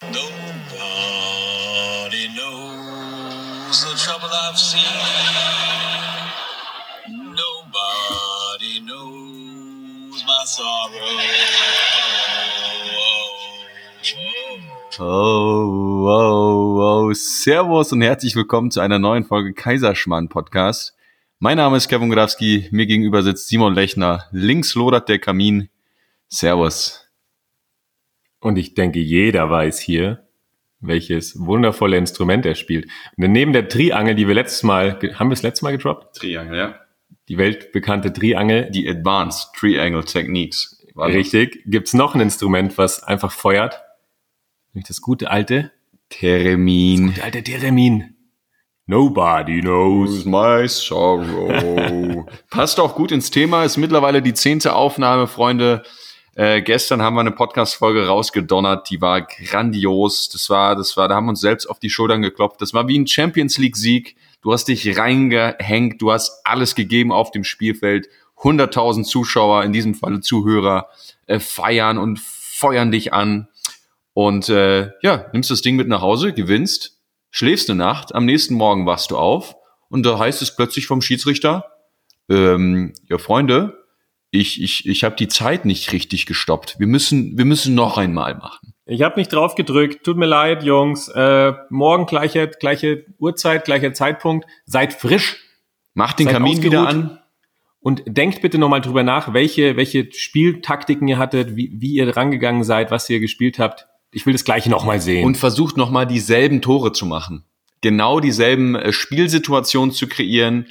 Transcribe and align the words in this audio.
Nobody 0.00 0.22
knows 2.36 3.82
the 3.82 3.96
trouble 3.96 4.28
I've 4.30 4.56
seen. 4.56 4.84
Nobody 7.08 8.78
knows 8.86 10.22
my 10.24 10.44
sorrow. 10.44 11.18
Oh, 15.00 16.06
oh, 16.06 16.78
oh, 16.80 17.12
Servus 17.12 17.92
und 17.92 18.02
herzlich 18.02 18.36
willkommen 18.36 18.70
zu 18.70 18.78
einer 18.78 19.00
neuen 19.00 19.24
Folge 19.24 19.52
Kaiserschmarrn 19.52 20.28
Podcast. 20.28 20.94
Mein 21.40 21.56
Name 21.56 21.76
ist 21.76 21.88
Kevin 21.88 22.10
Grafski, 22.10 22.68
mir 22.70 22.86
gegenüber 22.86 23.24
sitzt 23.24 23.48
Simon 23.48 23.74
Lechner, 23.74 24.26
links 24.30 24.76
lodert 24.76 25.08
der 25.08 25.18
Kamin. 25.18 25.70
Servus. 26.28 27.07
Und 28.40 28.56
ich 28.56 28.74
denke, 28.74 29.00
jeder 29.00 29.50
weiß 29.50 29.80
hier, 29.80 30.26
welches 30.80 31.38
wundervolle 31.38 31.96
Instrument 31.96 32.46
er 32.46 32.54
spielt. 32.54 32.88
Und 33.16 33.32
neben 33.32 33.52
der 33.52 33.68
Triangel, 33.68 34.14
die 34.14 34.28
wir 34.28 34.34
letztes 34.34 34.62
Mal, 34.62 34.98
haben 35.14 35.28
wir 35.30 35.34
es 35.34 35.42
letztes 35.42 35.62
Mal 35.62 35.72
gedroppt? 35.72 36.16
Triangle, 36.16 36.56
ja. 36.56 36.74
Die 37.28 37.36
weltbekannte 37.36 38.12
Triangel. 38.12 38.70
Die 38.70 38.88
Advanced 38.88 39.50
Triangle 39.54 40.04
Techniques. 40.04 40.86
War 40.94 41.08
das? 41.08 41.16
Richtig. 41.16 41.62
Gibt's 41.66 41.94
noch 41.94 42.14
ein 42.14 42.20
Instrument, 42.20 42.78
was 42.78 43.02
einfach 43.02 43.32
feuert? 43.32 43.80
Nämlich 44.72 44.88
das 44.88 45.00
gute 45.00 45.30
alte, 45.30 45.72
Theremin. 46.10 47.14
der 47.14 47.24
alte 47.24 47.42
Theremin. 47.42 48.14
Nobody 48.86 49.60
knows. 49.60 50.24
my 50.24 50.66
sorrow. 50.66 52.24
Passt 52.50 52.80
auch 52.80 52.94
gut 52.94 53.12
ins 53.12 53.30
Thema, 53.30 53.64
ist 53.64 53.76
mittlerweile 53.76 54.22
die 54.22 54.32
zehnte 54.32 54.74
Aufnahme, 54.74 55.26
Freunde. 55.26 55.82
Äh, 56.38 56.62
gestern 56.62 57.02
haben 57.02 57.16
wir 57.16 57.20
eine 57.22 57.32
Podcast-Folge 57.32 58.06
rausgedonnert, 58.06 58.90
die 58.90 59.00
war 59.00 59.22
grandios. 59.22 60.28
Das 60.28 60.48
war, 60.48 60.76
das 60.76 60.96
war, 60.96 61.08
da 61.08 61.16
haben 61.16 61.24
wir 61.26 61.30
uns 61.30 61.40
selbst 61.40 61.66
auf 61.66 61.80
die 61.80 61.90
Schultern 61.90 62.22
geklopft. 62.22 62.62
Das 62.62 62.72
war 62.72 62.86
wie 62.86 62.96
ein 62.96 63.08
Champions 63.08 63.58
League-Sieg. 63.58 64.14
Du 64.40 64.52
hast 64.52 64.68
dich 64.68 64.96
reingehängt, 64.96 66.00
du 66.00 66.12
hast 66.12 66.42
alles 66.44 66.76
gegeben 66.76 67.10
auf 67.10 67.32
dem 67.32 67.42
Spielfeld. 67.42 68.08
100.000 68.36 69.02
Zuschauer, 69.02 69.64
in 69.64 69.72
diesem 69.72 69.96
Falle 69.96 70.20
Zuhörer, 70.20 70.90
äh, 71.26 71.40
feiern 71.40 71.98
und 71.98 72.20
feuern 72.20 72.92
dich 72.92 73.12
an. 73.12 73.48
Und 74.12 74.48
äh, 74.48 74.90
ja, 75.02 75.26
nimmst 75.32 75.50
das 75.50 75.62
Ding 75.62 75.74
mit 75.74 75.88
nach 75.88 76.02
Hause, 76.02 76.32
gewinnst, 76.32 77.00
schläfst 77.32 77.68
eine 77.68 77.78
Nacht, 77.78 78.14
am 78.14 78.26
nächsten 78.26 78.54
Morgen 78.54 78.86
wachst 78.86 79.10
du 79.10 79.18
auf 79.18 79.56
und 79.88 80.06
da 80.06 80.20
heißt 80.20 80.40
es 80.42 80.54
plötzlich 80.54 80.86
vom 80.86 81.02
Schiedsrichter, 81.02 81.64
ähm, 82.28 82.94
ja 83.08 83.18
Freunde, 83.18 83.77
ich, 84.30 84.62
ich, 84.62 84.86
ich 84.86 85.04
habe 85.04 85.16
die 85.16 85.28
Zeit 85.28 85.64
nicht 85.64 85.92
richtig 85.92 86.26
gestoppt. 86.26 86.76
Wir 86.78 86.86
müssen, 86.86 87.38
wir 87.38 87.44
müssen 87.44 87.74
noch 87.74 87.96
einmal 87.96 88.34
machen. 88.34 88.74
Ich 88.84 89.02
habe 89.02 89.18
nicht 89.18 89.32
drauf 89.32 89.54
gedrückt. 89.54 90.04
Tut 90.04 90.16
mir 90.16 90.26
leid, 90.26 90.62
Jungs. 90.64 91.08
Äh, 91.08 91.52
morgen 91.70 92.06
gleiche, 92.06 92.48
gleiche 92.48 93.04
Uhrzeit, 93.18 93.64
gleicher 93.64 93.92
Zeitpunkt. 93.92 94.46
Seid 94.64 94.94
frisch. 94.94 95.36
Mach 95.94 96.12
den 96.12 96.26
Seid 96.26 96.34
Kamin 96.34 96.62
wieder 96.62 96.86
an. 96.86 97.18
Und 97.80 98.02
denkt 98.06 98.42
bitte 98.42 98.58
nochmal 98.58 98.80
drüber 98.80 99.02
nach, 99.02 99.32
welche, 99.32 99.76
welche 99.76 100.12
Spieltaktiken 100.12 101.06
ihr 101.06 101.18
hattet, 101.18 101.56
wie, 101.56 101.70
wie 101.74 101.92
ihr 101.92 102.16
rangegangen 102.16 102.64
seid, 102.64 102.90
was 102.90 103.08
ihr 103.08 103.20
gespielt 103.20 103.58
habt. 103.58 103.86
Ich 104.10 104.26
will 104.26 104.32
das 104.32 104.44
gleiche 104.44 104.68
nochmal 104.68 105.00
sehen. 105.00 105.24
Und 105.24 105.36
versucht 105.36 105.76
nochmal 105.76 106.06
dieselben 106.06 106.60
Tore 106.60 106.92
zu 106.92 107.06
machen. 107.06 107.44
Genau 107.80 108.20
dieselben 108.20 108.74
äh, 108.74 108.92
Spielsituationen 108.92 109.92
zu 109.92 110.08
kreieren. 110.08 110.66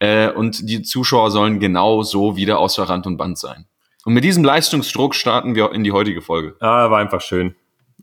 Äh, 0.00 0.30
und 0.30 0.68
die 0.68 0.82
Zuschauer 0.82 1.30
sollen 1.30 1.58
genau 1.60 2.02
so 2.02 2.36
wieder 2.36 2.58
außer 2.58 2.84
Rand 2.84 3.06
und 3.06 3.16
Band 3.16 3.38
sein. 3.38 3.66
Und 4.04 4.14
mit 4.14 4.24
diesem 4.24 4.44
Leistungsdruck 4.44 5.14
starten 5.14 5.54
wir 5.54 5.72
in 5.72 5.84
die 5.84 5.92
heutige 5.92 6.22
Folge. 6.22 6.56
ah, 6.60 6.90
war 6.90 6.98
einfach 6.98 7.20
schön. 7.20 7.54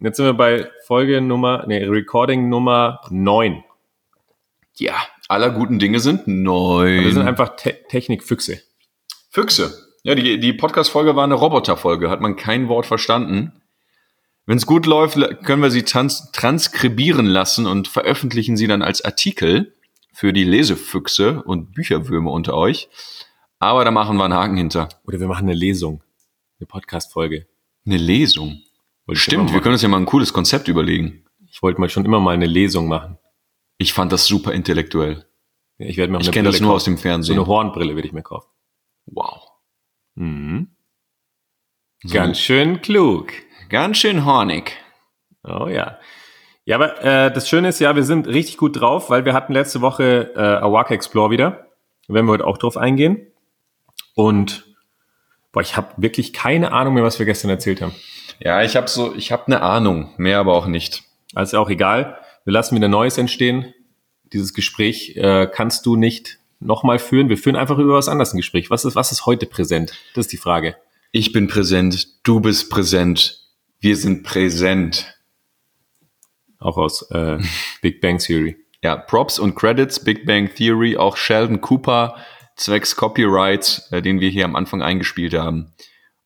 Jetzt 0.02 0.18
sind 0.18 0.26
wir 0.26 0.34
bei 0.34 0.70
Folge 0.86 1.22
Nummer, 1.22 1.64
nee, 1.68 1.84
Recording 1.84 2.50
Nummer 2.50 3.00
9. 3.10 3.64
Ja, 4.76 4.96
aller 5.30 5.52
guten 5.52 5.80
Dinge 5.80 6.02
sind 6.02 6.28
neun. 6.28 7.06
Wir 7.06 7.14
sind 7.14 7.26
einfach 7.26 7.56
Te 7.56 7.78
Technikfüchse. 7.88 8.62
Füchse. 9.30 9.74
Ja, 10.04 10.16
die, 10.16 10.40
die 10.40 10.54
Podcast-Folge 10.54 11.16
war 11.16 11.24
eine 11.24 11.34
Roboter-Folge, 11.34 12.10
hat 12.10 12.22
man 12.22 12.36
kein 12.36 12.68
Wort 12.68 12.86
verstanden. 12.86 13.54
Wenn 14.46 14.58
es 14.58 14.66
gut 14.66 14.86
läuft, 14.86 15.18
können 15.44 15.64
wir 15.64 15.72
sie 15.72 15.84
trans 15.84 16.32
transkribieren 16.32 17.26
lassen 17.26 17.66
und 17.66 17.88
veröffentlichen 17.88 18.58
sie 18.58 18.68
dann 18.68 18.82
als 18.82 19.04
Artikel 19.04 19.75
für 20.16 20.32
die 20.34 20.44
Lesefüchse 20.46 21.44
und 21.44 21.74
Bücherwürme 21.74 22.30
unter 22.30 22.56
euch. 22.56 22.90
Aber 23.60 23.84
da 23.86 23.92
machen 23.92 24.18
wir 24.18 24.24
einen 24.26 24.34
Haken 24.34 24.58
hinter. 24.58 24.90
Oder 25.06 25.20
wir 25.20 25.28
machen 25.28 25.46
eine 25.48 25.54
Lesung. 25.54 26.02
Eine 26.60 26.68
Podcast-Folge. 26.68 27.48
Eine 27.86 27.98
Lesung. 27.98 28.62
Wollte 29.06 29.20
Stimmt, 29.22 29.52
wir 29.54 29.62
können 29.62 29.74
uns 29.74 29.82
ja 29.82 29.90
mal 29.90 29.98
ein 29.98 30.06
cooles 30.06 30.34
Konzept 30.34 30.68
überlegen. 30.68 31.26
Ich 31.50 31.62
wollte 31.62 31.80
mal 31.80 31.90
schon 31.90 32.06
immer 32.06 32.20
mal 32.20 32.34
eine 32.34 32.46
Lesung 32.48 32.88
machen. 32.88 33.18
Ich 33.78 33.94
fand 33.94 34.12
das 34.12 34.26
super 34.26 34.54
intellektuell. 34.54 35.26
Ich 35.78 35.98
werde 35.98 36.12
mir 36.14 36.20
Ich 36.22 36.28
eine 36.28 36.34
kenne 36.34 36.50
das 36.50 36.60
nur 36.62 36.70
kaufen. 36.70 36.76
aus 36.78 36.84
dem 36.86 36.96
So 36.98 37.02
Fernsehen. 37.02 37.38
eine 37.38 37.48
Hornbrille 37.48 37.96
würde 37.96 38.08
ich 38.08 38.14
mir 38.14 38.24
kaufen. 38.24 38.50
wow. 39.08 39.50
Mhm. 40.16 40.76
So. 42.04 42.14
Ganz 42.14 42.40
schön 42.40 42.82
klug. 42.82 43.34
Ganz 43.70 43.98
schön 43.98 44.26
hornig. 44.26 44.78
Oh 45.44 45.68
ja. 45.68 46.00
Ja, 46.66 46.78
aber 46.78 47.02
äh, 47.04 47.32
das 47.32 47.48
Schöne 47.48 47.70
ist 47.70 47.80
ja, 47.80 47.96
wir 47.96 48.04
sind 48.04 48.28
richtig 48.28 48.58
gut 48.58 48.80
drauf, 48.80 49.10
weil 49.12 49.24
wir 49.24 49.34
hatten 49.34 49.54
letzte 49.54 49.82
Woche 49.82 50.34
äh, 50.36 50.40
Awaka 50.40 50.96
Explore 50.96 51.30
wieder. 51.30 51.68
Da 52.08 52.14
werden 52.14 52.26
wir 52.26 52.34
heute 52.34 52.48
auch 52.48 52.58
drauf 52.58 52.76
eingehen. 52.76 53.28
Und 54.16 54.66
boah, 55.52 55.62
ich 55.62 55.78
habe 55.78 55.90
wirklich 55.98 56.34
keine 56.34 56.72
Ahnung 56.72 56.96
mehr, 56.96 57.04
was 57.04 57.20
wir 57.20 57.26
gestern 57.26 57.52
erzählt 57.52 57.82
haben. 57.82 57.94
Ja, 58.40 58.64
ich 58.64 58.76
habe 58.76 58.88
so, 58.88 59.14
ich 59.16 59.32
habe 59.32 59.46
eine 59.46 59.62
Ahnung, 59.62 60.14
mehr 60.18 60.40
aber 60.40 60.54
auch 60.56 60.66
nicht. 60.66 61.04
Also 61.36 61.60
auch 61.60 61.70
egal. 61.70 62.18
Wir 62.46 62.54
lassen 62.54 62.76
wieder 62.76 62.88
Neues 62.88 63.18
entstehen. 63.18 63.74
Dieses 64.34 64.54
Gespräch 64.54 65.16
äh, 65.18 65.48
kannst 65.48 65.86
du 65.86 65.96
nicht 65.96 66.40
nochmal 66.60 66.98
führen. 66.98 67.30
Wir 67.30 67.38
führen 67.38 67.56
einfach 67.56 67.78
über 67.78 67.94
was 67.94 68.08
anderes 68.08 68.34
ein 68.34 68.38
Gespräch. 68.38 68.72
Was 68.72 68.86
ist, 68.86 68.96
was 68.96 69.12
ist 69.12 69.26
heute 69.28 69.46
präsent? 69.46 69.94
Das 70.16 70.26
ist 70.26 70.34
die 70.34 70.38
Frage. 70.38 70.76
Ich 71.12 71.32
bin 71.32 71.48
präsent, 71.48 72.08
du 72.24 72.40
bist 72.40 72.70
präsent, 72.70 73.40
wir 73.80 73.96
sind 73.96 74.24
präsent. 74.24 75.15
Auch 76.60 76.78
aus 76.78 77.10
äh, 77.12 77.38
Big 77.82 78.02
Bang 78.02 78.18
Theory. 78.20 78.58
Ja, 78.84 78.96
Props 78.96 79.40
und 79.40 79.56
Credits, 79.56 80.04
Big 80.04 80.26
Bang 80.26 80.54
Theory, 80.54 80.98
auch 80.98 81.18
Sheldon 81.18 81.62
Cooper, 81.62 82.16
zwecks 82.56 82.96
Copyright, 82.96 83.84
äh, 83.92 84.02
den 84.02 84.20
wir 84.20 84.30
hier 84.30 84.46
am 84.46 84.56
Anfang 84.56 84.82
eingespielt 84.82 85.34
haben. 85.34 85.74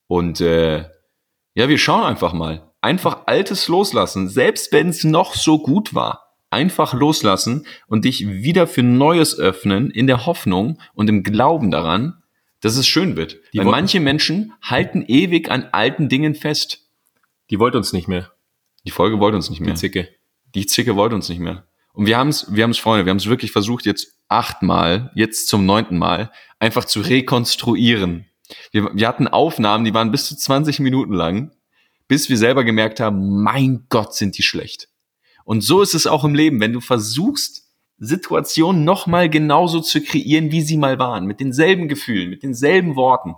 Und 0.07 0.41
äh, 0.41 0.85
ja, 1.53 1.69
wir 1.69 1.77
schauen 1.77 2.03
einfach 2.03 2.33
mal. 2.33 2.71
Einfach 2.81 3.27
Altes 3.27 3.67
loslassen, 3.67 4.29
selbst 4.29 4.71
wenn 4.71 4.89
es 4.89 5.03
noch 5.03 5.35
so 5.35 5.59
gut 5.59 5.93
war. 5.93 6.35
Einfach 6.49 6.93
loslassen 6.93 7.67
und 7.87 8.05
dich 8.05 8.27
wieder 8.27 8.65
für 8.67 8.81
Neues 8.83 9.37
öffnen, 9.37 9.91
in 9.91 10.07
der 10.07 10.25
Hoffnung 10.25 10.79
und 10.93 11.09
im 11.09 11.23
Glauben 11.23 11.71
daran, 11.71 12.23
dass 12.61 12.75
es 12.75 12.87
schön 12.87 13.15
wird. 13.15 13.37
Die 13.53 13.59
Weil 13.59 13.65
manche 13.65 13.99
Menschen 13.99 14.53
halten 14.61 15.03
ewig 15.07 15.51
an 15.51 15.67
alten 15.71 16.09
Dingen 16.09 16.35
fest. 16.35 16.87
Die 17.49 17.59
wollte 17.59 17.77
uns 17.77 17.93
nicht 17.93 18.07
mehr, 18.07 18.31
Die 18.85 18.91
Folge 18.91 19.19
wollte 19.19 19.35
uns 19.37 19.49
nicht 19.49 19.59
mehr. 19.59 19.71
die 19.73 19.79
Zicke. 19.79 20.09
Die 20.55 20.65
Zicke 20.65 20.95
wollte 20.95 21.15
uns 21.15 21.29
nicht 21.29 21.39
mehr. 21.39 21.65
Und 21.93 22.05
wir 22.05 22.17
haben 22.17 22.29
es, 22.29 22.53
wir 22.53 22.63
haben 22.63 22.71
es, 22.71 22.77
Freunde, 22.77 23.05
wir 23.05 23.11
haben 23.11 23.17
es 23.17 23.27
wirklich 23.27 23.51
versucht, 23.51 23.85
jetzt 23.85 24.15
achtmal, 24.27 25.11
jetzt 25.15 25.47
zum 25.47 25.65
neunten 25.65 25.97
Mal, 25.97 26.31
einfach 26.59 26.85
zu 26.85 27.01
rekonstruieren. 27.01 28.25
Wir, 28.71 28.89
wir 28.93 29.07
hatten 29.07 29.27
Aufnahmen, 29.27 29.85
die 29.85 29.93
waren 29.93 30.11
bis 30.11 30.25
zu 30.25 30.35
20 30.35 30.79
Minuten 30.79 31.13
lang, 31.13 31.51
bis 32.07 32.29
wir 32.29 32.37
selber 32.37 32.63
gemerkt 32.63 32.99
haben, 32.99 33.43
mein 33.43 33.85
Gott, 33.89 34.15
sind 34.15 34.37
die 34.37 34.43
schlecht. 34.43 34.89
Und 35.43 35.61
so 35.61 35.81
ist 35.81 35.93
es 35.93 36.07
auch 36.07 36.23
im 36.23 36.35
Leben, 36.35 36.59
wenn 36.59 36.73
du 36.73 36.79
versuchst, 36.79 37.69
Situationen 37.97 38.85
nochmal 38.85 39.29
genauso 39.29 39.81
zu 39.81 40.01
kreieren, 40.01 40.51
wie 40.51 40.61
sie 40.61 40.77
mal 40.77 40.99
waren, 40.99 41.25
mit 41.25 41.39
denselben 41.39 41.87
Gefühlen, 41.87 42.29
mit 42.29 42.43
denselben 42.43 42.95
Worten, 42.95 43.35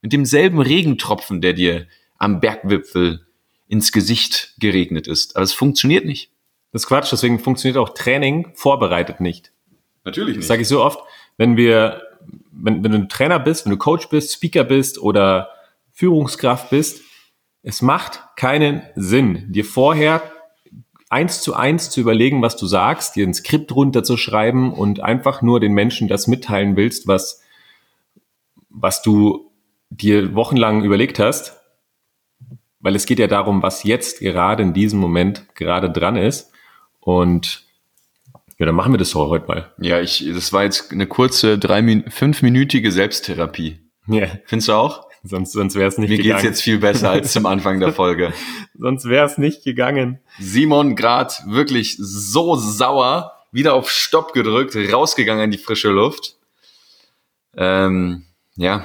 mit 0.00 0.12
demselben 0.12 0.60
Regentropfen, 0.60 1.40
der 1.40 1.52
dir 1.52 1.86
am 2.18 2.40
Bergwipfel 2.40 3.26
ins 3.68 3.92
Gesicht 3.92 4.54
geregnet 4.58 5.06
ist. 5.06 5.36
Aber 5.36 5.44
es 5.44 5.52
funktioniert 5.52 6.04
nicht. 6.04 6.31
Das 6.72 6.82
ist 6.82 6.88
Quatsch, 6.88 7.12
deswegen 7.12 7.38
funktioniert 7.38 7.76
auch 7.76 7.90
Training 7.90 8.52
vorbereitet 8.54 9.20
nicht. 9.20 9.52
Natürlich 10.04 10.36
Das 10.36 10.46
sage 10.46 10.62
ich 10.62 10.68
so 10.68 10.82
oft, 10.82 11.00
wenn 11.36 11.56
wir, 11.56 12.02
wenn, 12.50 12.82
wenn 12.82 12.92
du 12.92 12.98
ein 12.98 13.08
Trainer 13.08 13.38
bist, 13.38 13.64
wenn 13.64 13.70
du 13.70 13.78
Coach 13.78 14.08
bist, 14.08 14.32
Speaker 14.32 14.64
bist 14.64 14.98
oder 14.98 15.50
Führungskraft 15.92 16.70
bist, 16.70 17.02
es 17.62 17.82
macht 17.82 18.22
keinen 18.36 18.82
Sinn, 18.96 19.52
dir 19.52 19.64
vorher 19.64 20.22
eins 21.12 21.42
zu 21.42 21.54
eins 21.54 21.90
zu 21.90 22.00
überlegen, 22.00 22.40
was 22.40 22.56
du 22.56 22.66
sagst, 22.66 23.16
dir 23.16 23.26
ein 23.26 23.34
Skript 23.34 23.70
runterzuschreiben 23.76 24.72
und 24.72 25.00
einfach 25.00 25.42
nur 25.42 25.60
den 25.60 25.74
Menschen 25.74 26.08
das 26.08 26.26
mitteilen 26.26 26.74
willst, 26.74 27.06
was, 27.06 27.42
was 28.70 29.02
du 29.02 29.52
dir 29.90 30.34
wochenlang 30.34 30.82
überlegt 30.82 31.18
hast. 31.18 31.60
Weil 32.80 32.96
es 32.96 33.04
geht 33.04 33.18
ja 33.18 33.26
darum, 33.26 33.62
was 33.62 33.84
jetzt 33.84 34.20
gerade 34.20 34.62
in 34.62 34.72
diesem 34.72 34.98
Moment 34.98 35.54
gerade 35.54 35.90
dran 35.90 36.16
ist. 36.16 36.51
Und 37.04 37.64
ja, 38.58 38.66
dann 38.66 38.74
machen 38.74 38.92
wir 38.92 38.98
das 38.98 39.14
heute 39.14 39.46
mal. 39.46 39.72
Ja, 39.78 40.00
ich, 40.00 40.24
das 40.32 40.52
war 40.52 40.62
jetzt 40.62 40.92
eine 40.92 41.06
kurze, 41.06 41.58
drei, 41.58 41.82
Min- 41.82 42.10
fünfminütige 42.10 42.92
Selbsttherapie. 42.92 43.80
Ja. 44.06 44.26
Findest 44.46 44.68
du 44.68 44.72
auch? 44.74 45.08
Sonst, 45.24 45.52
sonst 45.52 45.74
wäre 45.76 45.88
es 45.88 45.98
nicht 45.98 46.10
Mir 46.10 46.16
gegangen. 46.16 46.32
geht's 46.42 46.42
jetzt 46.44 46.62
viel 46.62 46.78
besser 46.78 47.10
als 47.10 47.32
zum 47.32 47.46
Anfang 47.46 47.78
der 47.80 47.92
Folge. 47.92 48.32
sonst 48.74 49.04
wäre 49.04 49.26
es 49.26 49.38
nicht 49.38 49.62
gegangen. 49.64 50.18
Simon 50.40 50.96
grad 50.96 51.42
wirklich 51.46 51.96
so 51.98 52.56
sauer, 52.56 53.32
wieder 53.52 53.74
auf 53.74 53.90
Stopp 53.90 54.32
gedrückt, 54.32 54.76
rausgegangen 54.92 55.44
in 55.44 55.50
die 55.52 55.58
frische 55.58 55.90
Luft. 55.90 56.36
Ähm, 57.56 58.24
ja, 58.56 58.84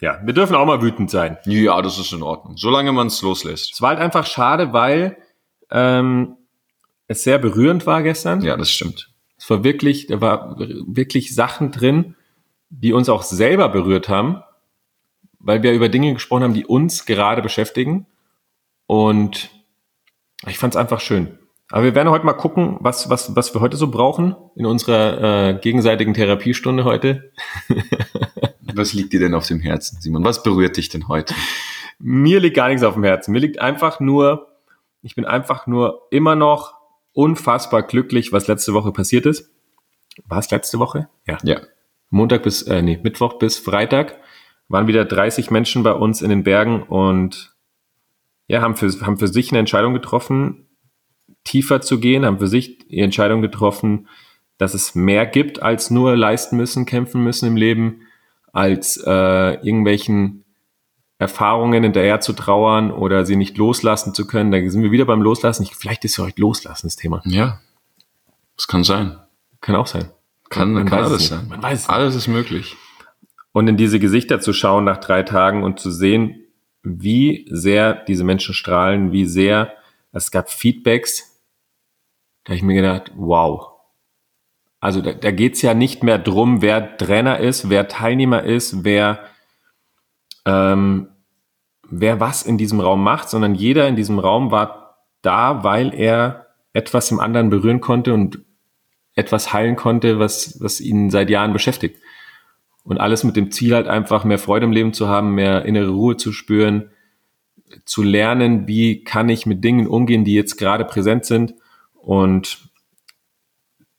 Ja, 0.00 0.20
wir 0.24 0.34
dürfen 0.34 0.54
auch 0.54 0.66
mal 0.66 0.82
wütend 0.82 1.10
sein. 1.10 1.38
ja, 1.46 1.80
das 1.82 1.98
ist 1.98 2.12
in 2.12 2.22
Ordnung, 2.22 2.56
solange 2.56 2.92
man 2.92 3.08
es 3.08 3.20
loslässt. 3.22 3.72
Es 3.74 3.82
war 3.82 3.90
halt 3.90 3.98
einfach 4.00 4.26
schade, 4.26 4.72
weil 4.72 5.16
ähm, 5.70 6.36
es 7.08 7.24
sehr 7.24 7.38
berührend 7.38 7.86
war 7.86 8.02
gestern. 8.02 8.42
Ja, 8.42 8.56
das 8.56 8.70
stimmt. 8.70 9.10
Es 9.38 9.48
war 9.50 9.64
wirklich, 9.64 10.06
da 10.06 10.20
war 10.20 10.56
wirklich 10.58 11.34
Sachen 11.34 11.72
drin, 11.72 12.14
die 12.70 12.92
uns 12.92 13.08
auch 13.08 13.22
selber 13.22 13.68
berührt 13.68 14.08
haben, 14.08 14.42
weil 15.38 15.62
wir 15.62 15.72
über 15.72 15.88
Dinge 15.88 16.12
gesprochen 16.12 16.42
haben, 16.44 16.54
die 16.54 16.66
uns 16.66 17.06
gerade 17.06 17.42
beschäftigen. 17.42 18.06
Und 18.86 19.50
ich 20.46 20.58
fand 20.58 20.74
es 20.74 20.76
einfach 20.76 21.00
schön. 21.00 21.38
Aber 21.70 21.84
wir 21.84 21.94
werden 21.94 22.10
heute 22.10 22.24
mal 22.24 22.34
gucken, 22.34 22.76
was, 22.80 23.10
was, 23.10 23.36
was 23.36 23.54
wir 23.54 23.60
heute 23.60 23.76
so 23.76 23.90
brauchen 23.90 24.36
in 24.56 24.66
unserer 24.66 25.50
äh, 25.50 25.54
gegenseitigen 25.54 26.14
Therapiestunde 26.14 26.84
heute. 26.84 27.32
Was 28.74 28.92
liegt 28.92 29.12
dir 29.12 29.18
denn 29.18 29.34
auf 29.34 29.46
dem 29.46 29.58
Herzen, 29.58 30.00
Simon? 30.00 30.24
Was 30.24 30.44
berührt 30.44 30.76
dich 30.76 30.88
denn 30.88 31.08
heute? 31.08 31.34
Mir 31.98 32.38
liegt 32.38 32.54
gar 32.54 32.68
nichts 32.68 32.84
auf 32.84 32.94
dem 32.94 33.02
Herzen. 33.02 33.32
Mir 33.32 33.40
liegt 33.40 33.58
einfach 33.58 33.98
nur, 33.98 34.52
ich 35.02 35.16
bin 35.16 35.24
einfach 35.24 35.66
nur 35.66 36.06
immer 36.12 36.36
noch 36.36 36.77
unfassbar 37.18 37.82
glücklich, 37.82 38.32
was 38.32 38.46
letzte 38.46 38.74
Woche 38.74 38.92
passiert 38.92 39.26
ist. 39.26 39.50
War 40.26 40.38
es 40.38 40.52
letzte 40.52 40.78
Woche? 40.78 41.08
Ja. 41.26 41.38
Ja, 41.42 41.60
Montag 42.10 42.44
bis, 42.44 42.62
äh, 42.62 42.80
nee, 42.80 43.00
Mittwoch 43.02 43.40
bis 43.40 43.58
Freitag 43.58 44.20
waren 44.68 44.86
wieder 44.86 45.04
30 45.04 45.50
Menschen 45.50 45.82
bei 45.82 45.90
uns 45.92 46.22
in 46.22 46.30
den 46.30 46.44
Bergen 46.44 46.84
und 46.84 47.56
ja, 48.46 48.62
haben 48.62 48.76
für, 48.76 48.88
haben 49.04 49.18
für 49.18 49.26
sich 49.26 49.50
eine 49.50 49.58
Entscheidung 49.58 49.94
getroffen, 49.94 50.68
tiefer 51.42 51.80
zu 51.80 51.98
gehen, 51.98 52.24
haben 52.24 52.38
für 52.38 52.46
sich 52.46 52.78
die 52.86 53.00
Entscheidung 53.00 53.42
getroffen, 53.42 54.06
dass 54.56 54.74
es 54.74 54.94
mehr 54.94 55.26
gibt 55.26 55.60
als 55.60 55.90
nur 55.90 56.14
leisten 56.16 56.56
müssen, 56.56 56.86
kämpfen 56.86 57.24
müssen 57.24 57.48
im 57.48 57.56
Leben, 57.56 58.02
als 58.52 58.96
äh, 59.04 59.54
irgendwelchen 59.54 60.44
Erfahrungen 61.18 61.82
hinterher 61.82 62.20
zu 62.20 62.32
trauern 62.32 62.92
oder 62.92 63.26
sie 63.26 63.36
nicht 63.36 63.58
loslassen 63.58 64.14
zu 64.14 64.26
können. 64.26 64.52
Da 64.52 64.58
sind 64.70 64.82
wir 64.82 64.92
wieder 64.92 65.04
beim 65.04 65.20
Loslassen. 65.20 65.64
Ich, 65.64 65.74
vielleicht 65.74 66.04
ist 66.04 66.16
ja 66.16 66.24
heute 66.24 66.40
Loslassen 66.40 66.86
das 66.86 66.96
Thema. 66.96 67.22
ja, 67.24 67.60
das 68.56 68.66
kann 68.66 68.84
sein. 68.84 69.18
Kann 69.60 69.74
auch 69.76 69.86
sein. 69.86 70.10
Kann, 70.48 70.72
Man 70.72 70.86
kann 70.86 71.00
es 71.04 71.10
alles 71.10 71.28
sein. 71.28 71.48
Man 71.48 71.62
weiß 71.62 71.80
es. 71.80 71.88
Alles 71.88 72.14
ist 72.14 72.28
möglich. 72.28 72.76
und 73.52 73.66
in 73.68 73.76
diese 73.76 73.98
Gesichter 73.98 74.40
zu 74.40 74.52
schauen 74.52 74.84
nach 74.84 74.98
drei 74.98 75.22
Tagen 75.22 75.62
und 75.64 75.80
zu 75.80 75.90
sehen, 75.90 76.44
wie 76.82 77.46
sehr 77.50 77.94
diese 77.94 78.24
Menschen 78.24 78.54
strahlen, 78.54 79.12
wie 79.12 79.26
sehr 79.26 79.72
es 80.12 80.30
gab 80.30 80.48
Feedbacks, 80.50 81.42
da 82.44 82.50
habe 82.50 82.56
ich 82.56 82.62
mir 82.62 82.74
gedacht, 82.74 83.12
wow. 83.16 83.72
Also 84.80 85.02
da, 85.02 85.12
da 85.12 85.32
geht's 85.32 85.60
ja 85.60 85.74
nicht 85.74 86.02
mehr 86.02 86.18
drum, 86.18 86.62
wer 86.62 86.96
Trainer 86.96 87.40
ist, 87.40 87.68
wer 87.68 87.88
Teilnehmer 87.88 88.44
ist, 88.44 88.84
wer, 88.84 89.24
ähm, 90.48 91.08
wer 91.90 92.20
was 92.20 92.42
in 92.42 92.56
diesem 92.56 92.80
Raum 92.80 93.02
macht, 93.02 93.28
sondern 93.28 93.54
jeder 93.54 93.86
in 93.86 93.96
diesem 93.96 94.18
Raum 94.18 94.50
war 94.50 95.04
da, 95.20 95.62
weil 95.62 95.92
er 95.94 96.46
etwas 96.72 97.10
im 97.10 97.20
anderen 97.20 97.50
berühren 97.50 97.80
konnte 97.80 98.14
und 98.14 98.40
etwas 99.14 99.52
heilen 99.52 99.76
konnte, 99.76 100.18
was, 100.18 100.58
was 100.60 100.80
ihn 100.80 101.10
seit 101.10 101.28
Jahren 101.28 101.52
beschäftigt. 101.52 102.00
Und 102.82 102.98
alles 102.98 103.24
mit 103.24 103.36
dem 103.36 103.50
Ziel 103.50 103.74
halt 103.74 103.88
einfach 103.88 104.24
mehr 104.24 104.38
Freude 104.38 104.64
im 104.64 104.72
Leben 104.72 104.94
zu 104.94 105.08
haben, 105.08 105.34
mehr 105.34 105.66
innere 105.66 105.90
Ruhe 105.90 106.16
zu 106.16 106.32
spüren, 106.32 106.90
zu 107.84 108.02
lernen, 108.02 108.66
wie 108.66 109.04
kann 109.04 109.28
ich 109.28 109.44
mit 109.44 109.62
Dingen 109.62 109.86
umgehen, 109.86 110.24
die 110.24 110.32
jetzt 110.32 110.56
gerade 110.56 110.86
präsent 110.86 111.26
sind. 111.26 111.54
Und 111.94 112.70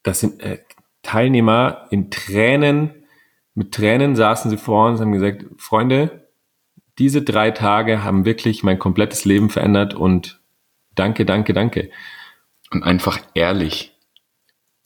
das 0.02 0.20
sind 0.20 0.40
äh, 0.40 0.58
Teilnehmer 1.02 1.86
in 1.90 2.10
Tränen, 2.10 2.94
mit 3.54 3.72
Tränen 3.72 4.16
saßen 4.16 4.50
sie 4.50 4.56
vor 4.56 4.88
uns 4.88 5.00
und 5.00 5.06
haben 5.06 5.12
gesagt, 5.12 5.44
Freunde, 5.58 6.29
diese 7.00 7.22
drei 7.22 7.50
Tage 7.50 8.04
haben 8.04 8.24
wirklich 8.24 8.62
mein 8.62 8.78
komplettes 8.78 9.24
Leben 9.24 9.50
verändert 9.50 9.94
und 9.94 10.40
danke, 10.94 11.24
danke, 11.24 11.54
danke. 11.54 11.90
Und 12.70 12.84
einfach 12.84 13.18
ehrlich. 13.34 13.96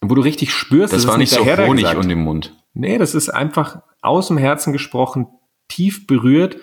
Und 0.01 0.11
wo 0.11 0.15
du 0.15 0.23
richtig 0.23 0.53
spürst, 0.53 0.93
Das 0.93 1.03
es 1.03 1.09
war 1.09 1.19
nicht 1.19 1.33
so 1.33 1.45
Honig 1.45 1.85
gesagt. 1.85 2.01
um 2.03 2.09
den 2.09 2.21
Mund. 2.21 2.55
Nee, 2.73 2.99
das 2.99 3.15
ist 3.15 3.29
einfach 3.29 3.83
aus 4.01 4.29
dem 4.29 4.39
Herzen 4.39 4.73
gesprochen, 4.73 5.27
tief 5.69 6.07
berührt. 6.07 6.57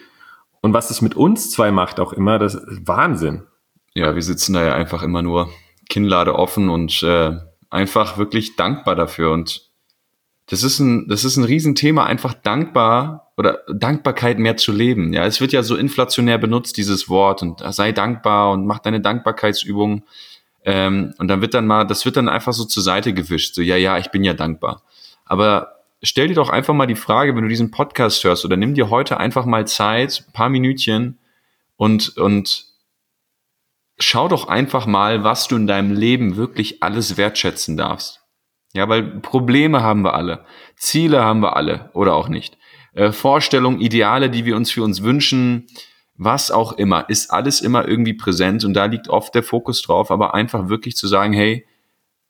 Und 0.62 0.74
was 0.74 0.90
es 0.90 1.02
mit 1.02 1.16
uns 1.16 1.52
zwei 1.52 1.72
macht 1.72 2.00
auch 2.00 2.14
immer, 2.14 2.40
das 2.40 2.56
ist 2.56 2.88
Wahnsinn. 2.88 3.44
Ja, 3.94 4.16
wir 4.16 4.22
sitzen 4.22 4.54
da 4.54 4.64
ja 4.64 4.74
einfach 4.74 5.04
immer 5.04 5.22
nur 5.22 5.50
Kinnlade 5.90 6.34
offen 6.36 6.70
und 6.70 7.04
äh, 7.04 7.34
einfach 7.70 8.18
wirklich 8.18 8.56
dankbar 8.56 8.96
dafür. 8.96 9.32
Und 9.32 9.71
das 10.52 10.64
ist 10.64 10.80
ein, 10.80 11.08
das 11.08 11.24
ist 11.24 11.38
ein 11.38 11.46
Riesenthema, 11.46 12.06
einfach 12.06 12.34
dankbar 12.34 13.32
oder 13.38 13.62
Dankbarkeit 13.74 14.38
mehr 14.38 14.58
zu 14.58 14.74
leben. 14.74 15.14
Ja, 15.14 15.26
es 15.26 15.40
wird 15.40 15.54
ja 15.54 15.64
so 15.64 15.78
inflationär 15.78 16.38
benutzt, 16.38 16.76
dieses 16.76 17.08
Wort, 17.08 17.42
und 17.42 17.64
sei 17.70 17.94
dankbar 17.94 18.52
und 18.52 18.66
mach 18.66 18.80
deine 18.80 19.00
Dankbarkeitsübung. 19.00 20.04
Ähm, 20.66 21.14
und 21.20 21.30
dann 21.30 21.40
wird 21.40 21.54
dann 21.54 21.68
mal, 21.68 21.86
das 21.86 22.04
wird 22.04 22.18
dann 22.18 22.28
einfach 22.28 22.52
so 22.52 22.66
zur 22.66 22.84
Seite 22.84 23.14
gewischt. 23.14 23.56
So, 23.56 23.62
ja, 23.62 23.78
ja, 23.78 23.98
ich 23.98 24.12
bin 24.12 24.26
ja 24.26 24.34
dankbar. 24.34 24.84
Aber 25.24 25.86
stell 26.04 26.28
dir 26.28 26.34
doch 26.34 26.50
einfach 26.50 26.74
mal 26.74 26.86
die 26.86 26.96
Frage, 26.96 27.34
wenn 27.34 27.44
du 27.44 27.48
diesen 27.48 27.72
Podcast 27.72 28.22
hörst, 28.26 28.44
oder 28.44 28.58
nimm 28.58 28.74
dir 28.74 28.90
heute 28.90 29.22
einfach 29.22 29.46
mal 29.46 29.66
Zeit, 29.66 30.26
ein 30.28 30.34
paar 30.34 30.50
Minütchen 30.50 31.18
und, 31.78 32.18
und 32.18 32.66
schau 34.00 34.28
doch 34.28 34.50
einfach 34.50 34.86
mal, 34.86 35.24
was 35.24 35.48
du 35.48 35.56
in 35.56 35.66
deinem 35.66 35.96
Leben 35.96 36.36
wirklich 36.36 36.84
alles 36.84 37.16
wertschätzen 37.16 37.78
darfst. 37.78 38.21
Ja, 38.74 38.88
weil 38.88 39.04
Probleme 39.04 39.82
haben 39.82 40.04
wir 40.04 40.14
alle, 40.14 40.46
Ziele 40.78 41.24
haben 41.24 41.42
wir 41.42 41.56
alle 41.56 41.90
oder 41.94 42.16
auch 42.16 42.30
nicht. 42.30 42.58
Äh, 42.94 43.12
Vorstellungen, 43.12 43.82
Ideale, 43.82 44.30
die 44.30 44.46
wir 44.46 44.56
uns 44.56 44.72
für 44.72 44.84
uns 44.84 45.04
wünschen, 45.04 45.68
was 46.16 46.52
auch 46.52 46.74
immer, 46.74 47.10
ist 47.10 47.32
alles 47.32 47.62
immer 47.62 47.88
irgendwie 47.88 48.14
präsent 48.14 48.64
und 48.64 48.74
da 48.74 48.86
liegt 48.86 49.10
oft 49.10 49.34
der 49.34 49.44
Fokus 49.44 49.82
drauf, 49.82 50.12
aber 50.12 50.34
einfach 50.34 50.70
wirklich 50.70 50.96
zu 50.96 51.08
sagen, 51.08 51.34
hey, 51.34 51.66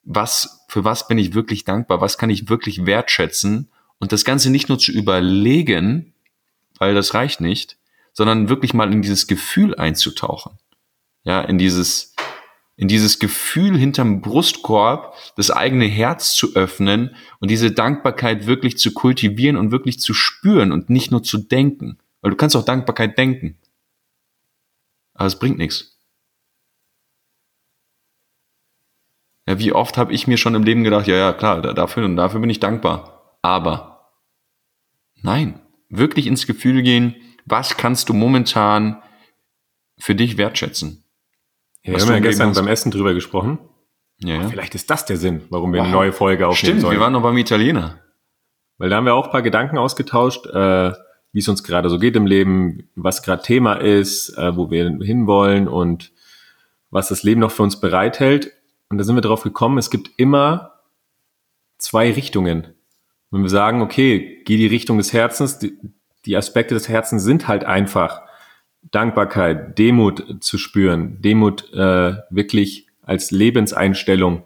was, 0.04 0.66
für 0.68 0.84
was 0.84 1.08
bin 1.08 1.18
ich 1.18 1.34
wirklich 1.34 1.66
dankbar, 1.66 2.02
was 2.02 2.18
kann 2.18 2.30
ich 2.30 2.50
wirklich 2.50 2.86
wertschätzen 2.86 3.70
und 4.00 4.12
das 4.12 4.26
Ganze 4.26 4.50
nicht 4.50 4.70
nur 4.70 4.80
zu 4.80 4.92
überlegen, 4.92 6.14
weil 6.80 6.96
das 6.96 7.14
reicht 7.14 7.42
nicht, 7.42 7.78
sondern 8.14 8.50
wirklich 8.50 8.74
mal 8.74 8.92
in 8.92 9.02
dieses 9.02 9.28
Gefühl 9.28 9.76
einzutauchen. 9.76 10.58
Ja, 11.24 11.42
in 11.42 11.60
dieses, 11.60 12.11
in 12.82 12.88
dieses 12.88 13.20
Gefühl 13.20 13.78
hinterm 13.78 14.22
Brustkorb, 14.22 15.16
das 15.36 15.52
eigene 15.52 15.86
Herz 15.86 16.34
zu 16.34 16.56
öffnen 16.56 17.16
und 17.40 17.52
diese 17.52 17.72
Dankbarkeit 17.72 18.48
wirklich 18.48 18.80
zu 18.80 18.92
kultivieren 18.92 19.56
und 19.56 19.70
wirklich 19.70 20.00
zu 20.00 20.16
spüren 20.16 20.72
und 20.72 20.90
nicht 20.90 21.12
nur 21.12 21.22
zu 21.22 21.38
denken. 21.38 22.00
Weil 22.22 22.32
du 22.32 22.38
kannst 22.38 22.56
auch 22.56 22.66
Dankbarkeit 22.66 23.20
denken. 23.20 23.60
Aber 25.14 25.28
es 25.28 25.38
bringt 25.38 25.60
nichts. 25.60 26.00
Ja, 29.48 29.60
wie 29.60 29.74
oft 29.74 29.96
habe 30.00 30.12
ich 30.12 30.26
mir 30.26 30.38
schon 30.38 30.56
im 30.56 30.64
Leben 30.64 30.84
gedacht, 30.84 31.06
ja, 31.06 31.16
ja, 31.16 31.34
klar, 31.34 31.62
da- 31.62 31.74
dafür 31.74 32.06
und 32.06 32.16
dafür 32.16 32.40
bin 32.40 32.50
ich 32.50 32.60
dankbar. 32.60 33.38
Aber 33.44 34.10
nein, 35.22 35.62
wirklich 35.90 36.26
ins 36.26 36.48
Gefühl 36.48 36.82
gehen, 36.82 37.16
was 37.46 37.78
kannst 37.78 38.10
du 38.10 38.16
momentan 38.16 39.04
für 40.00 40.16
dich 40.16 40.38
wertschätzen? 40.40 41.01
Ja, 41.84 41.94
wir 41.94 42.02
haben 42.02 42.10
ja 42.14 42.20
gestern 42.20 42.50
hast. 42.50 42.58
beim 42.58 42.68
Essen 42.68 42.92
drüber 42.92 43.14
gesprochen. 43.14 43.58
Ja, 44.20 44.36
ja. 44.36 44.48
Vielleicht 44.50 44.76
ist 44.76 44.90
das 44.90 45.06
der 45.06 45.18
Sinn, 45.18 45.42
warum 45.50 45.74
wir 45.74 45.82
eine 45.82 45.90
Wow. 45.90 45.96
neue 46.02 46.14
Folge 46.14 46.48
aufnehmen 46.48 46.58
Stimmt, 46.58 46.82
sollen. 46.82 46.94
wir 46.96 47.00
waren 47.02 47.14
noch 47.14 47.24
beim 47.24 47.38
Italiener. 47.38 48.00
Weil 48.78 48.90
da 48.90 48.98
haben 48.98 49.06
wir 49.06 49.16
auch 49.16 49.26
ein 49.26 49.32
paar 49.32 49.42
Gedanken 49.42 49.78
ausgetauscht, 49.78 50.46
äh, 50.48 50.92
wie 51.34 51.40
es 51.40 51.48
uns 51.48 51.64
gerade 51.64 51.90
so 51.90 51.98
geht 51.98 52.16
im 52.16 52.26
Leben, 52.28 52.90
was 52.96 53.24
gerade 53.24 53.42
Thema 53.42 53.74
ist, 53.76 54.38
äh, 54.38 54.56
wo 54.56 54.70
wir 54.70 54.86
hinwollen 55.02 55.68
und 55.68 56.12
was 56.92 57.08
das 57.10 57.24
Leben 57.24 57.42
noch 57.42 57.52
für 57.52 57.64
uns 57.64 57.80
bereithält. 57.80 58.52
Und 58.90 58.98
da 58.98 59.04
sind 59.04 59.16
wir 59.16 59.22
drauf 59.22 59.44
gekommen, 59.44 59.78
es 59.78 59.90
gibt 59.90 60.12
immer 60.18 60.74
zwei 61.78 62.12
Richtungen. 62.12 62.68
Wenn 63.32 63.42
wir 63.44 63.50
sagen, 63.50 63.82
okay, 63.82 64.42
geh 64.46 64.58
die 64.58 64.68
Richtung 64.68 64.98
des 64.98 65.14
Herzens, 65.14 65.58
die, 65.58 65.78
die 66.26 66.36
Aspekte 66.36 66.74
des 66.74 66.90
Herzens 66.90 67.24
sind 67.24 67.48
halt 67.48 67.64
einfach 67.64 68.22
Dankbarkeit, 68.90 69.78
Demut 69.78 70.44
zu 70.44 70.58
spüren, 70.58 71.22
Demut 71.22 71.72
äh, 71.74 72.16
wirklich 72.30 72.88
als 73.04 73.32
Lebenseinstellung 73.32 74.44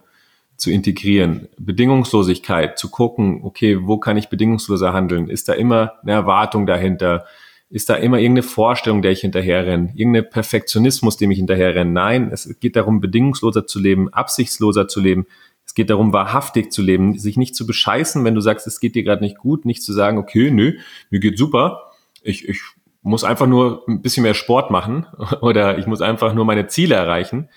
zu 0.57 0.71
integrieren, 0.71 1.47
Bedingungslosigkeit, 1.57 2.77
zu 2.77 2.89
gucken, 2.89 3.41
okay, 3.43 3.77
wo 3.81 3.97
kann 3.97 4.17
ich 4.17 4.29
bedingungsloser 4.29 4.93
handeln? 4.93 5.29
Ist 5.29 5.49
da 5.49 5.53
immer 5.53 5.93
eine 6.01 6.13
Erwartung 6.13 6.65
dahinter? 6.65 7.25
Ist 7.69 7.89
da 7.89 7.95
immer 7.95 8.19
irgendeine 8.19 8.43
Vorstellung, 8.43 9.01
der 9.01 9.11
ich 9.11 9.21
hinterherrenne? 9.21 9.91
Irgendein 9.95 10.29
Perfektionismus, 10.29 11.17
dem 11.17 11.31
ich 11.31 11.37
hinterherrenne? 11.37 11.91
Nein, 11.91 12.29
es 12.31 12.57
geht 12.59 12.75
darum, 12.75 13.01
bedingungsloser 13.01 13.67
zu 13.67 13.79
leben, 13.79 14.13
absichtsloser 14.13 14.87
zu 14.87 15.01
leben. 15.01 15.25
Es 15.65 15.73
geht 15.73 15.89
darum, 15.89 16.13
wahrhaftig 16.13 16.71
zu 16.71 16.81
leben, 16.81 17.17
sich 17.17 17.37
nicht 17.37 17.55
zu 17.55 17.65
bescheißen, 17.65 18.23
wenn 18.23 18.35
du 18.35 18.41
sagst, 18.41 18.67
es 18.67 18.79
geht 18.79 18.95
dir 18.95 19.03
gerade 19.03 19.23
nicht 19.23 19.37
gut, 19.37 19.65
nicht 19.65 19.83
zu 19.83 19.93
sagen, 19.93 20.17
okay, 20.17 20.51
nö, 20.51 20.77
mir 21.09 21.19
geht 21.19 21.37
super. 21.37 21.91
Ich, 22.21 22.47
ich 22.47 22.61
muss 23.05 23.23
einfach 23.23 23.45
nur 23.45 23.83
ein 23.87 24.01
bisschen 24.01 24.23
mehr 24.23 24.33
Sport 24.33 24.71
machen 24.71 25.05
oder 25.41 25.77
ich 25.77 25.85
muss 25.85 26.01
einfach 26.01 26.33
nur 26.33 26.43
meine 26.43 26.67
Ziele 26.67 26.95
erreichen. 26.95 27.49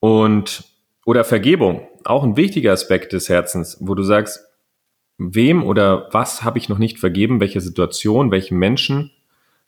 Und, 0.00 0.64
oder 1.06 1.24
Vergebung, 1.24 1.86
auch 2.04 2.24
ein 2.24 2.36
wichtiger 2.36 2.72
Aspekt 2.72 3.12
des 3.12 3.28
Herzens, 3.28 3.78
wo 3.80 3.94
du 3.94 4.02
sagst, 4.02 4.40
wem 5.18 5.62
oder 5.62 6.08
was 6.12 6.42
habe 6.42 6.58
ich 6.58 6.68
noch 6.68 6.78
nicht 6.78 6.98
vergeben, 6.98 7.40
welche 7.40 7.60
Situation, 7.60 8.30
welchen 8.30 8.58
Menschen 8.58 9.12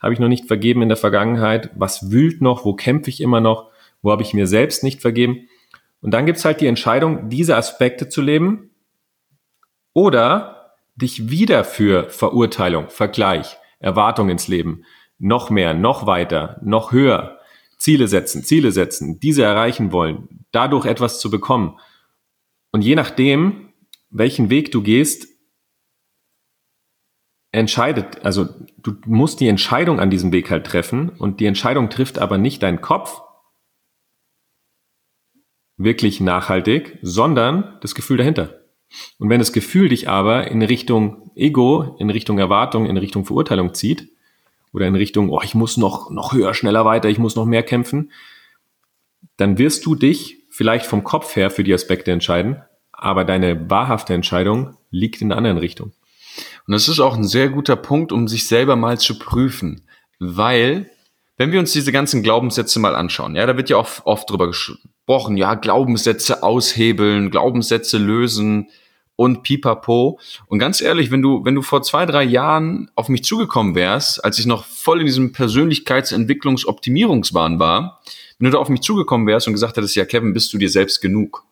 habe 0.01 0.15
ich 0.15 0.21
noch 0.21 0.29
nicht 0.29 0.47
vergeben 0.47 0.83
in 0.83 0.89
der 0.89 0.97
Vergangenheit, 0.97 1.71
was 1.77 2.11
wühlt 2.11 2.41
noch, 2.41 2.65
wo 2.65 2.75
kämpfe 2.75 3.11
ich 3.11 3.21
immer 3.21 3.41
noch, 3.41 3.71
wo 4.01 4.11
habe 4.11 4.23
ich 4.23 4.35
mir 4.35 4.49
selbst 4.49 4.83
nicht 4.83 5.01
vergeben. 5.01 5.49
Und 6.01 6.13
dann 6.13 6.27
gibt's 6.27 6.45
halt 6.45 6.61
die 6.61 6.67
Entscheidung, 6.67 7.29
diese 7.29 7.57
Aspekte 7.57 8.09
zu 8.09 8.21
leben 8.21 8.71
oder 9.93 10.75
dich 10.97 11.31
wieder 11.31 11.63
für 11.63 12.11
Verurteilung, 12.11 12.89
Vergleich, 12.89 13.59
Erwartung 13.83 14.31
ins 14.31 14.49
Leben, 14.49 14.85
noch 15.19 15.51
mehr, 15.51 15.75
noch 15.75 16.07
weiter, 16.07 16.61
noch 16.63 16.93
höher, 16.93 17.39
Ziele 17.77 18.09
setzen, 18.09 18.45
Ziele 18.45 18.73
setzen, 18.73 19.21
diese 19.21 19.43
erreichen 19.43 19.93
wollen, 19.93 20.47
dadurch 20.53 20.87
etwas 20.87 21.21
zu 21.21 21.31
bekommen. 21.31 21.79
Und 22.71 22.83
je 22.83 22.95
nachdem, 22.95 23.73
welchen 24.11 24.51
Weg 24.51 24.73
du 24.73 24.83
gehst, 24.83 25.29
entscheidet, 27.51 28.25
also 28.25 28.49
du 28.79 28.95
musst 29.05 29.41
die 29.41 29.49
Entscheidung 29.49 30.01
an 30.01 30.11
diesem 30.11 30.33
Weg 30.33 30.51
halt 30.51 30.67
treffen 30.67 31.11
und 31.11 31.41
die 31.41 31.47
Entscheidung 31.47 31.91
trifft 31.91 32.19
aber 32.19 32.39
nicht 32.39 32.63
dein 32.63 32.81
Kopf 32.81 33.21
wirklich 35.77 36.21
nachhaltig, 36.21 36.99
sondern 37.03 37.79
das 37.81 37.95
Gefühl 37.95 38.17
dahinter. 38.17 38.62
Und 39.19 39.31
wenn 39.31 39.39
das 39.39 39.53
Gefühl 39.53 39.89
dich 39.89 40.09
aber 40.09 40.51
in 40.51 40.63
Richtung 40.63 41.31
Ego, 41.35 41.97
in 41.99 42.11
Richtung 42.11 42.39
Erwartung, 42.39 42.87
in 42.87 42.97
Richtung 42.97 43.25
Verurteilung 43.25 43.75
zieht 43.75 44.09
oder 44.73 44.87
in 44.87 44.95
Richtung, 44.95 45.31
oh, 45.31 45.41
ich 45.43 45.55
muss 45.55 45.77
noch, 45.77 46.11
noch 46.11 46.33
höher, 46.33 46.55
schneller 46.55 46.85
weiter, 46.85 47.09
ich 47.09 47.19
muss 47.19 47.37
noch 47.37 47.47
mehr 47.47 47.63
kämpfen, 47.63 48.13
dann 49.37 49.59
wirst 49.59 49.87
du 49.87 49.95
dich 49.95 50.45
vielleicht 50.51 50.87
vom 50.87 51.05
Kopf 51.05 51.37
her 51.37 51.51
für 51.51 51.65
die 51.65 51.75
Aspekte 51.75 52.13
entscheiden, 52.13 52.63
aber 52.93 53.25
deine 53.25 53.71
wahrhafte 53.71 54.15
Entscheidung 54.15 54.77
liegt 54.91 55.23
in 55.23 55.31
der 55.31 55.39
anderen 55.39 55.59
Richtung. 55.59 55.93
Und 56.67 56.73
das 56.73 56.89
ist 56.89 57.01
auch 57.01 57.17
ein 57.17 57.25
sehr 57.25 57.49
guter 57.49 57.77
Punkt, 57.77 58.13
um 58.13 58.29
sich 58.29 58.47
selber 58.47 58.77
mal 58.77 58.99
zu 58.99 59.19
prüfen, 59.19 59.87
weil 60.19 60.91
wenn 61.37 61.51
wir 61.51 61.59
uns 61.59 61.73
diese 61.73 61.93
ganzen 61.93 62.23
Glaubenssätze 62.23 62.79
mal 62.79 62.95
anschauen, 62.95 63.35
ja, 63.35 63.47
da 63.47 63.57
wird 63.57 63.71
ja 63.71 63.77
oft, 63.77 64.07
oft 64.07 64.31
drüber 64.31 64.47
gesprochen, 64.47 65.37
ja, 65.37 65.55
Glaubenssätze 65.55 66.43
aushebeln, 66.43 67.31
Glaubenssätze 67.31 67.99
lösen 67.99 68.69
und 69.17 69.43
pipapo. 69.43 70.19
Und 70.47 70.59
ganz 70.59 70.81
ehrlich, 70.81 71.11
wenn 71.11 71.23
du, 71.23 71.45
wenn 71.45 71.55
du 71.55 71.63
vor 71.63 71.83
zwei, 71.83 72.07
drei 72.07 72.25
Jahren 72.25 72.91
auf 72.95 73.09
mich 73.09 73.25
zugekommen 73.25 73.75
wärst, 73.75 74.25
als 74.25 74.39
ich 74.39 74.47
noch 74.47 74.65
voll 74.65 75.01
in 75.01 75.07
diesem 75.07 75.33
Persönlichkeitsentwicklungsoptimierungswahn 75.33 77.59
war, 77.59 78.01
wenn 78.39 78.47
du 78.47 78.51
da 78.51 78.59
auf 78.59 78.69
mich 78.69 78.81
zugekommen 78.81 79.27
wärst 79.27 79.47
und 79.47 79.53
gesagt 79.53 79.77
hättest, 79.77 79.95
ja, 79.95 80.05
Kevin, 80.05 80.33
bist 80.33 80.53
du 80.53 80.59
dir 80.59 80.69
selbst 80.69 81.01
genug? 81.01 81.45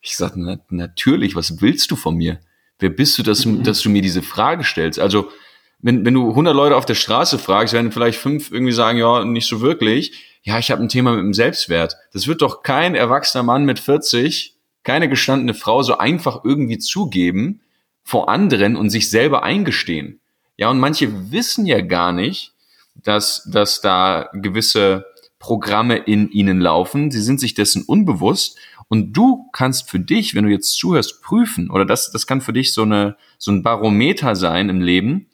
Ich 0.00 0.16
sagte, 0.16 0.40
na, 0.40 0.58
natürlich, 0.70 1.36
was 1.36 1.60
willst 1.60 1.90
du 1.90 1.96
von 1.96 2.16
mir? 2.16 2.40
Wer 2.78 2.90
bist 2.90 3.18
du, 3.18 3.22
dass, 3.22 3.44
mhm. 3.44 3.62
dass 3.62 3.80
du 3.80 3.90
mir 3.90 4.02
diese 4.02 4.22
Frage 4.22 4.64
stellst? 4.64 4.98
Also, 4.98 5.30
wenn, 5.78 6.04
wenn 6.04 6.14
du 6.14 6.30
100 6.30 6.54
Leute 6.54 6.76
auf 6.76 6.86
der 6.86 6.94
Straße 6.94 7.38
fragst, 7.38 7.74
werden 7.74 7.92
vielleicht 7.92 8.18
fünf 8.18 8.50
irgendwie 8.50 8.72
sagen, 8.72 8.98
ja, 8.98 9.24
nicht 9.24 9.46
so 9.46 9.60
wirklich. 9.60 10.38
Ja, 10.42 10.58
ich 10.58 10.70
habe 10.70 10.82
ein 10.82 10.88
Thema 10.88 11.12
mit 11.12 11.20
dem 11.20 11.34
Selbstwert. 11.34 11.96
Das 12.12 12.26
wird 12.26 12.42
doch 12.42 12.62
kein 12.62 12.94
erwachsener 12.94 13.42
Mann 13.42 13.64
mit 13.64 13.78
40, 13.78 14.55
keine 14.86 15.08
gestandene 15.08 15.52
Frau 15.52 15.82
so 15.82 15.98
einfach 15.98 16.44
irgendwie 16.44 16.78
zugeben 16.78 17.60
vor 18.04 18.28
anderen 18.28 18.76
und 18.76 18.88
sich 18.88 19.10
selber 19.10 19.42
eingestehen. 19.42 20.20
Ja, 20.56 20.70
und 20.70 20.78
manche 20.78 21.32
wissen 21.32 21.66
ja 21.66 21.80
gar 21.80 22.12
nicht, 22.12 22.52
dass, 22.94 23.48
dass 23.52 23.80
da 23.80 24.30
gewisse 24.32 25.04
Programme 25.40 25.96
in 25.96 26.30
ihnen 26.30 26.60
laufen. 26.60 27.10
Sie 27.10 27.20
sind 27.20 27.40
sich 27.40 27.54
dessen 27.54 27.82
unbewusst 27.82 28.58
und 28.86 29.12
du 29.12 29.50
kannst 29.52 29.90
für 29.90 29.98
dich, 29.98 30.36
wenn 30.36 30.44
du 30.44 30.50
jetzt 30.52 30.78
zuhörst, 30.78 31.20
prüfen, 31.20 31.68
oder 31.68 31.84
das, 31.84 32.12
das 32.12 32.28
kann 32.28 32.40
für 32.40 32.52
dich 32.52 32.72
so, 32.72 32.82
eine, 32.82 33.16
so 33.38 33.50
ein 33.50 33.64
Barometer 33.64 34.36
sein 34.36 34.68
im 34.68 34.80
Leben, 34.80 35.26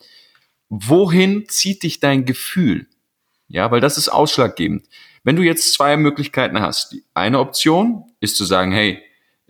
wohin 0.70 1.44
zieht 1.46 1.82
dich 1.82 2.00
dein 2.00 2.24
Gefühl? 2.24 2.86
Ja, 3.48 3.70
weil 3.70 3.82
das 3.82 3.98
ist 3.98 4.08
ausschlaggebend. 4.08 4.86
Wenn 5.24 5.36
du 5.36 5.42
jetzt 5.42 5.74
zwei 5.74 5.98
Möglichkeiten 5.98 6.58
hast, 6.62 6.92
die 6.92 7.04
eine 7.12 7.38
Option 7.38 8.04
ist 8.18 8.38
zu 8.38 8.46
sagen, 8.46 8.72
hey, 8.72 9.02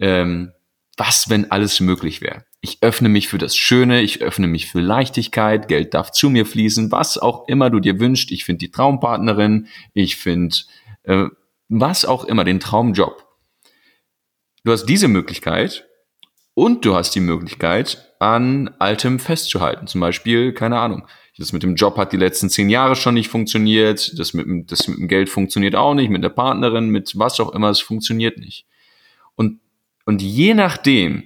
ähm, 0.03 0.53
was, 0.99 1.31
wenn 1.31 1.51
alles 1.51 1.81
möglich 1.81 2.21
wäre? 2.21 2.45
Ich 2.61 2.83
öffne 2.83 3.09
mich 3.09 3.29
für 3.29 3.39
das 3.39 3.57
Schöne, 3.57 4.03
ich 4.03 4.21
öffne 4.21 4.47
mich 4.47 4.71
für 4.71 4.81
Leichtigkeit, 4.81 5.69
Geld 5.69 5.95
darf 5.95 6.13
zu 6.13 6.29
mir 6.29 6.45
fließen, 6.45 6.93
was 6.93 7.17
auch 7.17 7.49
immer 7.49 7.71
du 7.71 7.81
dir 7.81 7.99
wünschst. 7.99 8.31
Ich 8.31 8.45
finde 8.45 8.59
die 8.59 8.71
Traumpartnerin, 8.71 9.69
ich 9.95 10.17
finde 10.17 10.55
äh, 11.05 11.27
was 11.69 12.05
auch 12.05 12.25
immer, 12.25 12.45
den 12.45 12.61
Traumjob. 12.61 13.27
Du 14.65 14.73
hast 14.73 14.85
diese 14.85 15.09
Möglichkeit 15.09 15.87
und 16.55 16.85
du 16.85 16.95
hast 16.95 17.15
die 17.15 17.21
Möglichkeit, 17.21 18.13
an 18.19 18.71
Altem 18.79 19.19
festzuhalten. 19.19 19.87
Zum 19.87 20.01
Beispiel, 20.01 20.53
keine 20.53 20.79
Ahnung, 20.79 21.09
das 21.39 21.53
mit 21.53 21.63
dem 21.63 21.75
Job 21.75 21.97
hat 21.97 22.13
die 22.13 22.19
letzten 22.19 22.51
zehn 22.51 22.69
Jahre 22.69 22.95
schon 22.95 23.15
nicht 23.15 23.29
funktioniert, 23.29 24.17
das 24.19 24.35
mit, 24.35 24.71
das 24.71 24.87
mit 24.87 24.99
dem 24.99 25.09
Geld 25.09 25.29
funktioniert 25.29 25.75
auch 25.75 25.95
nicht, 25.95 26.11
mit 26.11 26.23
der 26.23 26.29
Partnerin, 26.29 26.91
mit 26.91 27.19
was 27.19 27.41
auch 27.41 27.53
immer, 27.53 27.71
es 27.71 27.81
funktioniert 27.81 28.39
nicht. 28.39 28.67
Und, 29.35 29.61
und 30.05 30.23
je 30.23 30.55
nachdem, 30.55 31.25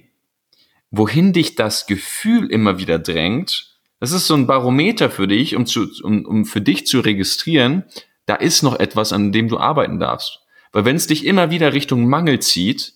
wohin 0.90 1.32
dich 1.32 1.54
das 1.54 1.86
Gefühl 1.86 2.50
immer 2.50 2.78
wieder 2.78 2.98
drängt, 2.98 3.76
das 4.00 4.12
ist 4.12 4.26
so 4.26 4.34
ein 4.34 4.46
Barometer 4.46 5.10
für 5.10 5.26
dich, 5.26 5.56
um, 5.56 5.66
zu, 5.66 5.88
um, 6.02 6.24
um 6.24 6.44
für 6.44 6.60
dich 6.60 6.86
zu 6.86 7.00
registrieren, 7.00 7.84
da 8.26 8.34
ist 8.34 8.62
noch 8.62 8.78
etwas, 8.78 9.12
an 9.12 9.32
dem 9.32 9.48
du 9.48 9.58
arbeiten 9.58 9.98
darfst. 9.98 10.40
Weil 10.72 10.84
wenn 10.84 10.96
es 10.96 11.06
dich 11.06 11.24
immer 11.24 11.50
wieder 11.50 11.72
Richtung 11.72 12.06
Mangel 12.06 12.40
zieht, 12.40 12.92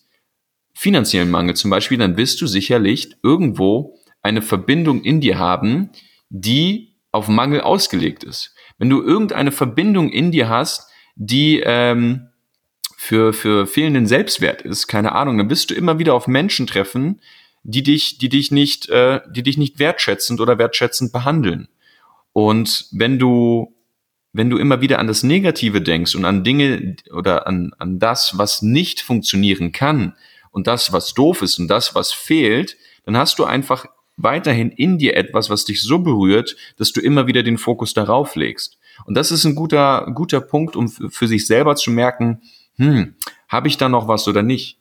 finanziellen 0.75 1.31
Mangel 1.31 1.57
zum 1.57 1.71
Beispiel, 1.71 1.99
dann 1.99 2.17
wirst 2.17 2.41
du 2.41 2.47
sicherlich 2.47 3.17
irgendwo 3.23 3.99
eine 4.23 4.43
Verbindung 4.43 5.03
in 5.03 5.21
dir 5.21 5.39
haben, 5.39 5.91
die 6.29 6.97
auf 7.13 7.29
Mangel 7.29 7.61
ausgelegt 7.61 8.25
ist. 8.25 8.55
Wenn 8.79 8.91
du 8.91 9.03
irgendeine 9.03 9.53
Verbindung 9.53 10.11
in 10.11 10.31
dir 10.31 10.49
hast, 10.49 10.91
die 11.17 11.61
ähm, 11.65 12.30
für, 13.03 13.33
für 13.33 13.67
fehlenden 13.67 14.07
Selbstwert 14.07 14.61
ist, 14.61 14.87
keine 14.87 15.13
Ahnung, 15.13 15.39
dann 15.39 15.49
wirst 15.49 15.71
du 15.71 15.75
immer 15.75 15.99
wieder 15.99 16.13
auf 16.13 16.29
Menschen 16.29 16.67
treffen, 16.67 17.23
die 17.63 17.83
dich, 17.83 18.19
die 18.19 18.29
dich 18.29 18.51
nicht, 18.51 18.91
äh, 18.91 19.23
die 19.27 19.43
dich 19.43 19.57
nicht 19.57 19.79
wertschätzend 19.79 20.39
oder 20.39 20.59
wertschätzend 20.59 21.11
behandeln. 21.11 21.69
Und 22.35 22.89
wenn 22.93 23.19
du, 23.19 23.75
wenn 24.35 24.51
du 24.51 24.59
immer 24.59 24.83
wieder 24.83 24.99
an 24.99 25.07
das 25.07 25.23
Negative 25.23 25.81
denkst 25.81 26.15
und 26.15 26.27
an 26.27 26.45
Dinge 26.45 26.97
oder 27.11 27.47
an, 27.47 27.73
an 27.79 27.99
das, 27.99 28.37
was 28.37 28.61
nicht 28.61 29.01
funktionieren 29.01 29.73
kann, 29.73 30.15
und 30.51 30.67
das, 30.67 30.93
was 30.93 31.15
doof 31.15 31.41
ist 31.41 31.59
und 31.59 31.69
das, 31.69 31.95
was 31.95 32.13
fehlt, 32.13 32.77
dann 33.07 33.17
hast 33.17 33.39
du 33.39 33.45
einfach 33.45 33.87
weiterhin 34.19 34.71
in 34.71 34.99
dir 34.99 35.17
etwas, 35.17 35.49
was 35.49 35.65
dich 35.65 35.81
so 35.81 36.01
berührt, 36.01 36.55
dass 36.77 36.93
du 36.93 37.01
immer 37.01 37.27
wieder 37.27 37.43
den 37.43 37.57
Fokus 37.57 37.95
darauf 37.95 38.37
legst. 38.37 38.79
Und 39.07 39.15
das 39.15 39.31
ist 39.33 39.47
ein 39.47 39.55
guter, 39.55 40.13
guter 40.15 40.43
Punkt, 40.43 40.77
um 40.77 40.89
für 40.89 41.29
sich 41.29 41.47
selber 41.47 41.77
zu 41.77 41.91
merken, 41.91 42.43
hm, 42.81 43.15
habe 43.49 43.69
ich 43.69 43.77
da 43.77 43.89
noch 43.89 44.09
was 44.09 44.27
oder 44.27 44.43
nicht? 44.43 44.79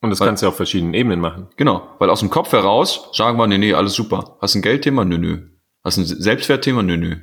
Und 0.00 0.10
das 0.10 0.20
weil, 0.20 0.28
kannst 0.28 0.42
du 0.42 0.48
auf 0.48 0.56
verschiedenen 0.56 0.94
Ebenen 0.94 1.20
machen. 1.20 1.48
Genau, 1.56 1.94
weil 1.98 2.10
aus 2.10 2.20
dem 2.20 2.30
Kopf 2.30 2.52
heraus 2.52 3.10
sagen 3.12 3.38
wir, 3.38 3.46
nee, 3.46 3.58
nee, 3.58 3.74
alles 3.74 3.94
super. 3.94 4.38
Hast 4.40 4.54
ein 4.54 4.62
Geldthema? 4.62 5.04
Nö, 5.04 5.18
nö. 5.18 5.48
Hast 5.84 5.98
ein 5.98 6.06
Selbstwertthema? 6.06 6.82
Nö, 6.82 6.96
nö. 6.96 7.16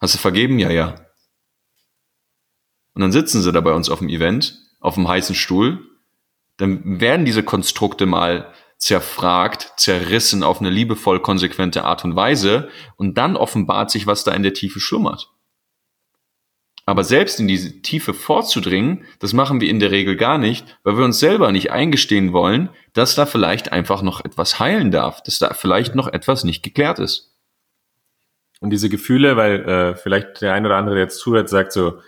Hast 0.00 0.14
du 0.14 0.18
vergeben? 0.18 0.58
Ja, 0.58 0.70
ja. 0.70 0.94
Und 2.94 3.02
dann 3.02 3.12
sitzen 3.12 3.42
sie 3.42 3.52
da 3.52 3.60
bei 3.60 3.72
uns 3.72 3.88
auf 3.88 4.00
dem 4.00 4.08
Event 4.08 4.58
auf 4.80 4.94
dem 4.94 5.08
heißen 5.08 5.34
Stuhl, 5.34 5.80
dann 6.58 7.00
werden 7.00 7.26
diese 7.26 7.42
Konstrukte 7.42 8.06
mal 8.06 8.52
zerfragt, 8.78 9.72
zerrissen 9.76 10.42
auf 10.42 10.60
eine 10.60 10.70
liebevoll 10.70 11.20
konsequente 11.20 11.84
Art 11.84 12.04
und 12.04 12.14
Weise 12.14 12.68
und 12.96 13.18
dann 13.18 13.36
offenbart 13.36 13.90
sich, 13.90 14.06
was 14.06 14.22
da 14.22 14.32
in 14.32 14.42
der 14.42 14.54
Tiefe 14.54 14.80
schlummert. 14.80 15.32
Aber 16.88 17.02
selbst 17.02 17.40
in 17.40 17.48
diese 17.48 17.82
Tiefe 17.82 18.14
vorzudringen, 18.14 19.04
das 19.18 19.32
machen 19.32 19.60
wir 19.60 19.68
in 19.68 19.80
der 19.80 19.90
Regel 19.90 20.16
gar 20.16 20.38
nicht, 20.38 20.78
weil 20.84 20.96
wir 20.96 21.04
uns 21.04 21.18
selber 21.18 21.50
nicht 21.50 21.72
eingestehen 21.72 22.32
wollen, 22.32 22.68
dass 22.92 23.16
da 23.16 23.26
vielleicht 23.26 23.72
einfach 23.72 24.02
noch 24.02 24.24
etwas 24.24 24.60
heilen 24.60 24.92
darf, 24.92 25.20
dass 25.24 25.40
da 25.40 25.52
vielleicht 25.52 25.96
noch 25.96 26.06
etwas 26.06 26.44
nicht 26.44 26.62
geklärt 26.62 27.00
ist. 27.00 27.34
Und 28.60 28.70
diese 28.70 28.88
Gefühle, 28.88 29.36
weil 29.36 29.68
äh, 29.68 29.96
vielleicht 29.96 30.40
der 30.40 30.54
ein 30.54 30.64
oder 30.64 30.76
andere, 30.76 30.94
der 30.94 31.04
jetzt 31.04 31.18
zuhört, 31.18 31.48
sagt 31.48 31.72
so, 31.72 32.00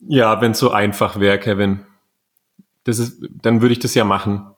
ja, 0.00 0.40
wenn 0.40 0.52
es 0.52 0.58
so 0.58 0.70
einfach 0.70 1.20
wäre, 1.20 1.38
Kevin, 1.38 1.84
das 2.84 2.98
ist, 2.98 3.22
dann 3.30 3.60
würde 3.60 3.72
ich 3.72 3.78
das 3.78 3.94
ja 3.94 4.04
machen. 4.04 4.50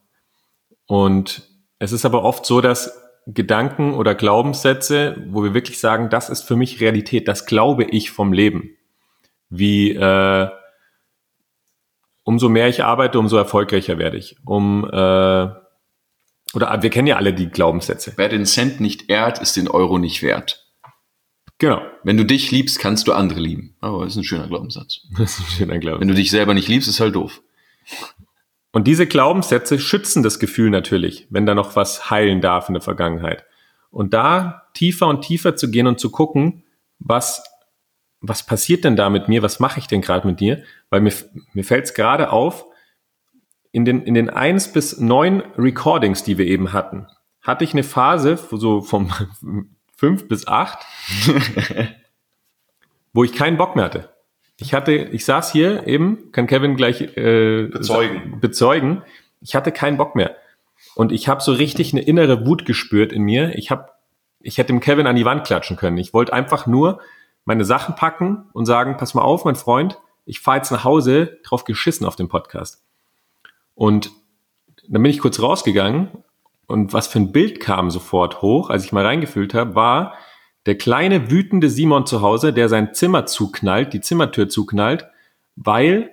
Und 0.87 1.43
es 1.81 1.91
ist 1.91 2.05
aber 2.05 2.23
oft 2.23 2.47
so, 2.47 2.61
dass 2.61 3.03
Gedanken 3.27 3.95
oder 3.95 4.15
Glaubenssätze, 4.15 5.23
wo 5.29 5.43
wir 5.43 5.55
wirklich 5.55 5.81
sagen, 5.81 6.09
das 6.09 6.31
ist 6.31 6.43
für 6.43 6.57
mich 6.57 6.81
Realität, 6.81 7.27
das 7.27 7.47
glaube 7.47 7.85
ich 7.85 8.11
vom 8.13 8.33
Leben. 8.33 8.78
Wie 9.51 9.93
äh, 9.93 10.49
umso 12.25 12.49
mehr 12.49 12.69
ich 12.69 12.85
arbeite, 12.85 13.19
umso 13.19 13.37
erfolgreicher 13.37 13.99
werde 13.99 14.19
ich. 14.19 14.37
Um 14.45 14.85
äh, 14.85 15.49
oder 16.55 16.83
wir 16.83 16.91
kennen 16.91 17.07
ja 17.07 17.17
alle 17.17 17.35
die 17.35 17.49
Glaubenssätze. 17.49 18.15
Wer 18.17 18.29
den 18.29 18.47
Cent 18.47 18.81
nicht 18.81 19.11
ehrt, 19.11 19.39
ist 19.39 19.57
den 19.57 19.69
Euro 19.69 19.99
nicht 19.99 20.23
wert. 20.23 20.67
Genau. 21.59 21.83
Wenn 22.05 22.17
du 22.17 22.25
dich 22.25 22.51
liebst, 22.51 22.79
kannst 22.79 23.09
du 23.09 23.13
andere 23.13 23.41
lieben. 23.41 23.77
Aber 23.81 24.05
das 24.05 24.15
ist 24.15 24.19
ein 24.19 24.25
schöner 24.25 24.47
Glaubenssatz. 24.47 25.01
Das 25.19 25.39
ist 25.39 25.41
ein 25.41 25.51
schöner 25.51 25.79
Glaube. 25.79 26.01
Wenn 26.01 26.09
du 26.09 26.15
dich 26.15 26.31
selber 26.31 26.55
nicht 26.55 26.69
liebst, 26.69 26.89
ist 26.89 27.01
halt 27.01 27.17
doof. 27.17 27.43
Und 28.73 28.87
diese 28.87 29.07
Glaubenssätze 29.07 29.79
schützen 29.79 30.23
das 30.23 30.39
Gefühl 30.39 30.71
natürlich, 30.71 31.27
wenn 31.31 31.47
da 31.47 31.55
noch 31.55 31.75
was 31.75 32.11
heilen 32.11 32.41
darf 32.41 32.69
in 32.69 32.75
der 32.75 32.83
Vergangenheit. 32.83 33.45
Und 33.91 34.15
da 34.15 34.69
tiefer 34.75 35.09
und 35.09 35.23
tiefer 35.23 35.57
zu 35.57 35.71
gehen 35.71 35.87
und 35.87 35.99
zu 35.99 36.11
gucken, 36.11 36.65
was, 36.99 37.43
was 38.21 38.45
passiert 38.45 38.85
denn 38.85 38.97
da 38.97 39.11
mit 39.11 39.29
mir, 39.29 39.43
was 39.43 39.61
mache 39.61 39.79
ich 39.79 39.87
denn 39.87 40.01
gerade 40.01 40.27
mit 40.27 40.41
dir? 40.41 40.63
Weil 40.91 41.01
mir, 41.01 41.13
mir 41.53 41.65
fällt 41.65 41.85
es 41.85 41.95
gerade 41.95 42.31
auf, 42.31 42.65
in 43.71 43.85
den, 43.85 44.03
in 44.03 44.15
den 44.15 44.31
eins 44.31 44.73
bis 44.73 44.99
neun 44.99 45.43
Recordings, 45.57 46.25
die 46.25 46.39
wir 46.39 46.47
eben 46.47 46.73
hatten, 46.73 47.07
hatte 47.43 47.65
ich 47.65 47.73
eine 47.73 47.85
Phase, 47.85 48.37
so 48.37 48.81
vom 48.81 49.13
fünf 49.97 50.29
bis 50.29 50.47
acht, 50.47 50.85
wo 53.13 53.25
ich 53.25 53.33
keinen 53.33 53.57
Bock 53.57 53.77
mehr 53.77 53.85
hatte. 53.85 54.11
Ich 54.61 54.75
hatte, 54.75 54.93
ich 54.93 55.25
saß 55.25 55.53
hier 55.53 55.87
eben, 55.87 56.33
kann 56.33 56.49
Kevin 56.49 56.77
gleich 56.77 57.01
äh, 57.17 57.69
Bezeugen. 57.69 58.41
bezeugen. 58.41 59.03
Ich 59.41 59.55
hatte 59.55 59.71
keinen 59.71 59.97
Bock 59.97 60.17
mehr 60.17 60.37
und 60.97 61.13
ich 61.13 61.29
habe 61.29 61.41
so 61.41 61.53
richtig 61.53 61.93
eine 61.93 62.03
innere 62.03 62.45
Wut 62.45 62.65
gespürt 62.65 63.13
in 63.13 63.23
mir. 63.23 63.55
Ich 63.55 63.71
habe, 63.71 63.91
ich 64.41 64.59
hätte 64.59 64.69
dem 64.69 64.81
Kevin 64.81 65.07
an 65.07 65.15
die 65.15 65.25
Wand 65.25 65.45
klatschen 65.45 65.77
können. 65.77 65.99
Ich 65.99 66.13
wollte 66.13 66.33
einfach 66.33 66.67
nur 66.67 67.01
meine 67.49 67.65
Sachen 67.65 67.97
packen 67.97 68.45
und 68.53 68.67
sagen: 68.67 68.99
Pass 68.99 69.15
mal 69.15 69.23
auf, 69.23 69.47
mein 69.47 69.57
Freund, 69.57 69.99
ich 70.27 70.41
fahre 70.41 70.59
jetzt 70.59 70.71
nach 70.71 70.85
Hause, 70.85 71.39
drauf 71.43 71.65
geschissen 71.65 72.07
auf 72.07 72.15
dem 72.15 72.29
Podcast. 72.29 72.85
Und 73.75 74.13
dann 74.87 75.03
bin 75.03 75.11
ich 75.11 75.19
kurz 75.19 75.41
rausgegangen 75.41 76.11
und 76.67 76.93
was 76.93 77.09
für 77.09 77.19
ein 77.19 77.33
Bild 77.33 77.59
kam 77.59 77.91
sofort 77.91 78.43
hoch, 78.43 78.69
als 78.69 78.85
ich 78.85 78.93
mal 78.93 79.05
reingefühlt 79.05 79.55
habe, 79.55 79.75
war 79.75 80.15
der 80.67 80.77
kleine 80.77 81.31
wütende 81.31 81.71
Simon 81.71 82.05
zu 82.05 82.21
Hause, 82.21 82.53
der 82.53 82.69
sein 82.69 82.93
Zimmer 82.93 83.25
zuknallt, 83.25 83.95
die 83.95 84.03
Zimmertür 84.03 84.51
zuknallt, 84.51 85.07
weil 85.57 86.11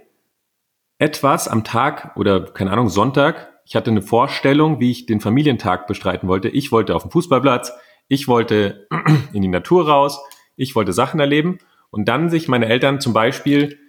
etwas 0.98 1.50
am 1.50 1.66
Tag 1.66 2.16
oder 2.16 2.46
keine 2.46 2.72
Ahnung, 2.72 2.88
Sonntag, 2.88 3.60
ich 3.66 3.76
hatte 3.76 3.92
eine 3.92 4.02
Vorstellung, 4.02 4.80
wie 4.80 4.92
ich 4.92 5.06
den 5.06 5.20
Familientag 5.20 5.88
bestreiten 5.88 6.30
wollte. 6.30 6.48
Ich 6.48 6.72
wollte 6.72 6.96
auf 6.96 7.02
den 7.02 7.12
Fußballplatz, 7.12 7.74
ich 8.08 8.30
wollte 8.30 8.88
in 9.34 9.42
die 9.42 9.50
Natur 9.50 9.90
raus, 9.90 10.22
ich 10.56 10.76
wollte 10.76 10.94
Sachen 10.94 11.20
erleben 11.20 11.60
und 11.90 12.06
dann 12.06 12.30
sich 12.30 12.48
meine 12.48 12.68
Eltern 12.68 13.00
zum 13.00 13.14
Beispiel, 13.14 13.80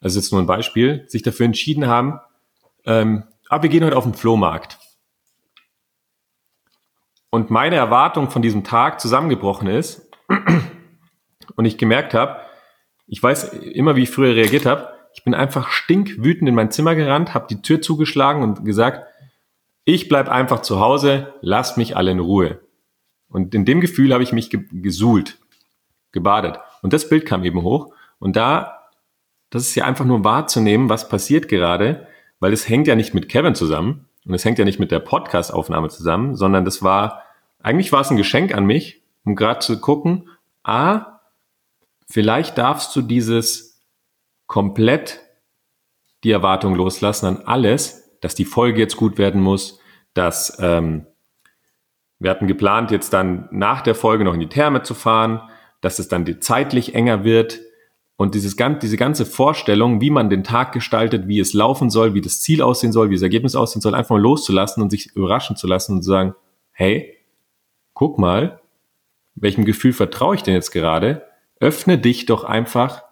also 0.00 0.18
jetzt 0.18 0.32
nur 0.32 0.40
ein 0.40 0.46
Beispiel, 0.46 1.04
sich 1.08 1.22
dafür 1.22 1.46
entschieden 1.46 1.86
haben, 1.86 2.20
ähm, 2.84 3.24
ah, 3.48 3.62
wir 3.62 3.68
gehen 3.68 3.84
heute 3.84 3.96
auf 3.96 4.04
den 4.04 4.14
Flohmarkt. 4.14 4.78
Und 7.30 7.50
meine 7.50 7.76
Erwartung 7.76 8.30
von 8.30 8.42
diesem 8.42 8.64
Tag 8.64 9.00
zusammengebrochen 9.00 9.66
ist 9.66 10.10
und 11.56 11.64
ich 11.64 11.78
gemerkt 11.78 12.14
habe, 12.14 12.40
ich 13.06 13.22
weiß 13.22 13.52
immer, 13.54 13.96
wie 13.96 14.02
ich 14.02 14.10
früher 14.10 14.34
reagiert 14.34 14.66
habe, 14.66 14.92
ich 15.14 15.24
bin 15.24 15.34
einfach 15.34 15.70
stinkwütend 15.70 16.48
in 16.48 16.54
mein 16.54 16.70
Zimmer 16.70 16.94
gerannt, 16.94 17.34
habe 17.34 17.46
die 17.48 17.62
Tür 17.62 17.80
zugeschlagen 17.80 18.42
und 18.42 18.64
gesagt, 18.64 19.06
ich 19.84 20.08
bleib 20.08 20.28
einfach 20.28 20.62
zu 20.62 20.80
Hause, 20.80 21.34
lasst 21.40 21.76
mich 21.76 21.96
alle 21.96 22.12
in 22.12 22.20
Ruhe. 22.20 22.60
Und 23.28 23.54
in 23.54 23.64
dem 23.64 23.80
Gefühl 23.80 24.12
habe 24.12 24.22
ich 24.22 24.32
mich 24.32 24.50
ge 24.50 24.64
gesuhlt, 24.70 25.38
gebadet. 26.12 26.58
Und 26.82 26.92
das 26.92 27.08
Bild 27.08 27.26
kam 27.26 27.44
eben 27.44 27.62
hoch. 27.62 27.92
Und 28.18 28.36
da, 28.36 28.88
das 29.50 29.62
ist 29.62 29.74
ja 29.74 29.84
einfach 29.84 30.04
nur 30.04 30.24
wahrzunehmen, 30.24 30.88
was 30.88 31.08
passiert 31.08 31.48
gerade, 31.48 32.06
weil 32.40 32.52
es 32.52 32.68
hängt 32.68 32.86
ja 32.86 32.94
nicht 32.94 33.14
mit 33.14 33.28
Kevin 33.28 33.54
zusammen 33.54 34.08
und 34.24 34.34
es 34.34 34.44
hängt 34.44 34.58
ja 34.58 34.64
nicht 34.64 34.78
mit 34.78 34.90
der 34.90 35.00
Podcast-Aufnahme 35.00 35.88
zusammen, 35.88 36.36
sondern 36.36 36.64
das 36.64 36.82
war, 36.82 37.22
eigentlich 37.62 37.92
war 37.92 38.00
es 38.00 38.10
ein 38.10 38.16
Geschenk 38.16 38.54
an 38.54 38.64
mich, 38.64 39.02
um 39.24 39.36
gerade 39.36 39.60
zu 39.60 39.80
gucken, 39.80 40.28
ah, 40.62 41.20
vielleicht 42.08 42.58
darfst 42.58 42.94
du 42.94 43.02
dieses 43.02 43.82
komplett 44.46 45.20
die 46.24 46.30
Erwartung 46.30 46.74
loslassen 46.74 47.26
an 47.26 47.42
alles, 47.46 48.18
dass 48.20 48.34
die 48.34 48.44
Folge 48.44 48.80
jetzt 48.80 48.96
gut 48.96 49.18
werden 49.18 49.40
muss, 49.40 49.80
dass 50.14 50.56
ähm, 50.60 51.06
wir 52.18 52.30
hatten 52.30 52.46
geplant, 52.46 52.90
jetzt 52.92 53.12
dann 53.12 53.48
nach 53.50 53.80
der 53.80 53.94
Folge 53.94 54.24
noch 54.24 54.34
in 54.34 54.40
die 54.40 54.48
Therme 54.48 54.82
zu 54.82 54.94
fahren, 54.94 55.42
dass 55.82 55.98
es 55.98 56.08
dann 56.08 56.40
zeitlich 56.40 56.94
enger 56.94 57.24
wird, 57.24 57.60
und 58.22 58.36
dieses, 58.36 58.56
diese 58.80 58.96
ganze 58.96 59.26
Vorstellung, 59.26 60.00
wie 60.00 60.10
man 60.10 60.30
den 60.30 60.44
Tag 60.44 60.70
gestaltet, 60.70 61.26
wie 61.26 61.40
es 61.40 61.54
laufen 61.54 61.90
soll, 61.90 62.14
wie 62.14 62.20
das 62.20 62.40
Ziel 62.40 62.62
aussehen 62.62 62.92
soll, 62.92 63.10
wie 63.10 63.14
das 63.14 63.22
Ergebnis 63.22 63.56
aussehen 63.56 63.82
soll, 63.82 63.96
einfach 63.96 64.14
mal 64.14 64.22
loszulassen 64.22 64.80
und 64.80 64.90
sich 64.90 65.16
überraschen 65.16 65.56
zu 65.56 65.66
lassen 65.66 65.94
und 65.94 66.02
zu 66.02 66.10
sagen, 66.10 66.34
hey, 66.70 67.16
guck 67.94 68.18
mal, 68.18 68.60
welchem 69.34 69.64
Gefühl 69.64 69.92
vertraue 69.92 70.36
ich 70.36 70.44
denn 70.44 70.54
jetzt 70.54 70.70
gerade? 70.70 71.26
Öffne 71.58 71.98
dich 71.98 72.26
doch 72.26 72.44
einfach, 72.44 73.02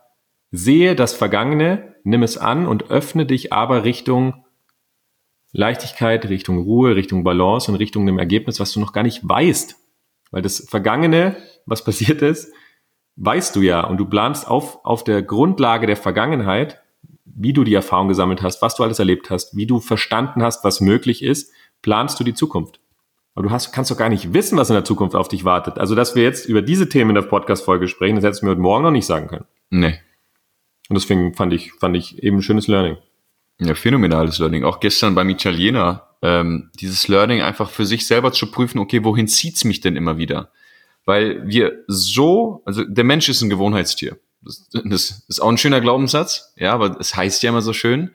sehe 0.52 0.94
das 0.94 1.14
Vergangene, 1.14 1.96
nimm 2.04 2.22
es 2.22 2.38
an 2.38 2.68
und 2.68 2.90
öffne 2.90 3.26
dich 3.26 3.52
aber 3.52 3.82
Richtung 3.82 4.44
Leichtigkeit, 5.52 6.28
Richtung 6.28 6.58
Ruhe, 6.58 6.94
Richtung 6.94 7.24
Balance 7.24 7.68
und 7.68 7.78
Richtung 7.78 8.06
dem 8.06 8.20
Ergebnis, 8.20 8.60
was 8.60 8.72
du 8.72 8.78
noch 8.78 8.92
gar 8.92 9.02
nicht 9.02 9.28
weißt. 9.28 9.74
Weil 10.30 10.42
das 10.42 10.68
Vergangene, 10.68 11.36
was 11.66 11.82
passiert 11.82 12.22
ist, 12.22 12.52
weißt 13.16 13.54
du 13.56 13.62
ja 13.62 13.82
und 13.82 13.98
du 13.98 14.06
planst 14.06 14.48
auf, 14.48 14.84
auf 14.84 15.04
der 15.04 15.22
Grundlage 15.22 15.86
der 15.86 15.96
Vergangenheit, 15.96 16.80
wie 17.24 17.52
du 17.52 17.64
die 17.64 17.74
Erfahrung 17.74 18.08
gesammelt 18.08 18.42
hast, 18.42 18.62
was 18.62 18.74
du 18.74 18.82
alles 18.82 18.98
erlebt 18.98 19.30
hast, 19.30 19.56
wie 19.56 19.66
du 19.66 19.80
verstanden 19.80 20.42
hast, 20.42 20.64
was 20.64 20.80
möglich 20.80 21.22
ist, 21.22 21.52
planst 21.82 22.18
du 22.20 22.24
die 22.24 22.34
Zukunft. 22.34 22.80
Aber 23.34 23.48
du 23.48 23.50
hast, 23.54 23.72
kannst 23.72 23.90
doch 23.90 23.96
gar 23.96 24.08
nicht 24.08 24.34
wissen, 24.34 24.58
was 24.58 24.70
in 24.70 24.74
der 24.74 24.84
Zukunft 24.84 25.14
auf 25.14 25.28
dich 25.28 25.44
wartet. 25.44 25.78
Also, 25.78 25.94
dass 25.94 26.14
wir 26.14 26.22
jetzt 26.22 26.46
über 26.46 26.62
diese 26.62 26.88
Themen 26.88 27.10
in 27.10 27.14
der 27.14 27.22
Podcast-Folge 27.22 27.88
sprechen, 27.88 28.16
das 28.16 28.24
hättest 28.24 28.42
du 28.42 28.46
mir 28.46 28.52
heute 28.52 28.60
Morgen 28.60 28.84
noch 28.84 28.90
nicht 28.90 29.06
sagen 29.06 29.28
können. 29.28 29.46
Nee. 29.70 30.00
Und 30.88 30.94
deswegen 30.94 31.34
fand 31.34 31.52
ich, 31.52 31.72
fand 31.72 31.96
ich 31.96 32.22
eben 32.22 32.38
ein 32.38 32.42
schönes 32.42 32.66
Learning. 32.66 32.96
Ja, 33.60 33.74
phänomenales 33.74 34.38
Learning. 34.38 34.64
Auch 34.64 34.80
gestern 34.80 35.14
beim 35.14 35.28
Italiener, 35.28 36.08
ähm, 36.22 36.70
dieses 36.80 37.06
Learning 37.08 37.40
einfach 37.40 37.70
für 37.70 37.86
sich 37.86 38.06
selber 38.06 38.32
zu 38.32 38.50
prüfen, 38.50 38.78
okay, 38.78 39.04
wohin 39.04 39.28
zieht's 39.28 39.64
mich 39.64 39.80
denn 39.80 39.96
immer 39.96 40.18
wieder? 40.18 40.50
Weil 41.10 41.44
wir 41.44 41.82
so, 41.88 42.62
also 42.64 42.84
der 42.84 43.02
Mensch 43.02 43.28
ist 43.28 43.42
ein 43.42 43.50
Gewohnheitstier. 43.50 44.16
Das, 44.42 44.68
das 44.84 45.24
ist 45.26 45.40
auch 45.40 45.48
ein 45.48 45.58
schöner 45.58 45.80
Glaubenssatz, 45.80 46.54
ja, 46.56 46.72
aber 46.72 47.00
es 47.00 47.16
heißt 47.16 47.42
ja 47.42 47.50
immer 47.50 47.62
so 47.62 47.72
schön. 47.72 48.14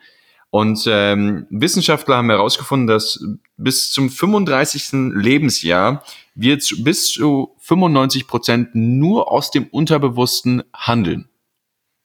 Und 0.49 0.86
ähm, 0.88 1.45
Wissenschaftler 1.49 2.15
haben 2.15 2.29
herausgefunden, 2.29 2.88
dass 2.88 3.21
bis 3.58 3.91
zum 3.91 4.10
35. 4.10 5.12
Lebensjahr 5.13 6.05
wir 6.36 6.58
zu, 6.60 6.86
bis 6.86 7.12
zu 7.12 7.58
95 7.60 8.27
Prozent 8.27 8.69
nur 8.75 9.29
aus 9.29 9.51
dem 9.51 9.67
Unterbewussten 9.67 10.63
handeln. 10.73 11.27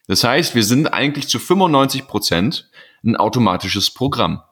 Das 0.09 0.25
heißt, 0.25 0.57
wir 0.57 0.65
sind 0.65 0.89
eigentlich 0.89 1.29
zu 1.29 1.39
95 1.39 2.09
Prozent 2.09 2.69
ein 3.05 3.15
automatisches 3.15 3.93
Programm. 3.93 4.43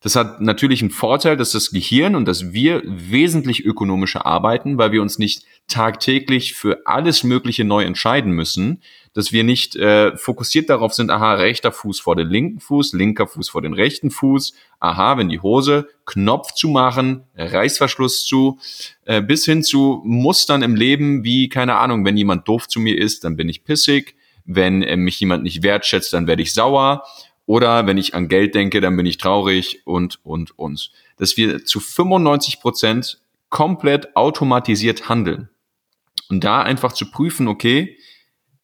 Das 0.00 0.14
hat 0.14 0.40
natürlich 0.40 0.80
einen 0.80 0.92
Vorteil, 0.92 1.36
dass 1.36 1.50
das 1.50 1.70
Gehirn 1.70 2.14
und 2.14 2.26
dass 2.26 2.52
wir 2.52 2.82
wesentlich 2.84 3.64
ökonomischer 3.64 4.26
arbeiten, 4.26 4.78
weil 4.78 4.92
wir 4.92 5.02
uns 5.02 5.18
nicht 5.18 5.42
tagtäglich 5.66 6.54
für 6.54 6.86
alles 6.86 7.24
Mögliche 7.24 7.64
neu 7.64 7.82
entscheiden 7.82 8.30
müssen, 8.30 8.80
dass 9.12 9.32
wir 9.32 9.42
nicht 9.42 9.74
äh, 9.74 10.16
fokussiert 10.16 10.70
darauf 10.70 10.94
sind, 10.94 11.10
aha, 11.10 11.34
rechter 11.34 11.72
Fuß 11.72 11.98
vor 11.98 12.14
den 12.14 12.28
linken 12.28 12.60
Fuß, 12.60 12.92
linker 12.92 13.26
Fuß 13.26 13.48
vor 13.48 13.60
den 13.60 13.72
rechten 13.72 14.12
Fuß, 14.12 14.54
aha, 14.78 15.18
wenn 15.18 15.28
die 15.28 15.40
Hose, 15.40 15.88
Knopf 16.06 16.52
zu 16.52 16.68
machen, 16.68 17.24
Reißverschluss 17.36 18.24
zu, 18.24 18.60
äh, 19.04 19.20
bis 19.20 19.44
hin 19.46 19.64
zu 19.64 20.00
Mustern 20.04 20.62
im 20.62 20.76
Leben, 20.76 21.24
wie, 21.24 21.48
keine 21.48 21.74
Ahnung, 21.74 22.04
wenn 22.04 22.16
jemand 22.16 22.46
doof 22.46 22.68
zu 22.68 22.78
mir 22.78 22.96
ist, 22.96 23.24
dann 23.24 23.34
bin 23.34 23.48
ich 23.48 23.64
pissig, 23.64 24.14
wenn 24.44 24.82
äh, 24.82 24.96
mich 24.96 25.18
jemand 25.18 25.42
nicht 25.42 25.64
wertschätzt, 25.64 26.12
dann 26.12 26.28
werde 26.28 26.42
ich 26.42 26.54
sauer 26.54 27.02
oder 27.48 27.86
wenn 27.86 27.96
ich 27.96 28.14
an 28.14 28.28
Geld 28.28 28.54
denke, 28.54 28.82
dann 28.82 28.94
bin 28.94 29.06
ich 29.06 29.16
traurig 29.16 29.80
und, 29.86 30.20
und, 30.22 30.58
und. 30.58 30.92
Dass 31.16 31.38
wir 31.38 31.64
zu 31.64 31.80
95 31.80 32.60
Prozent 32.60 33.22
komplett 33.48 34.14
automatisiert 34.14 35.08
handeln. 35.08 35.48
Und 36.28 36.44
da 36.44 36.60
einfach 36.60 36.92
zu 36.92 37.10
prüfen, 37.10 37.48
okay, 37.48 37.96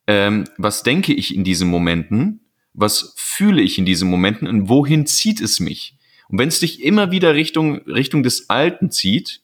ähm, 0.06 0.44
was 0.58 0.82
denke 0.82 1.14
ich 1.14 1.34
in 1.34 1.44
diesen 1.44 1.70
Momenten? 1.70 2.40
Was 2.74 3.14
fühle 3.16 3.62
ich 3.62 3.78
in 3.78 3.86
diesen 3.86 4.10
Momenten? 4.10 4.46
Und 4.46 4.68
wohin 4.68 5.06
zieht 5.06 5.40
es 5.40 5.60
mich? 5.60 5.96
Und 6.28 6.38
wenn 6.38 6.48
es 6.48 6.60
dich 6.60 6.82
immer 6.82 7.10
wieder 7.10 7.34
Richtung, 7.34 7.78
Richtung 7.86 8.22
des 8.22 8.50
Alten 8.50 8.90
zieht, 8.90 9.40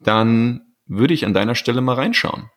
dann 0.00 0.62
würde 0.86 1.12
ich 1.12 1.26
an 1.26 1.34
deiner 1.34 1.54
Stelle 1.54 1.82
mal 1.82 1.96
reinschauen 1.96 2.48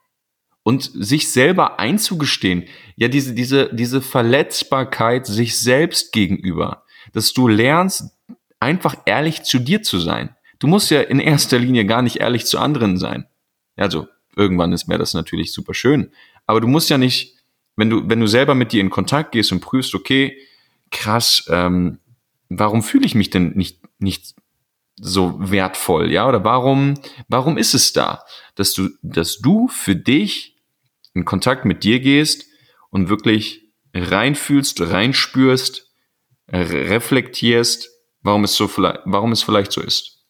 und 0.69 0.91
sich 0.93 1.31
selber 1.31 1.79
einzugestehen, 1.79 2.65
ja, 2.95 3.07
diese, 3.07 3.33
diese, 3.33 3.73
diese 3.73 4.01
Verletzbarkeit 4.01 5.25
sich 5.25 5.59
selbst 5.59 6.11
gegenüber, 6.11 6.83
dass 7.11 7.33
du 7.33 7.47
lernst, 7.47 8.15
einfach 8.59 8.95
ehrlich 9.07 9.41
zu 9.41 9.57
dir 9.57 9.81
zu 9.81 9.97
sein. 9.97 10.35
Du 10.59 10.67
musst 10.67 10.91
ja 10.91 11.01
in 11.01 11.19
erster 11.19 11.57
Linie 11.57 11.85
gar 11.85 12.03
nicht 12.03 12.17
ehrlich 12.17 12.45
zu 12.45 12.59
anderen 12.59 12.97
sein. 12.97 13.25
Also, 13.77 14.07
irgendwann 14.35 14.71
ist 14.71 14.87
mir 14.87 14.99
das 14.99 15.15
natürlich 15.15 15.53
super 15.53 15.73
schön. 15.73 16.11
Aber 16.45 16.61
du 16.61 16.67
musst 16.67 16.91
ja 16.91 16.99
nicht, 16.99 17.33
wenn 17.75 17.89
du, 17.89 18.07
wenn 18.07 18.19
du 18.19 18.27
selber 18.27 18.53
mit 18.53 18.71
dir 18.71 18.81
in 18.81 18.91
Kontakt 18.91 19.31
gehst 19.31 19.51
und 19.51 19.61
prüfst, 19.61 19.95
okay, 19.95 20.37
krass, 20.91 21.47
ähm, 21.49 21.97
warum 22.47 22.83
fühle 22.83 23.07
ich 23.07 23.15
mich 23.15 23.31
denn 23.31 23.53
nicht, 23.55 23.79
nicht 23.97 24.35
so 25.01 25.33
wertvoll, 25.39 26.11
ja? 26.11 26.27
Oder 26.27 26.43
warum, 26.43 26.93
warum 27.27 27.57
ist 27.57 27.73
es 27.73 27.91
da, 27.91 28.23
dass 28.53 28.73
du, 28.73 28.89
dass 29.01 29.39
du 29.39 29.67
für 29.67 29.95
dich 29.95 30.58
in 31.19 31.25
Kontakt 31.25 31.65
mit 31.65 31.83
dir 31.83 31.99
gehst 31.99 32.45
und 32.89 33.09
wirklich 33.09 33.69
reinfühlst, 33.93 34.81
reinspürst, 34.81 35.87
reflektierst, 36.51 37.89
warum 38.21 38.43
es 38.43 38.55
so 38.55 38.67
warum 38.67 39.31
es 39.31 39.43
vielleicht 39.43 39.71
so 39.71 39.81
ist. 39.81 40.25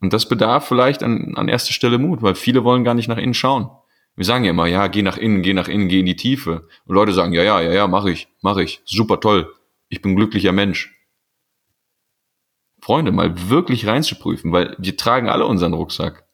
Und 0.00 0.12
das 0.12 0.28
bedarf 0.28 0.68
vielleicht 0.68 1.02
an, 1.02 1.34
an 1.36 1.48
erster 1.48 1.72
Stelle 1.72 1.98
Mut, 1.98 2.22
weil 2.22 2.34
viele 2.34 2.64
wollen 2.64 2.84
gar 2.84 2.94
nicht 2.94 3.08
nach 3.08 3.16
innen 3.16 3.34
schauen. 3.34 3.70
Wir 4.14 4.24
sagen 4.24 4.44
ja 4.44 4.50
immer, 4.50 4.66
ja, 4.66 4.88
geh 4.88 5.02
nach 5.02 5.18
innen, 5.18 5.42
geh 5.42 5.52
nach 5.52 5.68
innen, 5.68 5.88
geh 5.88 6.00
in 6.00 6.06
die 6.06 6.16
Tiefe. 6.16 6.68
Und 6.86 6.94
Leute 6.94 7.12
sagen, 7.12 7.32
ja, 7.32 7.42
ja, 7.42 7.60
ja, 7.60 7.72
ja, 7.72 7.86
mach 7.86 8.06
ich, 8.06 8.28
mach 8.40 8.56
ich, 8.56 8.82
super 8.84 9.20
toll. 9.20 9.52
Ich 9.88 10.02
bin 10.02 10.16
glücklicher 10.16 10.52
Mensch. 10.52 10.94
Freunde, 12.80 13.12
mal 13.12 13.48
wirklich 13.48 13.86
reinzuprüfen, 13.86 14.52
weil 14.52 14.74
wir 14.78 14.96
tragen 14.96 15.28
alle 15.28 15.46
unseren 15.46 15.74
Rucksack. 15.74 16.25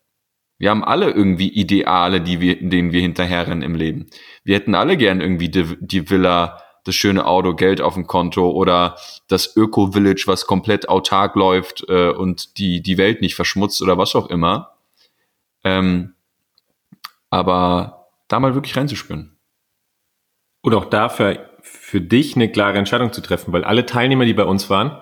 Wir 0.62 0.70
haben 0.70 0.84
alle 0.84 1.10
irgendwie 1.10 1.48
Ideale, 1.48 2.20
die 2.20 2.38
wir, 2.38 2.54
denen 2.60 2.92
wir 2.92 3.00
hinterherrennen 3.00 3.62
im 3.62 3.74
Leben. 3.74 4.06
Wir 4.44 4.54
hätten 4.54 4.76
alle 4.76 4.96
gern 4.96 5.20
irgendwie 5.20 5.48
die, 5.48 5.76
die 5.80 6.08
Villa, 6.08 6.62
das 6.84 6.94
schöne 6.94 7.26
Auto, 7.26 7.56
Geld 7.56 7.80
auf 7.80 7.94
dem 7.94 8.06
Konto 8.06 8.48
oder 8.48 8.96
das 9.26 9.56
Öko-Village, 9.56 10.22
was 10.26 10.46
komplett 10.46 10.88
autark 10.88 11.34
läuft 11.34 11.84
äh, 11.88 12.10
und 12.10 12.58
die, 12.58 12.80
die 12.80 12.96
Welt 12.96 13.22
nicht 13.22 13.34
verschmutzt 13.34 13.82
oder 13.82 13.98
was 13.98 14.14
auch 14.14 14.30
immer. 14.30 14.76
Ähm, 15.64 16.14
aber 17.28 18.06
da 18.28 18.38
mal 18.38 18.54
wirklich 18.54 18.76
reinzuspüren. 18.76 19.36
Und 20.60 20.74
auch 20.74 20.84
dafür 20.84 21.50
für 21.60 22.00
dich 22.00 22.36
eine 22.36 22.52
klare 22.52 22.78
Entscheidung 22.78 23.12
zu 23.12 23.20
treffen, 23.20 23.52
weil 23.52 23.64
alle 23.64 23.84
Teilnehmer, 23.84 24.26
die 24.26 24.34
bei 24.34 24.44
uns 24.44 24.70
waren, 24.70 24.96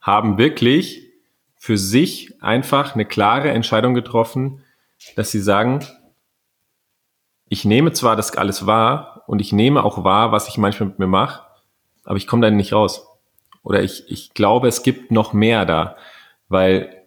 haben 0.00 0.38
wirklich 0.38 1.12
für 1.54 1.76
sich 1.76 2.42
einfach 2.42 2.94
eine 2.94 3.04
klare 3.04 3.50
Entscheidung 3.50 3.92
getroffen, 3.92 4.62
dass 5.16 5.30
sie 5.30 5.40
sagen, 5.40 5.84
ich 7.48 7.64
nehme 7.64 7.92
zwar 7.92 8.16
das 8.16 8.36
alles 8.36 8.66
wahr 8.66 9.24
und 9.26 9.40
ich 9.40 9.52
nehme 9.52 9.84
auch 9.84 10.04
wahr, 10.04 10.32
was 10.32 10.48
ich 10.48 10.58
manchmal 10.58 10.88
mit 10.88 10.98
mir 10.98 11.06
mache, 11.06 11.42
aber 12.04 12.16
ich 12.16 12.26
komme 12.26 12.42
da 12.42 12.50
nicht 12.50 12.72
raus. 12.72 13.06
Oder 13.62 13.82
ich, 13.82 14.04
ich 14.08 14.34
glaube, 14.34 14.68
es 14.68 14.82
gibt 14.82 15.10
noch 15.10 15.32
mehr 15.32 15.64
da, 15.64 15.96
weil 16.48 17.02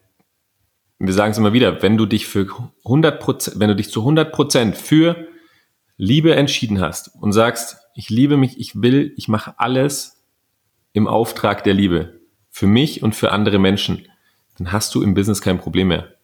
wir 1.00 1.14
sagen 1.14 1.32
es 1.32 1.38
immer 1.38 1.54
wieder, 1.54 1.82
wenn 1.82 1.98
du 1.98 2.06
dich 2.06 2.28
für 2.28 2.48
100 2.86 3.20
Prozent, 3.20 3.60
wenn 3.60 3.70
du 3.70 3.76
dich 3.76 3.92
zu 3.92 4.02
100 4.02 4.32
Prozent 4.32 4.78
für 4.78 5.28
Liebe 5.98 6.36
entschieden 6.36 6.80
hast 6.80 7.12
und 7.20 7.34
sagst, 7.34 7.78
ich 7.96 8.10
liebe 8.10 8.38
mich, 8.38 8.60
ich 8.60 8.82
will, 8.82 9.14
ich 9.18 9.28
mache 9.28 9.56
alles 9.58 10.24
im 10.94 11.08
Auftrag 11.08 11.64
der 11.64 11.74
Liebe 11.74 12.22
für 12.50 12.68
mich 12.68 13.04
und 13.04 13.16
für 13.16 13.32
andere 13.32 13.60
Menschen, 13.60 14.08
dann 14.58 14.72
hast 14.72 14.96
du 14.96 15.02
im 15.02 15.14
Business 15.14 15.42
kein 15.42 15.58
Problem 15.58 15.90
mehr. 15.90 16.15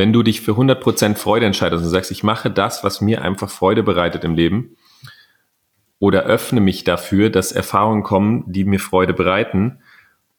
Wenn 0.00 0.14
du 0.14 0.22
dich 0.22 0.40
für 0.40 0.52
100% 0.52 1.16
Freude 1.16 1.44
entscheidest 1.44 1.84
und 1.84 1.90
sagst, 1.90 2.10
ich 2.10 2.22
mache 2.22 2.50
das, 2.50 2.82
was 2.82 3.02
mir 3.02 3.20
einfach 3.20 3.50
Freude 3.50 3.82
bereitet 3.82 4.24
im 4.24 4.34
Leben 4.34 4.78
oder 5.98 6.22
öffne 6.22 6.62
mich 6.62 6.84
dafür, 6.84 7.28
dass 7.28 7.52
Erfahrungen 7.52 8.02
kommen, 8.02 8.50
die 8.50 8.64
mir 8.64 8.80
Freude 8.80 9.12
bereiten 9.12 9.80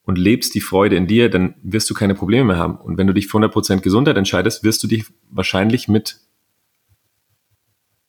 und 0.02 0.18
lebst 0.18 0.56
die 0.56 0.60
Freude 0.60 0.96
in 0.96 1.06
dir, 1.06 1.30
dann 1.30 1.54
wirst 1.62 1.88
du 1.88 1.94
keine 1.94 2.16
Probleme 2.16 2.46
mehr 2.46 2.56
haben. 2.56 2.74
Und 2.74 2.98
wenn 2.98 3.06
du 3.06 3.12
dich 3.12 3.28
für 3.28 3.38
100% 3.38 3.82
Gesundheit 3.82 4.16
entscheidest, 4.16 4.64
wirst 4.64 4.82
du 4.82 4.88
dich 4.88 5.04
wahrscheinlich 5.30 5.86
mit 5.86 6.18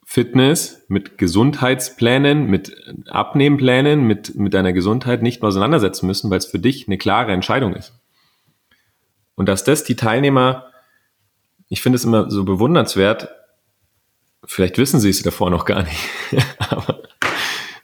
Fitness, 0.04 0.84
mit 0.88 1.20
Gesundheitsplänen, 1.20 2.48
mit 2.48 2.76
Abnehmplänen, 3.06 4.08
mit, 4.08 4.34
mit 4.34 4.56
deiner 4.56 4.74
Gesundheit 4.74 5.22
nicht 5.22 5.44
mehr 5.44 5.50
auseinandersetzen 5.50 6.08
müssen, 6.08 6.32
weil 6.32 6.39
es 6.39 6.48
für 6.48 6.58
dich 6.58 6.88
eine 6.88 6.98
klare 6.98 7.32
Entscheidung 7.32 7.76
ist. 7.76 7.94
Und 9.36 9.48
dass 9.48 9.63
das 9.63 9.84
die 9.84 9.96
Teilnehmer 9.96 10.72
ich 11.69 11.82
finde 11.82 11.97
es 11.97 12.06
immer 12.06 12.30
so 12.30 12.43
bewundernswert, 12.43 13.30
vielleicht 14.45 14.78
wissen 14.78 14.99
sie 14.99 15.10
es 15.10 15.21
davor 15.23 15.49
noch 15.49 15.65
gar 15.65 15.84
nicht, 15.84 16.10
aber 16.60 17.04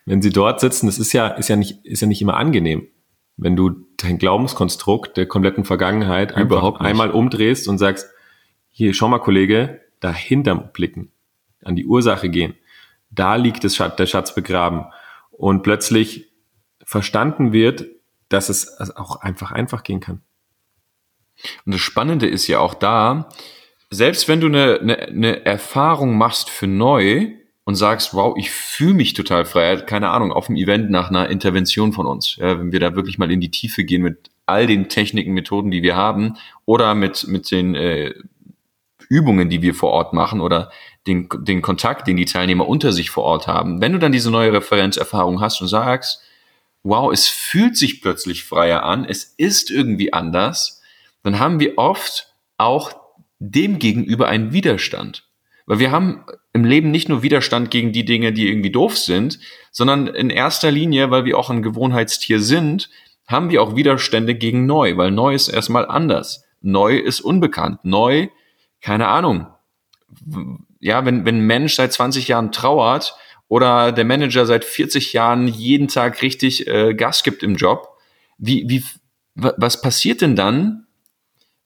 wenn 0.06 0.22
sie 0.22 0.32
dort 0.32 0.60
sitzen, 0.60 0.88
das 0.88 0.98
ist 0.98 1.14
ja, 1.14 1.28
ist 1.28 1.50
ja 1.50 1.56
nicht, 1.56 1.86
ist 1.86 2.02
ja 2.02 2.08
nicht 2.08 2.22
immer 2.22 2.36
angenehm. 2.38 2.88
Wenn 3.38 3.56
du 3.56 3.86
dein 3.98 4.18
Glaubenskonstrukt 4.18 5.16
der 5.18 5.28
kompletten 5.28 5.66
Vergangenheit 5.66 6.36
Überhaupt 6.36 6.82
einmal 6.82 7.12
umdrehst 7.12 7.68
und 7.68 7.78
sagst, 7.78 8.10
hier, 8.70 8.94
schau 8.94 9.08
mal, 9.08 9.20
Kollege, 9.20 9.82
dahinter 10.00 10.56
blicken, 10.56 11.12
an 11.64 11.76
die 11.76 11.86
Ursache 11.86 12.30
gehen. 12.30 12.56
Da 13.12 13.36
liegt 13.36 13.64
das 13.64 13.76
Schatz, 13.76 13.98
der 13.98 14.08
Schatz 14.08 14.34
begraben. 14.34 14.86
Und 15.32 15.64
plötzlich 15.64 16.32
verstanden 16.84 17.54
wird, 17.54 17.86
dass 18.30 18.50
es 18.50 18.80
auch 18.96 19.18
einfach 19.18 19.52
einfach 19.52 19.84
gehen 19.84 20.00
kann. 20.00 20.22
Und 21.66 21.74
das 21.74 21.82
Spannende 21.82 22.28
ist 22.28 22.48
ja 22.48 22.60
auch 22.60 22.74
da, 22.74 23.30
selbst 23.90 24.28
wenn 24.28 24.42
du 24.42 24.48
eine, 24.48 24.80
eine, 24.80 25.00
eine 25.00 25.46
Erfahrung 25.46 26.18
machst 26.18 26.50
für 26.50 26.68
neu 26.68 27.32
und 27.64 27.76
sagst, 27.76 28.14
wow, 28.14 28.36
ich 28.38 28.52
fühle 28.52 28.96
mich 28.96 29.14
total 29.14 29.46
frei, 29.46 29.76
keine 29.78 30.10
Ahnung, 30.10 30.32
auf 30.32 30.48
dem 30.48 30.56
Event 30.56 30.90
nach 30.90 31.10
einer 31.10 31.30
Intervention 31.30 31.94
von 31.94 32.06
uns, 32.06 32.36
ja, 32.38 32.60
wenn 32.60 32.72
wir 32.72 32.80
da 32.80 32.96
wirklich 32.96 33.18
mal 33.18 33.32
in 33.32 33.42
die 33.42 33.52
Tiefe 33.52 33.84
gehen 33.84 34.02
mit 34.02 34.32
all 34.46 34.66
den 34.66 34.90
Techniken, 34.90 35.34
Methoden, 35.34 35.70
die 35.70 35.84
wir 35.84 35.96
haben, 35.96 36.36
oder 36.66 36.96
mit, 36.96 37.28
mit 37.28 37.52
den 37.52 37.76
äh, 37.76 38.14
Übungen, 39.08 39.50
die 39.50 39.62
wir 39.62 39.76
vor 39.76 39.92
Ort 39.92 40.14
machen, 40.14 40.42
oder 40.42 40.72
den, 41.06 41.30
den 41.42 41.62
Kontakt, 41.62 42.08
den 42.08 42.18
die 42.18 42.26
Teilnehmer 42.26 42.68
unter 42.68 42.92
sich 42.92 43.12
vor 43.12 43.24
Ort 43.24 43.48
haben. 43.48 43.82
Wenn 43.82 43.94
du 43.94 44.00
dann 44.00 44.12
diese 44.12 44.32
neue 44.32 44.54
Referenzerfahrung 44.54 45.40
hast 45.40 45.62
und 45.62 45.68
sagst, 45.68 46.22
wow, 46.84 47.12
es 47.12 47.28
fühlt 47.28 47.78
sich 47.78 48.02
plötzlich 48.02 48.44
freier 48.44 48.84
an, 48.84 49.06
es 49.06 49.24
ist 49.38 49.70
irgendwie 49.70 50.14
anders, 50.14 50.82
dann 51.24 51.40
haben 51.40 51.60
wir 51.60 51.78
oft 51.78 52.34
auch 52.58 52.99
dem 53.40 53.80
gegenüber 53.80 54.28
einen 54.28 54.54
Widerstand. 54.54 55.26
Weil 55.66 55.80
wir 55.80 55.92
haben 55.92 56.26
im 56.54 56.66
Leben 56.66 56.92
nicht 56.92 57.10
nur 57.10 57.24
Widerstand 57.24 57.72
gegen 57.72 57.92
die 57.92 58.06
Dinge, 58.06 58.34
die 58.34 58.48
irgendwie 58.48 58.72
doof 58.72 58.98
sind, 58.98 59.40
sondern 59.72 60.08
in 60.08 60.30
erster 60.30 60.72
Linie, 60.72 61.12
weil 61.12 61.26
wir 61.26 61.38
auch 61.38 61.50
ein 61.50 61.62
Gewohnheitstier 61.62 62.42
sind, 62.42 62.90
haben 63.28 63.52
wir 63.52 63.62
auch 63.62 63.76
Widerstände 63.76 64.34
gegen 64.34 64.66
neu, 64.66 64.98
weil 64.98 65.12
neu 65.12 65.36
ist 65.36 65.48
erstmal 65.48 65.86
anders. 65.86 66.44
Neu 66.62 66.98
ist 66.98 67.22
unbekannt. 67.22 67.86
Neu, 67.86 68.28
keine 68.82 69.08
Ahnung. 69.08 69.48
Ja, 70.80 71.06
wenn, 71.06 71.26
wenn 71.26 71.38
ein 71.38 71.48
Mensch 71.48 71.76
seit 71.76 71.94
20 71.94 72.28
Jahren 72.28 72.52
trauert 72.52 73.16
oder 73.48 73.92
der 73.92 74.06
Manager 74.06 74.48
seit 74.48 74.66
40 74.66 75.14
Jahren 75.14 75.48
jeden 75.48 75.88
Tag 75.88 76.22
richtig 76.24 76.68
äh, 76.68 76.96
Gas 76.96 77.24
gibt 77.24 77.44
im 77.44 77.56
Job, 77.56 77.90
wie, 78.40 78.66
wie, 78.68 78.84
was 79.36 79.82
passiert 79.82 80.22
denn 80.22 80.36
dann, 80.36 80.88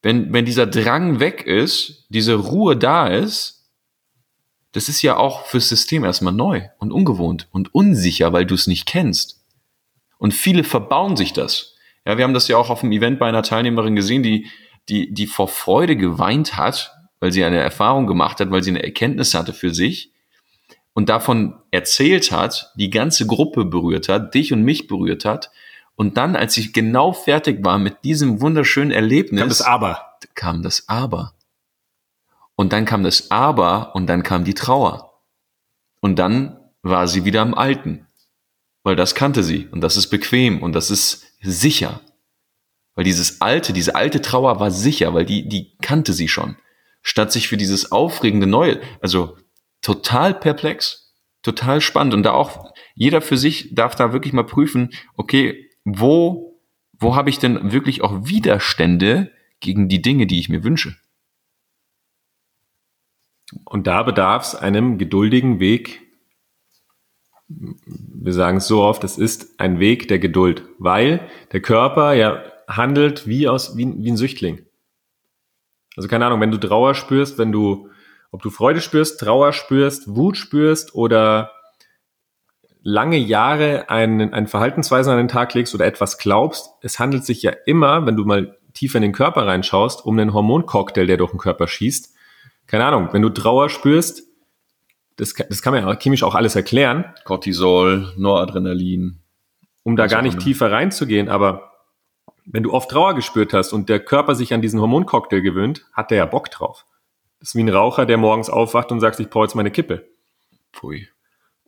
wenn, 0.04 0.34
wenn 0.34 0.46
dieser 0.46 0.68
Drang 0.68 1.20
weg 1.20 1.48
ist, 1.48 2.06
diese 2.10 2.36
Ruhe 2.36 2.76
da 2.76 3.08
ist, 3.08 3.72
das 4.74 4.90
ist 4.90 5.02
ja 5.02 5.18
auch 5.18 5.46
fürs 5.46 5.70
System 5.70 6.04
erstmal 6.04 6.34
neu 6.34 6.64
und 6.78 6.92
ungewohnt 6.92 7.48
und 7.52 7.74
unsicher, 7.74 8.34
weil 8.34 8.46
du 8.46 8.54
es 8.54 8.68
nicht 8.68 8.86
kennst. 8.86 9.44
Und 10.18 10.34
viele 10.34 10.64
verbauen 10.64 11.16
sich 11.16 11.32
das. 11.32 11.76
Ja, 12.06 12.18
wir 12.18 12.26
haben 12.26 12.34
das 12.34 12.48
ja 12.50 12.58
auch 12.58 12.70
auf 12.70 12.82
dem 12.82 12.92
Event 12.92 13.18
bei 13.18 13.28
einer 13.28 13.44
Teilnehmerin 13.44 13.96
gesehen, 13.96 14.24
die, 14.24 14.48
die, 14.90 15.14
die 15.14 15.28
vor 15.28 15.48
Freude 15.48 15.96
geweint 15.96 16.58
hat, 16.58 16.94
weil 17.22 17.32
sie 17.32 17.46
eine 17.46 17.60
Erfahrung 17.60 18.06
gemacht 18.06 18.42
hat, 18.42 18.52
weil 18.52 18.62
sie 18.62 18.72
eine 18.72 18.84
Erkenntnis 18.84 19.34
hatte 19.34 19.54
für 19.54 19.74
sich 19.74 20.12
und 20.94 21.08
davon 21.08 21.56
erzählt 21.72 22.32
hat, 22.32 22.74
die 22.76 22.90
ganze 22.90 23.26
Gruppe 23.26 23.64
berührt 23.64 24.10
hat, 24.10 24.34
dich 24.34 24.52
und 24.52 24.64
mich 24.64 24.88
berührt 24.88 25.24
hat 25.24 25.50
und 25.96 26.18
dann, 26.18 26.36
als 26.36 26.58
ich 26.58 26.74
genau 26.74 27.14
fertig 27.14 27.64
war 27.64 27.78
mit 27.78 28.04
diesem 28.04 28.42
wunderschönen 28.42 28.92
Erlebnis, 28.92 29.40
kam 29.40 29.50
das 29.50 29.62
Aber. 29.62 30.18
Kam 30.36 30.64
das 30.64 30.90
Aber. 30.90 31.34
Und 32.56 32.74
dann 32.74 32.86
kam 32.86 33.04
das 33.04 33.30
Aber 33.32 33.96
und 33.96 34.08
dann 34.08 34.24
kam 34.24 34.44
die 34.44 34.54
Trauer. 34.54 35.22
Und 36.02 36.18
dann 36.18 36.60
war 36.82 37.08
sie 37.08 37.26
wieder 37.26 37.42
am 37.42 37.54
Alten. 37.54 38.08
Weil 38.84 38.96
das 38.96 39.16
kannte 39.16 39.44
sie 39.44 39.68
und 39.68 39.82
das 39.82 39.96
ist 39.96 40.08
bequem 40.08 40.62
und 40.62 40.74
das 40.74 40.92
ist 40.92 41.26
sicher. 41.42 42.02
Weil 42.96 43.06
dieses 43.06 43.40
alte, 43.42 43.72
diese 43.72 43.96
alte 43.96 44.22
Trauer 44.22 44.60
war 44.60 44.72
sicher, 44.72 45.14
weil 45.14 45.26
die, 45.26 45.48
die 45.48 45.78
kannte 45.82 46.14
sie 46.14 46.28
schon. 46.28 46.58
Statt 47.02 47.32
sich 47.32 47.48
für 47.48 47.58
dieses 47.58 47.92
aufregende 47.92 48.46
Neue, 48.48 48.82
also 49.02 49.38
total 49.82 50.34
perplex, 50.34 51.14
total 51.42 51.82
spannend 51.82 52.14
und 52.14 52.24
da 52.24 52.32
auch 52.32 52.74
jeder 52.96 53.22
für 53.22 53.38
sich 53.38 53.74
darf 53.74 53.96
da 53.96 54.14
wirklich 54.14 54.34
mal 54.34 54.46
prüfen, 54.46 54.92
okay, 55.16 55.70
wo, 55.86 56.60
wo 56.94 57.16
habe 57.16 57.30
ich 57.30 57.40
denn 57.40 57.72
wirklich 57.72 58.02
auch 58.02 58.26
Widerstände 58.26 59.32
gegen 59.60 59.90
die 59.90 60.02
Dinge, 60.02 60.28
die 60.28 60.40
ich 60.40 60.50
mir 60.50 60.64
wünsche? 60.64 60.96
Und 63.66 63.88
da 63.88 64.04
bedarf 64.04 64.44
es 64.44 64.56
einem 64.56 64.98
geduldigen 64.98 65.60
Weg. 65.60 66.02
Wir 67.48 68.34
sagen 68.34 68.58
es 68.58 68.68
so 68.68 68.82
oft, 68.82 69.04
es 69.04 69.18
ist 69.18 69.60
ein 69.60 69.80
Weg 69.80 70.08
der 70.08 70.20
Geduld, 70.20 70.64
weil 70.80 71.28
der 71.52 71.62
Körper 71.62 72.14
ja 72.14 72.44
handelt 72.68 73.28
wie 73.28 73.48
aus, 73.48 73.78
wie, 73.78 73.94
wie 73.98 74.12
ein 74.12 74.18
Süchtling. 74.18 74.66
Also 75.96 76.10
keine 76.10 76.26
Ahnung, 76.26 76.42
wenn 76.42 76.52
du 76.52 76.58
Trauer 76.58 76.96
spürst, 76.96 77.38
wenn 77.38 77.52
du, 77.52 77.90
ob 78.32 78.42
du 78.42 78.50
Freude 78.50 78.82
spürst, 78.82 79.20
Trauer 79.20 79.54
spürst, 79.54 80.16
Wut 80.16 80.38
spürst 80.38 80.96
oder 80.96 81.52
lange 82.84 83.18
Jahre 83.18 83.90
ein, 83.90 84.34
ein 84.34 84.48
Verhaltensweise 84.48 85.12
an 85.12 85.18
den 85.18 85.28
Tag 85.30 85.54
legst 85.54 85.74
oder 85.74 85.86
etwas 85.86 86.18
glaubst, 86.18 86.70
es 86.82 87.00
handelt 87.00 87.26
sich 87.26 87.42
ja 87.42 87.52
immer, 87.66 88.06
wenn 88.06 88.16
du 88.16 88.26
mal 88.26 88.58
tiefer 88.74 88.98
in 88.98 89.04
den 89.04 89.12
Körper 89.14 89.48
reinschaust, 89.48 90.06
um 90.06 90.20
einen 90.20 90.34
Hormoncocktail, 90.34 91.08
der 91.08 91.18
durch 91.18 91.32
den 91.32 91.40
Körper 91.40 91.68
schießt. 91.68 92.14
Keine 92.68 92.86
Ahnung, 92.86 93.10
wenn 93.12 93.22
du 93.22 93.30
Trauer 93.30 93.70
spürst, 93.70 94.24
das, 95.16 95.34
kann- 95.36 95.48
das 95.50 95.62
kann 95.62 95.74
man 95.74 95.88
ja 95.88 95.96
chemisch 95.96 96.24
auch 96.24 96.36
alles 96.36 96.56
erklären, 96.56 97.06
Cortisol, 97.24 98.12
Noradrenalin. 98.18 99.20
um 99.84 99.96
da 99.96 100.08
gar 100.08 100.22
nicht 100.22 100.34
immer. 100.36 100.44
tiefer 100.44 100.72
reinzugehen, 100.72 101.30
aber 101.30 101.72
wenn 102.46 102.64
du 102.64 102.74
oft 102.74 102.90
Trauer 102.90 103.14
gespürt 103.14 103.54
hast 103.54 103.72
und 103.74 103.88
der 103.90 104.00
Körper 104.00 104.36
sich 104.36 104.54
an 104.54 104.62
diesen 104.62 104.82
Hormoncocktail 104.82 105.42
gewöhnt, 105.42 105.86
hat 105.94 106.12
der 106.12 106.18
ja 106.18 106.26
Bock 106.26 106.50
drauf. 106.52 106.86
Das 107.40 107.50
ist 107.50 107.56
wie 107.56 107.64
ein 107.64 107.70
Raucher, 107.70 108.06
der 108.06 108.18
morgens 108.18 108.50
aufwacht 108.50 108.92
und 108.92 109.00
sagt, 109.00 109.20
ich 109.20 109.30
brauche 109.30 109.46
jetzt 109.46 109.56
meine 109.56 109.72
Kippe. 109.72 110.08
Pfui. 110.74 111.08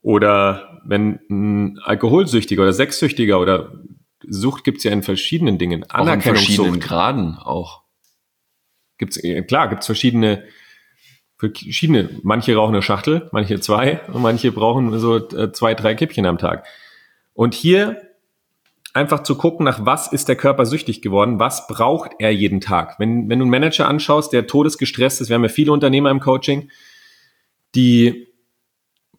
Oder 0.05 0.83
wenn 0.85 1.19
ein 1.31 1.79
Alkoholsüchtiger 1.79 2.61
oder 2.61 2.73
Sexsüchtiger 2.73 3.39
oder 3.39 3.71
Sucht 4.27 4.63
gibt's 4.63 4.83
ja 4.83 4.91
in 4.91 5.01
verschiedenen 5.01 5.57
Dingen. 5.57 5.83
Auch 5.89 6.07
in 6.07 6.21
verschiedenen 6.21 6.79
Graden 6.79 7.39
auch. 7.39 7.81
gibt's 8.99 9.17
äh, 9.17 9.41
klar, 9.41 9.67
gibt's 9.67 9.87
verschiedene 9.87 10.43
verschiedene. 11.37 12.11
Manche 12.21 12.55
rauchen 12.55 12.75
eine 12.75 12.83
Schachtel, 12.83 13.29
manche 13.31 13.59
zwei 13.59 13.99
und 14.13 14.21
manche 14.21 14.51
brauchen 14.51 14.99
so 14.99 15.17
äh, 15.17 15.51
zwei, 15.51 15.73
drei 15.73 15.95
Kippchen 15.95 16.27
am 16.27 16.37
Tag. 16.37 16.67
Und 17.33 17.55
hier 17.55 17.99
einfach 18.93 19.23
zu 19.23 19.35
gucken, 19.35 19.65
nach 19.65 19.87
was 19.87 20.13
ist 20.13 20.27
der 20.29 20.35
Körper 20.35 20.67
süchtig 20.67 21.01
geworden, 21.01 21.39
was 21.39 21.65
braucht 21.65 22.11
er 22.19 22.31
jeden 22.31 22.61
Tag. 22.61 22.99
Wenn, 22.99 23.27
wenn 23.27 23.39
du 23.39 23.45
einen 23.45 23.49
Manager 23.49 23.87
anschaust, 23.87 24.33
der 24.33 24.45
todesgestresst 24.45 25.19
ist, 25.19 25.29
wir 25.29 25.33
haben 25.33 25.43
ja 25.43 25.49
viele 25.49 25.71
Unternehmer 25.71 26.11
im 26.11 26.19
Coaching, 26.19 26.69
die 27.73 28.27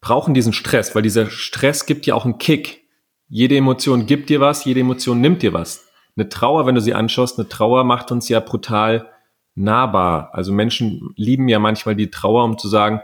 brauchen 0.01 0.33
diesen 0.33 0.53
Stress, 0.53 0.95
weil 0.95 1.01
dieser 1.01 1.29
Stress 1.29 1.85
gibt 1.85 2.05
ja 2.05 2.15
auch 2.15 2.25
einen 2.25 2.37
Kick. 2.37 2.83
Jede 3.29 3.57
Emotion 3.57 4.05
gibt 4.05 4.29
dir 4.29 4.39
was, 4.39 4.65
jede 4.65 4.79
Emotion 4.79 5.21
nimmt 5.21 5.41
dir 5.41 5.53
was. 5.53 5.87
Eine 6.15 6.29
Trauer, 6.29 6.65
wenn 6.65 6.75
du 6.75 6.81
sie 6.81 6.93
anschaust, 6.93 7.37
eine 7.37 7.49
Trauer 7.49 7.83
macht 7.83 8.11
uns 8.11 8.29
ja 8.29 8.39
brutal 8.39 9.09
nahbar. 9.55 10.29
Also 10.33 10.53
Menschen 10.53 11.13
lieben 11.15 11.47
ja 11.47 11.59
manchmal 11.59 11.95
die 11.95 12.09
Trauer, 12.09 12.43
um 12.43 12.57
zu 12.57 12.67
sagen, 12.67 13.01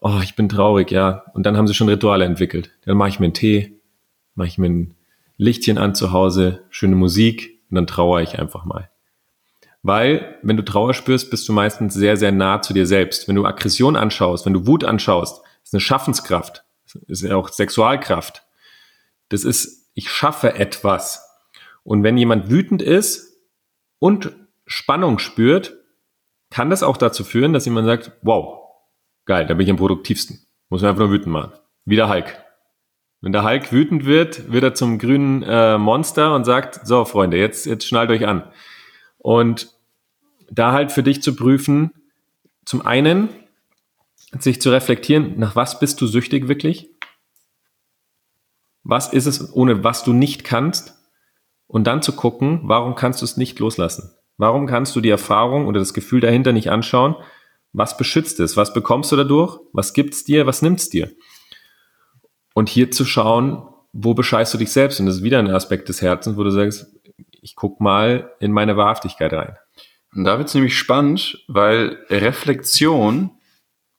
oh, 0.00 0.20
ich 0.22 0.36
bin 0.36 0.48
traurig, 0.48 0.90
ja. 0.90 1.24
Und 1.34 1.44
dann 1.46 1.56
haben 1.56 1.66
sie 1.66 1.74
schon 1.74 1.88
Rituale 1.88 2.24
entwickelt. 2.24 2.70
Dann 2.84 2.96
mache 2.96 3.08
ich 3.08 3.20
mir 3.20 3.26
einen 3.26 3.34
Tee, 3.34 3.80
mache 4.34 4.48
ich 4.48 4.58
mir 4.58 4.68
ein 4.68 4.94
Lichtchen 5.36 5.78
an 5.78 5.94
zu 5.94 6.12
Hause, 6.12 6.62
schöne 6.70 6.94
Musik 6.96 7.58
und 7.70 7.74
dann 7.74 7.86
trauere 7.86 8.22
ich 8.22 8.38
einfach 8.38 8.64
mal. 8.64 8.90
Weil, 9.82 10.38
wenn 10.42 10.56
du 10.56 10.64
Trauer 10.64 10.94
spürst, 10.94 11.30
bist 11.30 11.46
du 11.48 11.52
meistens 11.52 11.92
sehr, 11.92 12.16
sehr 12.16 12.32
nah 12.32 12.62
zu 12.62 12.72
dir 12.72 12.86
selbst. 12.86 13.28
Wenn 13.28 13.36
du 13.36 13.44
Aggression 13.44 13.96
anschaust, 13.96 14.46
wenn 14.46 14.54
du 14.54 14.66
Wut 14.66 14.84
anschaust, 14.84 15.43
ist 15.64 15.74
eine 15.74 15.80
Schaffenskraft, 15.80 16.64
ist 17.08 17.22
ja 17.22 17.36
auch 17.36 17.48
Sexualkraft. 17.48 18.44
Das 19.28 19.44
ist, 19.44 19.90
ich 19.94 20.10
schaffe 20.10 20.54
etwas. 20.54 21.28
Und 21.82 22.02
wenn 22.02 22.16
jemand 22.16 22.50
wütend 22.50 22.82
ist 22.82 23.36
und 23.98 24.32
Spannung 24.66 25.18
spürt, 25.18 25.76
kann 26.50 26.70
das 26.70 26.82
auch 26.82 26.96
dazu 26.96 27.24
führen, 27.24 27.52
dass 27.52 27.64
jemand 27.64 27.86
sagt, 27.86 28.12
wow, 28.22 28.60
geil, 29.24 29.46
da 29.46 29.54
bin 29.54 29.64
ich 29.64 29.70
am 29.70 29.76
produktivsten. 29.76 30.40
Muss 30.68 30.82
man 30.82 30.90
einfach 30.90 31.00
nur 31.00 31.10
wütend 31.10 31.32
machen. 31.32 31.52
Wie 31.84 31.96
der 31.96 32.08
Hulk. 32.08 32.40
Wenn 33.20 33.32
der 33.32 33.44
Hulk 33.44 33.72
wütend 33.72 34.04
wird, 34.04 34.52
wird 34.52 34.64
er 34.64 34.74
zum 34.74 34.98
grünen 34.98 35.42
äh, 35.42 35.78
Monster 35.78 36.34
und 36.34 36.44
sagt, 36.44 36.86
so 36.86 37.04
Freunde, 37.04 37.38
jetzt, 37.38 37.66
jetzt 37.66 37.86
schnallt 37.86 38.10
euch 38.10 38.26
an. 38.26 38.44
Und 39.18 39.74
da 40.50 40.72
halt 40.72 40.92
für 40.92 41.02
dich 41.02 41.22
zu 41.22 41.34
prüfen, 41.34 41.90
zum 42.64 42.84
einen 42.84 43.30
sich 44.42 44.60
zu 44.60 44.70
reflektieren, 44.70 45.38
nach 45.38 45.56
was 45.56 45.78
bist 45.78 46.00
du 46.00 46.06
süchtig 46.06 46.48
wirklich? 46.48 46.90
Was 48.82 49.12
ist 49.12 49.26
es, 49.26 49.52
ohne 49.54 49.82
was 49.84 50.04
du 50.04 50.12
nicht 50.12 50.44
kannst? 50.44 50.94
Und 51.66 51.86
dann 51.86 52.02
zu 52.02 52.12
gucken, 52.12 52.60
warum 52.64 52.94
kannst 52.94 53.22
du 53.22 53.24
es 53.24 53.36
nicht 53.36 53.58
loslassen? 53.58 54.12
Warum 54.36 54.66
kannst 54.66 54.94
du 54.94 55.00
die 55.00 55.10
Erfahrung 55.10 55.66
oder 55.66 55.78
das 55.78 55.94
Gefühl 55.94 56.20
dahinter 56.20 56.52
nicht 56.52 56.70
anschauen? 56.70 57.16
Was 57.72 57.96
beschützt 57.96 58.38
es? 58.40 58.56
Was 58.56 58.74
bekommst 58.74 59.10
du 59.10 59.16
dadurch? 59.16 59.58
Was 59.72 59.92
gibt's 59.92 60.24
dir? 60.24 60.46
Was 60.46 60.62
nimmt's 60.62 60.90
dir? 60.90 61.10
Und 62.52 62.68
hier 62.68 62.90
zu 62.90 63.04
schauen, 63.04 63.62
wo 63.92 64.14
bescheißt 64.14 64.52
du 64.54 64.58
dich 64.58 64.70
selbst? 64.70 65.00
Und 65.00 65.06
das 65.06 65.16
ist 65.16 65.22
wieder 65.22 65.38
ein 65.38 65.50
Aspekt 65.50 65.88
des 65.88 66.02
Herzens, 66.02 66.36
wo 66.36 66.44
du 66.44 66.50
sagst, 66.50 66.86
ich 67.40 67.56
guck 67.56 67.80
mal 67.80 68.32
in 68.40 68.52
meine 68.52 68.76
Wahrhaftigkeit 68.76 69.32
rein. 69.32 69.56
Und 70.14 70.24
da 70.24 70.38
wird's 70.38 70.54
nämlich 70.54 70.78
spannend, 70.78 71.44
weil 71.48 71.98
Reflexion 72.08 73.30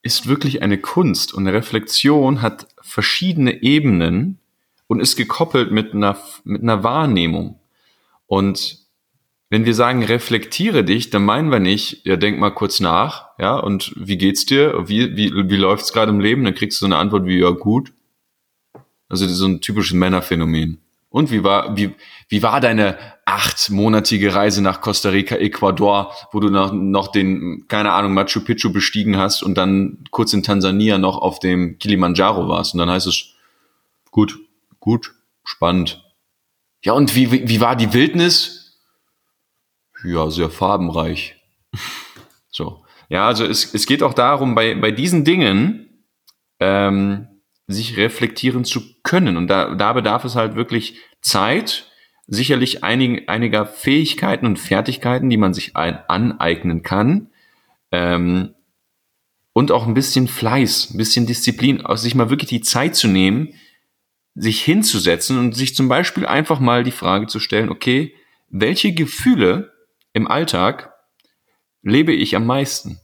ist 0.05 0.27
wirklich 0.27 0.61
eine 0.61 0.77
Kunst 0.77 1.33
und 1.33 1.47
Reflexion 1.47 2.43
hat 2.43 2.67
verschiedene 2.79 3.63
Ebenen 3.63 4.37
und 4.85 4.99
ist 4.99 5.15
gekoppelt 5.15 5.71
mit 5.71 5.95
einer, 5.95 6.15
mit 6.43 6.61
einer 6.61 6.83
Wahrnehmung. 6.83 7.59
Und 8.27 8.85
wenn 9.49 9.65
wir 9.65 9.73
sagen, 9.73 10.03
reflektiere 10.03 10.83
dich, 10.83 11.09
dann 11.09 11.25
meinen 11.25 11.51
wir 11.51 11.59
nicht, 11.59 12.05
ja, 12.05 12.17
denk 12.17 12.37
mal 12.37 12.51
kurz 12.51 12.79
nach, 12.79 13.29
ja, 13.39 13.57
und 13.57 13.93
wie 13.95 14.17
geht's 14.17 14.45
dir? 14.45 14.87
Wie, 14.87 15.17
wie, 15.17 15.31
wie 15.49 15.55
läuft's 15.55 15.91
gerade 15.91 16.11
im 16.11 16.19
Leben? 16.19 16.43
Dann 16.43 16.53
kriegst 16.53 16.79
du 16.79 16.85
so 16.85 16.85
eine 16.85 16.97
Antwort 16.97 17.25
wie, 17.25 17.39
ja, 17.39 17.49
gut. 17.49 17.91
Also 19.09 19.27
so 19.27 19.47
ein 19.47 19.59
typisches 19.59 19.93
Männerphänomen. 19.93 20.84
Und 21.15 21.31
wie 21.31 21.45
war, 21.45 21.77
wie, 21.77 21.95
wie 22.27 22.43
war 22.43 22.59
deine 22.59 22.97
achtmonatige 23.23 24.35
Reise 24.35 24.61
nach 24.61 24.81
Costa 24.81 25.11
Rica, 25.11 25.37
Ecuador, 25.37 26.13
wo 26.33 26.41
du 26.41 26.49
noch, 26.49 26.73
noch 26.73 27.07
den, 27.07 27.69
keine 27.69 27.93
Ahnung, 27.93 28.13
Machu 28.13 28.41
Picchu 28.41 28.73
bestiegen 28.73 29.15
hast 29.15 29.41
und 29.41 29.55
dann 29.55 30.03
kurz 30.11 30.33
in 30.33 30.43
Tansania 30.43 30.97
noch 30.97 31.17
auf 31.17 31.39
dem 31.39 31.79
Kilimanjaro 31.79 32.49
warst? 32.49 32.73
Und 32.73 32.79
dann 32.79 32.89
heißt 32.89 33.07
es, 33.07 33.33
gut, 34.11 34.37
gut, 34.81 35.15
spannend. 35.45 36.03
Ja, 36.83 36.91
und 36.91 37.15
wie, 37.15 37.31
wie, 37.31 37.47
wie 37.47 37.61
war 37.61 37.77
die 37.77 37.93
Wildnis? 37.93 38.77
Ja, 40.03 40.29
sehr 40.29 40.49
farbenreich. 40.49 41.37
So. 42.51 42.85
Ja, 43.09 43.27
also 43.27 43.45
es, 43.45 43.73
es 43.73 43.85
geht 43.85 44.01
auch 44.01 44.13
darum, 44.13 44.55
bei, 44.55 44.75
bei 44.75 44.91
diesen 44.91 45.25
Dingen 45.25 46.05
ähm, 46.61 47.34
sich 47.67 47.97
reflektieren 47.97 48.65
zu 48.65 48.81
können. 49.03 49.37
Und 49.37 49.47
da, 49.47 49.75
da 49.75 49.93
bedarf 49.93 50.23
es 50.25 50.35
halt 50.35 50.55
wirklich 50.55 50.99
Zeit, 51.21 51.91
sicherlich 52.27 52.83
einigen, 52.83 53.27
einiger 53.27 53.65
Fähigkeiten 53.65 54.45
und 54.45 54.59
Fertigkeiten, 54.59 55.29
die 55.29 55.37
man 55.37 55.53
sich 55.53 55.75
ein, 55.75 55.97
aneignen 56.07 56.83
kann. 56.83 57.29
Ähm, 57.91 58.53
und 59.53 59.71
auch 59.71 59.87
ein 59.87 59.93
bisschen 59.93 60.27
Fleiß, 60.27 60.91
ein 60.91 60.97
bisschen 60.97 61.25
Disziplin, 61.25 61.85
auch 61.85 61.97
sich 61.97 62.13
mal 62.13 62.29
wirklich 62.29 62.49
die 62.49 62.61
Zeit 62.61 62.95
zu 62.95 63.07
nehmen, 63.07 63.53
sich 64.35 64.61
hinzusetzen 64.61 65.39
und 65.39 65.55
sich 65.55 65.75
zum 65.75 65.87
Beispiel 65.87 66.25
einfach 66.25 66.59
mal 66.59 66.83
die 66.83 66.91
Frage 66.91 67.27
zu 67.27 67.39
stellen, 67.39 67.69
okay, 67.69 68.13
welche 68.49 68.93
Gefühle 68.93 69.73
im 70.11 70.27
Alltag 70.27 70.93
lebe 71.81 72.11
ich 72.11 72.35
am 72.35 72.45
meisten? 72.45 72.99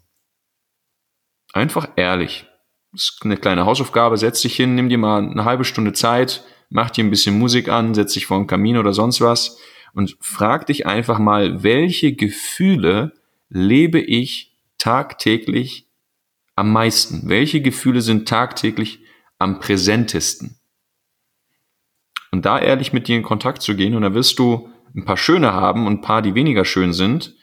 Einfach 1.54 1.90
ehrlich. 1.96 2.46
Ist 2.94 3.20
eine 3.24 3.38
kleine 3.38 3.66
Hausaufgabe, 3.66 4.18
setz 4.18 4.42
dich 4.42 4.56
hin, 4.56 4.76
nimm 4.76 4.90
dir 4.90 4.98
mal 4.98 5.24
eine 5.24 5.46
halbe 5.46 5.64
Stunde 5.64 5.94
Zeit, 5.94 6.44
mach 6.70 6.90
dir 6.90 7.04
ein 7.04 7.10
bisschen 7.10 7.40
Musik 7.40 7.70
an, 7.70 7.94
setz 7.94 8.14
dich 8.14 8.26
vor 8.26 8.38
den 8.38 8.48
Kamin 8.48 8.78
oder 8.78 8.94
sonst 8.94 9.22
was 9.22 9.58
und 9.94 10.18
frag 10.20 10.66
dich 10.66 10.86
einfach 10.86 11.20
mal, 11.20 11.64
welche 11.64 12.14
Gefühle 12.14 13.14
lebe 13.50 14.00
ich 14.00 14.58
tagtäglich 14.78 15.88
am 16.56 16.72
meisten? 16.72 17.30
Welche 17.30 17.62
Gefühle 17.62 18.02
sind 18.02 18.28
tagtäglich 18.28 19.00
am 19.40 19.60
präsentesten? 19.60 20.58
Und 22.32 22.46
da 22.46 22.60
ehrlich 22.60 22.94
mit 22.94 23.08
dir 23.08 23.18
in 23.18 23.24
Kontakt 23.24 23.62
zu 23.62 23.76
gehen 23.76 23.96
und 23.96 24.04
da 24.04 24.14
wirst 24.14 24.40
du 24.40 24.70
ein 24.96 25.06
paar 25.06 25.18
schöne 25.18 25.54
haben 25.54 25.86
und 25.86 25.94
ein 25.94 26.02
paar, 26.02 26.22
die 26.22 26.36
weniger 26.36 26.66
schön 26.66 26.94
sind 26.94 27.36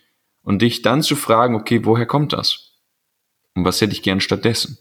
und 0.43 0.63
dich 0.63 0.83
dann 0.83 1.03
zu 1.03 1.17
fragen, 1.17 1.55
okay, 1.55 1.85
woher 1.85 2.07
kommt 2.07 2.33
das? 2.33 2.77
Und 3.55 3.65
was 3.65 3.81
hätte 3.81 3.93
ich 3.93 4.03
gern 4.03 4.21
stattdessen? 4.21 4.79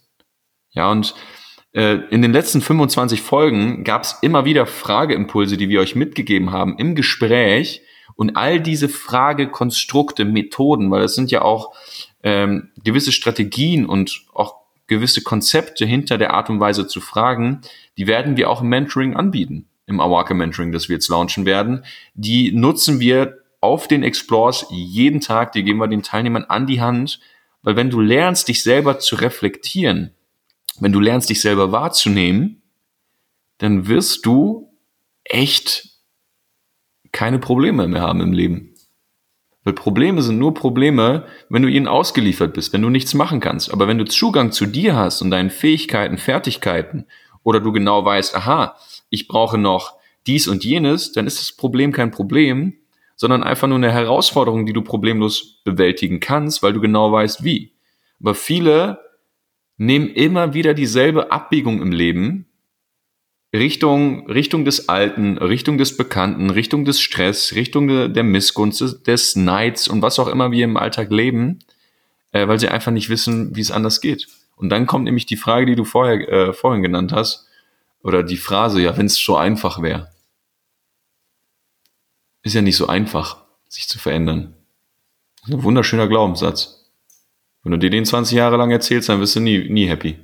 Ja, 0.78 0.92
und 0.92 1.16
äh, 1.74 1.96
in 2.12 2.22
den 2.22 2.32
letzten 2.32 2.62
25 2.62 3.24
Folgen 3.24 3.84
gab 3.84 4.04
es 4.04 4.20
immer 4.22 4.46
wieder 4.46 4.68
Frageimpulse, 4.68 5.58
die 5.58 5.70
wir 5.70 5.82
euch 5.82 5.96
mitgegeben 5.96 6.52
haben 6.52 6.78
im 6.78 6.94
Gespräch. 6.94 7.82
Und 8.16 8.38
all 8.38 8.60
diese 8.60 8.88
Fragekonstrukte, 8.88 10.24
Methoden, 10.24 10.92
weil 10.92 11.02
das 11.02 11.16
sind 11.16 11.32
ja 11.32 11.42
auch 11.42 11.74
ähm, 12.22 12.70
gewisse 12.84 13.12
Strategien 13.12 13.88
und 13.88 14.22
auch 14.36 14.58
gewisse 14.86 15.24
Konzepte 15.24 15.84
hinter 15.86 16.20
der 16.20 16.36
Art 16.36 16.52
und 16.52 16.60
Weise 16.60 16.86
zu 16.86 17.02
fragen, 17.02 17.62
die 17.98 18.06
werden 18.06 18.38
wir 18.38 18.48
auch 18.52 18.62
im 18.62 18.70
Mentoring 18.70 19.16
anbieten, 19.16 19.68
im 19.88 20.00
Awaka 20.00 20.36
Mentoring, 20.36 20.72
das 20.72 20.90
wir 20.90 20.96
jetzt 20.96 21.10
launchen 21.10 21.48
werden. 21.48 21.86
Die 22.14 22.52
nutzen 22.52 23.00
wir 23.00 23.40
auf 23.62 23.88
den 23.88 24.04
Explores 24.04 24.68
jeden 24.70 25.22
Tag, 25.22 25.54
die 25.54 25.64
geben 25.64 25.80
wir 25.80 25.88
den 25.88 26.04
Teilnehmern 26.04 26.46
an 26.46 26.68
die 26.68 26.82
Hand, 26.82 27.20
weil 27.64 27.76
wenn 27.76 27.90
du 27.90 28.00
lernst, 28.00 28.48
dich 28.48 28.62
selber 28.62 29.00
zu 29.00 29.16
reflektieren, 29.16 30.14
wenn 30.80 30.92
du 30.92 31.00
lernst, 31.00 31.30
dich 31.30 31.42
selber 31.42 31.72
wahrzunehmen, 31.72 32.62
dann 33.58 33.88
wirst 33.88 34.26
du 34.26 34.72
echt 35.24 35.90
keine 37.12 37.40
Probleme 37.40 37.88
mehr 37.88 38.02
haben 38.02 38.22
im 38.22 38.34
Leben. 38.34 38.76
Weil 39.64 39.74
Probleme 39.74 40.22
sind 40.22 40.38
nur 40.38 40.54
Probleme, 40.54 41.26
wenn 41.50 41.62
du 41.62 41.68
ihnen 41.68 41.88
ausgeliefert 41.88 42.54
bist, 42.54 42.72
wenn 42.72 42.82
du 42.82 42.90
nichts 42.90 43.14
machen 43.14 43.40
kannst. 43.40 43.74
Aber 43.74 43.88
wenn 43.88 43.98
du 43.98 44.06
Zugang 44.06 44.52
zu 44.52 44.66
dir 44.66 44.96
hast 44.96 45.22
und 45.22 45.32
deinen 45.32 45.50
Fähigkeiten, 45.50 46.18
Fertigkeiten 46.18 47.06
oder 47.44 47.60
du 47.60 47.72
genau 47.72 48.06
weißt, 48.06 48.36
aha, 48.36 48.78
ich 49.10 49.28
brauche 49.28 49.58
noch 49.58 49.98
dies 50.26 50.48
und 50.48 50.64
jenes, 50.64 51.12
dann 51.12 51.28
ist 51.28 51.40
das 51.40 51.52
Problem 51.52 51.92
kein 51.92 52.12
Problem, 52.12 52.76
sondern 53.16 53.44
einfach 53.44 53.68
nur 53.68 53.78
eine 53.78 53.92
Herausforderung, 53.92 54.66
die 54.66 54.74
du 54.74 54.84
problemlos 54.84 55.62
bewältigen 55.64 56.20
kannst, 56.20 56.62
weil 56.64 56.74
du 56.74 56.80
genau 56.80 57.12
weißt, 57.12 57.44
wie. 57.44 57.74
Aber 58.22 58.36
viele 58.36 59.00
nehmen 59.78 60.10
immer 60.10 60.54
wieder 60.54 60.74
dieselbe 60.74 61.32
Abbiegung 61.32 61.82
im 61.82 61.92
Leben, 61.92 62.48
Richtung, 63.54 64.30
Richtung 64.30 64.66
des 64.66 64.90
Alten, 64.90 65.38
Richtung 65.38 65.78
des 65.78 65.96
Bekannten, 65.96 66.50
Richtung 66.50 66.84
des 66.84 67.00
Stress, 67.00 67.54
Richtung 67.56 67.88
de, 67.88 68.10
der 68.10 68.24
Missgunst, 68.24 68.82
des, 68.82 69.04
des 69.04 69.36
Neids 69.36 69.88
und 69.88 70.02
was 70.02 70.20
auch 70.20 70.28
immer 70.28 70.52
wir 70.52 70.66
im 70.66 70.78
Alltag 70.78 71.12
leben, 71.12 71.60
äh, 72.32 72.48
weil 72.48 72.60
sie 72.60 72.70
einfach 72.70 72.92
nicht 72.92 73.10
wissen, 73.10 73.56
wie 73.56 73.62
es 73.62 73.72
anders 73.72 74.02
geht. 74.02 74.28
Und 74.58 74.70
dann 74.70 74.86
kommt 74.86 75.06
nämlich 75.06 75.26
die 75.26 75.38
Frage, 75.38 75.66
die 75.66 75.76
du 75.76 75.86
vorher, 75.86 76.28
äh, 76.28 76.54
vorhin 76.54 76.84
genannt 76.84 77.14
hast, 77.14 77.48
oder 78.02 78.24
die 78.24 78.38
Phrase, 78.38 78.82
ja, 78.82 78.96
wenn 78.98 79.08
es 79.08 79.16
so 79.16 79.36
einfach 79.36 79.82
wäre. 79.82 80.12
Ist 82.44 82.56
ja 82.56 82.62
nicht 82.62 82.78
so 82.78 82.88
einfach, 82.88 83.44
sich 83.68 83.88
zu 83.88 84.00
verändern. 84.00 84.56
Das 85.42 85.50
ist 85.50 85.56
ein 85.56 85.64
wunderschöner 85.64 86.08
Glaubenssatz. 86.08 86.77
Wenn 87.68 87.72
du 87.72 87.80
dir 87.80 87.90
den 87.90 88.06
20 88.06 88.38
Jahre 88.38 88.56
lang 88.56 88.72
erzählst, 88.72 89.10
dann 89.10 89.20
wirst 89.20 89.36
du 89.36 89.42
nie, 89.42 89.68
nie 89.68 89.88
happy. 89.88 90.16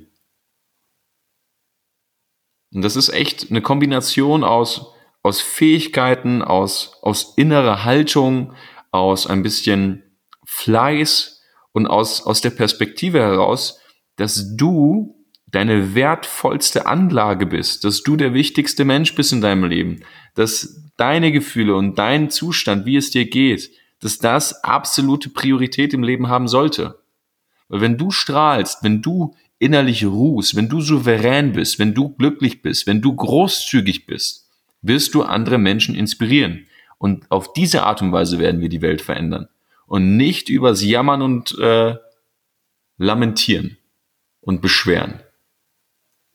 Und 2.72 2.80
das 2.80 2.96
ist 2.96 3.10
echt 3.10 3.50
eine 3.50 3.60
Kombination 3.60 4.42
aus, 4.42 4.94
aus 5.22 5.42
Fähigkeiten, 5.42 6.40
aus, 6.40 6.96
aus 7.02 7.34
innerer 7.36 7.84
Haltung, 7.84 8.54
aus 8.92 9.26
ein 9.26 9.42
bisschen 9.42 10.04
Fleiß 10.46 11.42
und 11.72 11.86
aus, 11.86 12.24
aus 12.24 12.40
der 12.40 12.48
Perspektive 12.48 13.20
heraus, 13.20 13.78
dass 14.16 14.56
du 14.56 15.14
deine 15.46 15.94
wertvollste 15.94 16.86
Anlage 16.86 17.44
bist, 17.44 17.84
dass 17.84 18.02
du 18.02 18.16
der 18.16 18.32
wichtigste 18.32 18.86
Mensch 18.86 19.14
bist 19.14 19.34
in 19.34 19.42
deinem 19.42 19.64
Leben, 19.64 20.00
dass 20.34 20.90
deine 20.96 21.30
Gefühle 21.30 21.76
und 21.76 21.98
dein 21.98 22.30
Zustand, 22.30 22.86
wie 22.86 22.96
es 22.96 23.10
dir 23.10 23.28
geht, 23.28 23.70
dass 24.00 24.16
das 24.16 24.64
absolute 24.64 25.28
Priorität 25.28 25.92
im 25.92 26.02
Leben 26.02 26.28
haben 26.28 26.48
sollte. 26.48 27.03
Weil 27.68 27.80
wenn 27.80 27.98
du 27.98 28.10
strahlst, 28.10 28.82
wenn 28.82 29.02
du 29.02 29.34
innerlich 29.58 30.04
ruhst, 30.04 30.56
wenn 30.56 30.68
du 30.68 30.80
souverän 30.80 31.52
bist, 31.52 31.78
wenn 31.78 31.94
du 31.94 32.10
glücklich 32.10 32.62
bist, 32.62 32.86
wenn 32.86 33.00
du 33.00 33.14
großzügig 33.14 34.06
bist, 34.06 34.50
wirst 34.82 35.14
du 35.14 35.22
andere 35.22 35.58
Menschen 35.58 35.94
inspirieren. 35.94 36.66
Und 36.98 37.30
auf 37.30 37.52
diese 37.52 37.84
Art 37.84 38.02
und 38.02 38.12
Weise 38.12 38.38
werden 38.38 38.60
wir 38.60 38.68
die 38.68 38.82
Welt 38.82 39.02
verändern. 39.02 39.48
Und 39.86 40.16
nicht 40.16 40.48
übers 40.48 40.82
Jammern 40.82 41.22
und 41.22 41.58
äh, 41.58 41.96
Lamentieren 42.96 43.76
und 44.40 44.60
Beschweren 44.60 45.20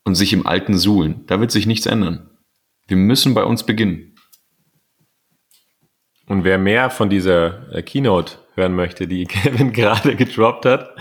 und 0.03 0.15
sich 0.15 0.33
im 0.33 0.45
Alten 0.45 0.77
suhlen. 0.77 1.25
Da 1.27 1.39
wird 1.39 1.51
sich 1.51 1.65
nichts 1.65 1.85
ändern. 1.85 2.29
Wir 2.87 2.97
müssen 2.97 3.33
bei 3.33 3.43
uns 3.43 3.63
beginnen. 3.65 4.15
Und 6.25 6.43
wer 6.43 6.57
mehr 6.57 6.89
von 6.89 7.09
dieser 7.09 7.73
äh, 7.73 7.81
Keynote 7.81 8.37
hören 8.59 8.75
möchte, 8.75 9.07
die 9.07 9.25
Kevin 9.25 9.73
gerade 9.73 10.15
gedroppt 10.15 10.65
hat, 10.65 10.95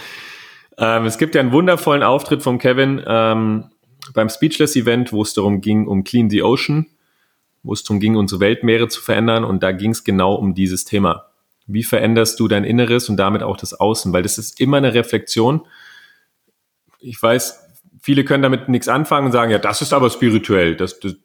ähm, 0.79 1.07
es 1.07 1.18
gibt 1.18 1.35
ja 1.35 1.40
einen 1.40 1.53
wundervollen 1.53 2.03
Auftritt 2.03 2.42
von 2.42 2.59
Kevin 2.59 3.03
ähm, 3.05 3.64
beim 4.14 4.29
Speechless-Event, 4.29 5.12
wo 5.12 5.23
es 5.23 5.35
darum 5.35 5.61
ging, 5.61 5.87
um 5.87 6.05
Clean 6.05 6.31
the 6.31 6.42
Ocean, 6.42 6.87
wo 7.62 7.73
es 7.73 7.83
darum 7.83 8.01
ging, 8.01 8.16
unsere 8.16 8.40
Weltmeere 8.40 8.88
zu 8.88 9.03
verändern. 9.03 9.44
Und 9.44 9.62
da 9.62 9.73
ging 9.73 9.90
es 9.90 10.05
genau 10.05 10.35
um 10.35 10.55
dieses 10.55 10.85
Thema. 10.85 11.27
Wie 11.66 11.83
veränderst 11.83 12.38
du 12.40 12.49
dein 12.49 12.64
Inneres 12.64 13.09
und 13.09 13.16
damit 13.16 13.42
auch 13.42 13.57
das 13.57 13.75
Außen? 13.75 14.12
Weil 14.12 14.23
das 14.23 14.38
ist 14.38 14.61
immer 14.61 14.77
eine 14.79 14.94
Reflexion. 14.94 15.66
Ich 17.01 17.21
weiß, 17.21 17.61
viele 18.01 18.25
können 18.25 18.42
damit 18.42 18.68
nichts 18.68 18.88
anfangen 18.88 19.27
und 19.27 19.33
sagen, 19.33 19.51
ja, 19.51 19.59
das 19.59 19.83
ist 19.83 19.92
aber 19.92 20.09
spirituell. 20.11 20.77
Das, 20.77 21.01
das, 21.01 21.16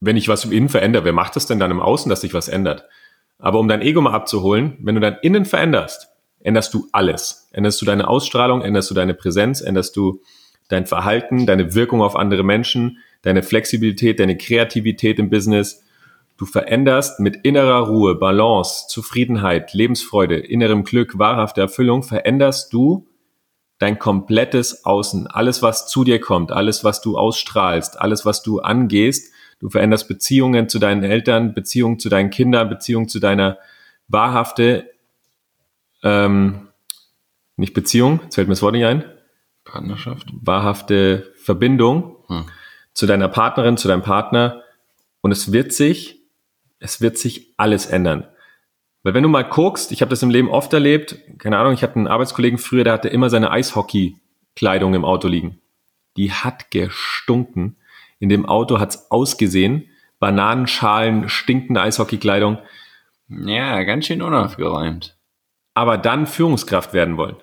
wenn 0.00 0.16
ich 0.16 0.28
was 0.28 0.44
im 0.44 0.52
Innen 0.52 0.68
verändere, 0.68 1.04
wer 1.04 1.12
macht 1.12 1.34
das 1.36 1.46
denn 1.46 1.58
dann 1.58 1.70
im 1.72 1.80
Außen, 1.80 2.08
dass 2.08 2.20
sich 2.20 2.32
was 2.32 2.48
ändert? 2.48 2.84
Aber 3.42 3.58
um 3.58 3.66
dein 3.66 3.82
Ego 3.82 4.00
mal 4.00 4.12
abzuholen, 4.12 4.78
wenn 4.80 4.94
du 4.94 5.00
dein 5.00 5.18
Innen 5.20 5.44
veränderst, 5.44 6.08
änderst 6.40 6.72
du 6.72 6.86
alles. 6.92 7.48
Änderst 7.52 7.82
du 7.82 7.84
deine 7.84 8.06
Ausstrahlung, 8.06 8.62
änderst 8.62 8.88
du 8.88 8.94
deine 8.94 9.14
Präsenz, 9.14 9.60
änderst 9.60 9.96
du 9.96 10.22
dein 10.68 10.86
Verhalten, 10.86 11.44
deine 11.44 11.74
Wirkung 11.74 12.02
auf 12.02 12.14
andere 12.14 12.44
Menschen, 12.44 12.98
deine 13.22 13.42
Flexibilität, 13.42 14.20
deine 14.20 14.36
Kreativität 14.38 15.18
im 15.18 15.28
Business. 15.28 15.82
Du 16.38 16.46
veränderst 16.46 17.18
mit 17.18 17.36
innerer 17.42 17.88
Ruhe, 17.88 18.14
Balance, 18.14 18.86
Zufriedenheit, 18.88 19.74
Lebensfreude, 19.74 20.38
innerem 20.38 20.84
Glück, 20.84 21.18
wahrhafte 21.18 21.62
Erfüllung, 21.62 22.04
veränderst 22.04 22.72
du 22.72 23.08
dein 23.80 23.98
komplettes 23.98 24.84
Außen, 24.84 25.26
alles, 25.26 25.62
was 25.62 25.88
zu 25.88 26.04
dir 26.04 26.20
kommt, 26.20 26.52
alles, 26.52 26.84
was 26.84 27.00
du 27.00 27.18
ausstrahlst, 27.18 28.00
alles, 28.00 28.24
was 28.24 28.44
du 28.44 28.60
angehst. 28.60 29.32
Du 29.62 29.70
veränderst 29.70 30.08
Beziehungen 30.08 30.68
zu 30.68 30.80
deinen 30.80 31.04
Eltern, 31.04 31.54
Beziehungen 31.54 32.00
zu 32.00 32.08
deinen 32.08 32.30
Kindern, 32.30 32.68
Beziehungen 32.68 33.08
zu 33.08 33.20
deiner 33.20 33.58
wahrhafte 34.08 34.90
ähm, 36.02 36.68
nicht 37.56 37.72
Beziehung, 37.72 38.18
jetzt 38.24 38.34
fällt 38.34 38.48
mir 38.48 38.54
das 38.54 38.62
Wort 38.62 38.74
nicht 38.74 38.84
ein. 38.84 39.04
Partnerschaft. 39.64 40.28
Wahrhafte 40.32 41.32
Verbindung 41.36 42.16
hm. 42.26 42.46
zu 42.92 43.06
deiner 43.06 43.28
Partnerin, 43.28 43.76
zu 43.76 43.86
deinem 43.86 44.02
Partner. 44.02 44.62
Und 45.20 45.30
es 45.30 45.52
wird 45.52 45.72
sich, 45.72 46.20
es 46.80 47.00
wird 47.00 47.16
sich 47.16 47.54
alles 47.56 47.86
ändern. 47.86 48.26
Weil 49.04 49.14
wenn 49.14 49.22
du 49.22 49.28
mal 49.28 49.44
guckst, 49.44 49.92
ich 49.92 50.00
habe 50.00 50.10
das 50.10 50.24
im 50.24 50.30
Leben 50.30 50.48
oft 50.48 50.72
erlebt, 50.72 51.16
keine 51.38 51.58
Ahnung, 51.58 51.72
ich 51.72 51.84
hatte 51.84 51.96
einen 51.96 52.08
Arbeitskollegen 52.08 52.58
früher, 52.58 52.82
der 52.82 52.94
hatte 52.94 53.08
immer 53.08 53.30
seine 53.30 53.52
Eishockey-Kleidung 53.52 54.94
im 54.94 55.04
Auto 55.04 55.28
liegen. 55.28 55.60
Die 56.16 56.32
hat 56.32 56.72
gestunken. 56.72 57.76
In 58.22 58.28
dem 58.28 58.46
Auto 58.46 58.78
hat's 58.78 59.10
ausgesehen. 59.10 59.88
Bananenschalen, 60.18 61.28
stinkende 61.28 61.82
Eishockeykleidung. 61.82 62.58
Ja, 63.28 63.82
ganz 63.82 64.06
schön 64.06 64.22
unaufgeräumt 64.22 65.16
aber 65.74 65.98
dann 65.98 66.26
Führungskraft 66.26 66.92
werden 66.92 67.16
wollen. 67.16 67.36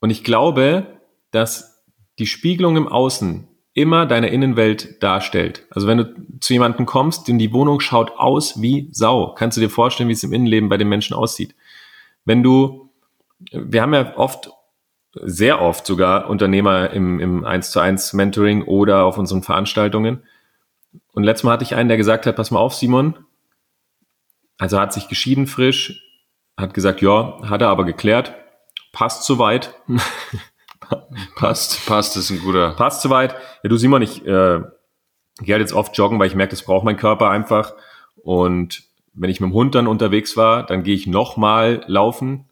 Und 0.00 0.10
ich 0.10 0.24
glaube, 0.24 1.00
dass 1.30 1.84
die 2.18 2.26
Spiegelung 2.26 2.76
im 2.76 2.88
Außen 2.88 3.48
immer 3.72 4.06
deine 4.06 4.28
Innenwelt 4.28 5.02
darstellt. 5.02 5.66
Also 5.70 5.88
wenn 5.88 5.98
du 5.98 6.14
zu 6.40 6.52
jemandem 6.52 6.86
kommst, 6.86 7.28
in 7.28 7.38
die 7.38 7.52
Wohnung 7.52 7.80
schaut 7.80 8.12
aus 8.16 8.60
wie 8.60 8.88
Sau, 8.92 9.34
kannst 9.34 9.56
du 9.56 9.60
dir 9.60 9.70
vorstellen, 9.70 10.08
wie 10.08 10.12
es 10.12 10.22
im 10.22 10.32
Innenleben 10.32 10.68
bei 10.68 10.76
den 10.76 10.88
Menschen 10.88 11.14
aussieht. 11.14 11.54
Wenn 12.24 12.42
du, 12.42 12.90
wir 13.52 13.82
haben 13.82 13.94
ja 13.94 14.16
oft, 14.16 14.50
sehr 15.22 15.60
oft 15.60 15.86
sogar 15.86 16.28
Unternehmer 16.28 16.90
im, 16.90 17.20
im 17.20 17.44
1 17.44 17.70
zu 17.70 17.80
1 17.80 18.12
Mentoring 18.14 18.62
oder 18.62 19.04
auf 19.04 19.18
unseren 19.18 19.42
Veranstaltungen. 19.42 20.24
Und 21.12 21.24
letztes 21.24 21.44
Mal 21.44 21.52
hatte 21.52 21.64
ich 21.64 21.74
einen, 21.74 21.88
der 21.88 21.96
gesagt 21.96 22.26
hat, 22.26 22.36
pass 22.36 22.50
mal 22.50 22.58
auf, 22.58 22.74
Simon, 22.74 23.16
also 24.58 24.80
hat 24.80 24.92
sich 24.92 25.08
geschieden 25.08 25.46
frisch, 25.46 26.02
hat 26.56 26.74
gesagt, 26.74 27.00
ja, 27.02 27.40
hat 27.48 27.62
er 27.62 27.68
aber 27.68 27.84
geklärt, 27.84 28.34
passt 28.92 29.24
soweit. 29.24 29.74
passt, 31.36 31.86
passt, 31.86 32.16
ist 32.16 32.30
ein 32.30 32.40
guter. 32.40 32.72
Passt 32.72 33.02
soweit. 33.02 33.34
Ja, 33.62 33.68
du 33.68 33.76
Simon, 33.76 34.02
ich 34.02 34.24
äh, 34.26 34.60
gehe 35.40 35.54
halt 35.54 35.60
jetzt 35.60 35.72
oft 35.72 35.96
joggen, 35.96 36.18
weil 36.18 36.28
ich 36.28 36.34
merke, 36.34 36.50
das 36.50 36.62
braucht 36.62 36.84
mein 36.84 36.96
Körper 36.96 37.30
einfach. 37.30 37.74
Und 38.16 38.82
wenn 39.12 39.30
ich 39.30 39.40
mit 39.40 39.50
dem 39.50 39.54
Hund 39.54 39.74
dann 39.74 39.86
unterwegs 39.86 40.36
war, 40.36 40.64
dann 40.64 40.82
gehe 40.82 40.94
ich 40.94 41.06
nochmal 41.06 41.84
laufen 41.86 42.48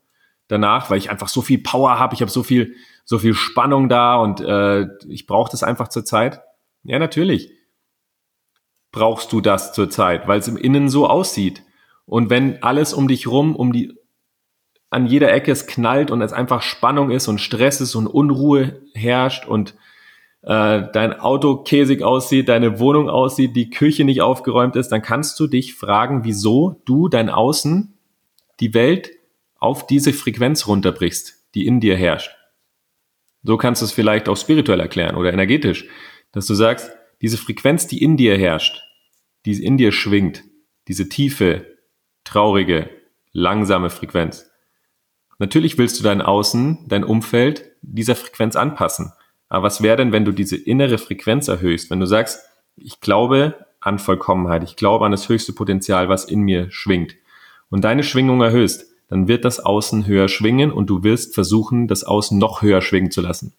danach, 0.52 0.90
weil 0.90 0.98
ich 0.98 1.10
einfach 1.10 1.28
so 1.28 1.42
viel 1.42 1.58
Power 1.58 1.98
habe, 1.98 2.14
ich 2.14 2.20
habe 2.20 2.30
so 2.30 2.42
viel, 2.42 2.74
so 3.04 3.18
viel 3.18 3.34
Spannung 3.34 3.88
da 3.88 4.16
und 4.16 4.40
äh, 4.40 4.86
ich 5.08 5.26
brauche 5.26 5.50
das 5.50 5.62
einfach 5.62 5.88
zur 5.88 6.04
Zeit. 6.04 6.42
Ja, 6.84 6.98
natürlich 6.98 7.50
brauchst 8.92 9.32
du 9.32 9.40
das 9.40 9.72
zur 9.72 9.88
Zeit, 9.88 10.28
weil 10.28 10.38
es 10.38 10.48
im 10.48 10.58
Innen 10.58 10.88
so 10.88 11.08
aussieht. 11.08 11.62
Und 12.04 12.28
wenn 12.28 12.62
alles 12.62 12.92
um 12.92 13.08
dich 13.08 13.26
rum, 13.26 13.56
um 13.56 13.72
die, 13.72 13.94
an 14.90 15.06
jeder 15.06 15.32
Ecke 15.32 15.50
es 15.50 15.66
knallt 15.66 16.10
und 16.10 16.20
es 16.20 16.34
einfach 16.34 16.60
Spannung 16.60 17.10
ist 17.10 17.26
und 17.26 17.40
Stress 17.40 17.80
ist 17.80 17.94
und 17.94 18.06
Unruhe 18.06 18.82
herrscht 18.92 19.46
und 19.48 19.74
äh, 20.42 20.82
dein 20.92 21.18
Auto 21.18 21.62
käsig 21.62 22.02
aussieht, 22.02 22.50
deine 22.50 22.78
Wohnung 22.78 23.08
aussieht, 23.08 23.56
die 23.56 23.70
Küche 23.70 24.04
nicht 24.04 24.20
aufgeräumt 24.20 24.76
ist, 24.76 24.88
dann 24.88 25.00
kannst 25.00 25.40
du 25.40 25.46
dich 25.46 25.74
fragen, 25.74 26.24
wieso 26.24 26.82
du 26.84 27.08
dein 27.08 27.30
Außen, 27.30 27.94
die 28.60 28.74
Welt 28.74 29.10
auf 29.62 29.86
diese 29.86 30.12
Frequenz 30.12 30.66
runterbrichst, 30.66 31.46
die 31.54 31.66
in 31.66 31.80
dir 31.80 31.96
herrscht. 31.96 32.30
So 33.42 33.56
kannst 33.56 33.82
du 33.82 33.86
es 33.86 33.92
vielleicht 33.92 34.28
auch 34.28 34.36
spirituell 34.36 34.80
erklären 34.80 35.16
oder 35.16 35.32
energetisch, 35.32 35.86
dass 36.32 36.46
du 36.46 36.54
sagst, 36.54 36.90
diese 37.20 37.38
Frequenz, 37.38 37.86
die 37.86 38.02
in 38.02 38.16
dir 38.16 38.36
herrscht, 38.36 38.82
die 39.46 39.64
in 39.64 39.76
dir 39.76 39.92
schwingt, 39.92 40.44
diese 40.88 41.08
tiefe, 41.08 41.66
traurige, 42.24 42.90
langsame 43.32 43.90
Frequenz. 43.90 44.50
Natürlich 45.38 45.78
willst 45.78 45.98
du 45.98 46.04
dein 46.04 46.22
Außen, 46.22 46.86
dein 46.88 47.04
Umfeld 47.04 47.70
dieser 47.82 48.16
Frequenz 48.16 48.56
anpassen. 48.56 49.12
Aber 49.48 49.64
was 49.64 49.82
wäre 49.82 49.96
denn, 49.96 50.12
wenn 50.12 50.24
du 50.24 50.32
diese 50.32 50.56
innere 50.56 50.98
Frequenz 50.98 51.48
erhöhst? 51.48 51.90
Wenn 51.90 52.00
du 52.00 52.06
sagst, 52.06 52.40
ich 52.76 53.00
glaube 53.00 53.66
an 53.80 53.98
Vollkommenheit, 53.98 54.62
ich 54.62 54.76
glaube 54.76 55.04
an 55.04 55.12
das 55.12 55.28
höchste 55.28 55.52
Potenzial, 55.52 56.08
was 56.08 56.24
in 56.24 56.42
mir 56.42 56.70
schwingt. 56.70 57.16
Und 57.68 57.84
deine 57.84 58.02
Schwingung 58.02 58.40
erhöhst, 58.40 58.91
dann 59.12 59.28
wird 59.28 59.44
das 59.44 59.60
Außen 59.60 60.06
höher 60.06 60.26
schwingen 60.26 60.72
und 60.72 60.86
du 60.86 61.02
wirst 61.02 61.34
versuchen, 61.34 61.86
das 61.86 62.02
Außen 62.02 62.38
noch 62.38 62.62
höher 62.62 62.80
schwingen 62.80 63.10
zu 63.10 63.20
lassen. 63.20 63.52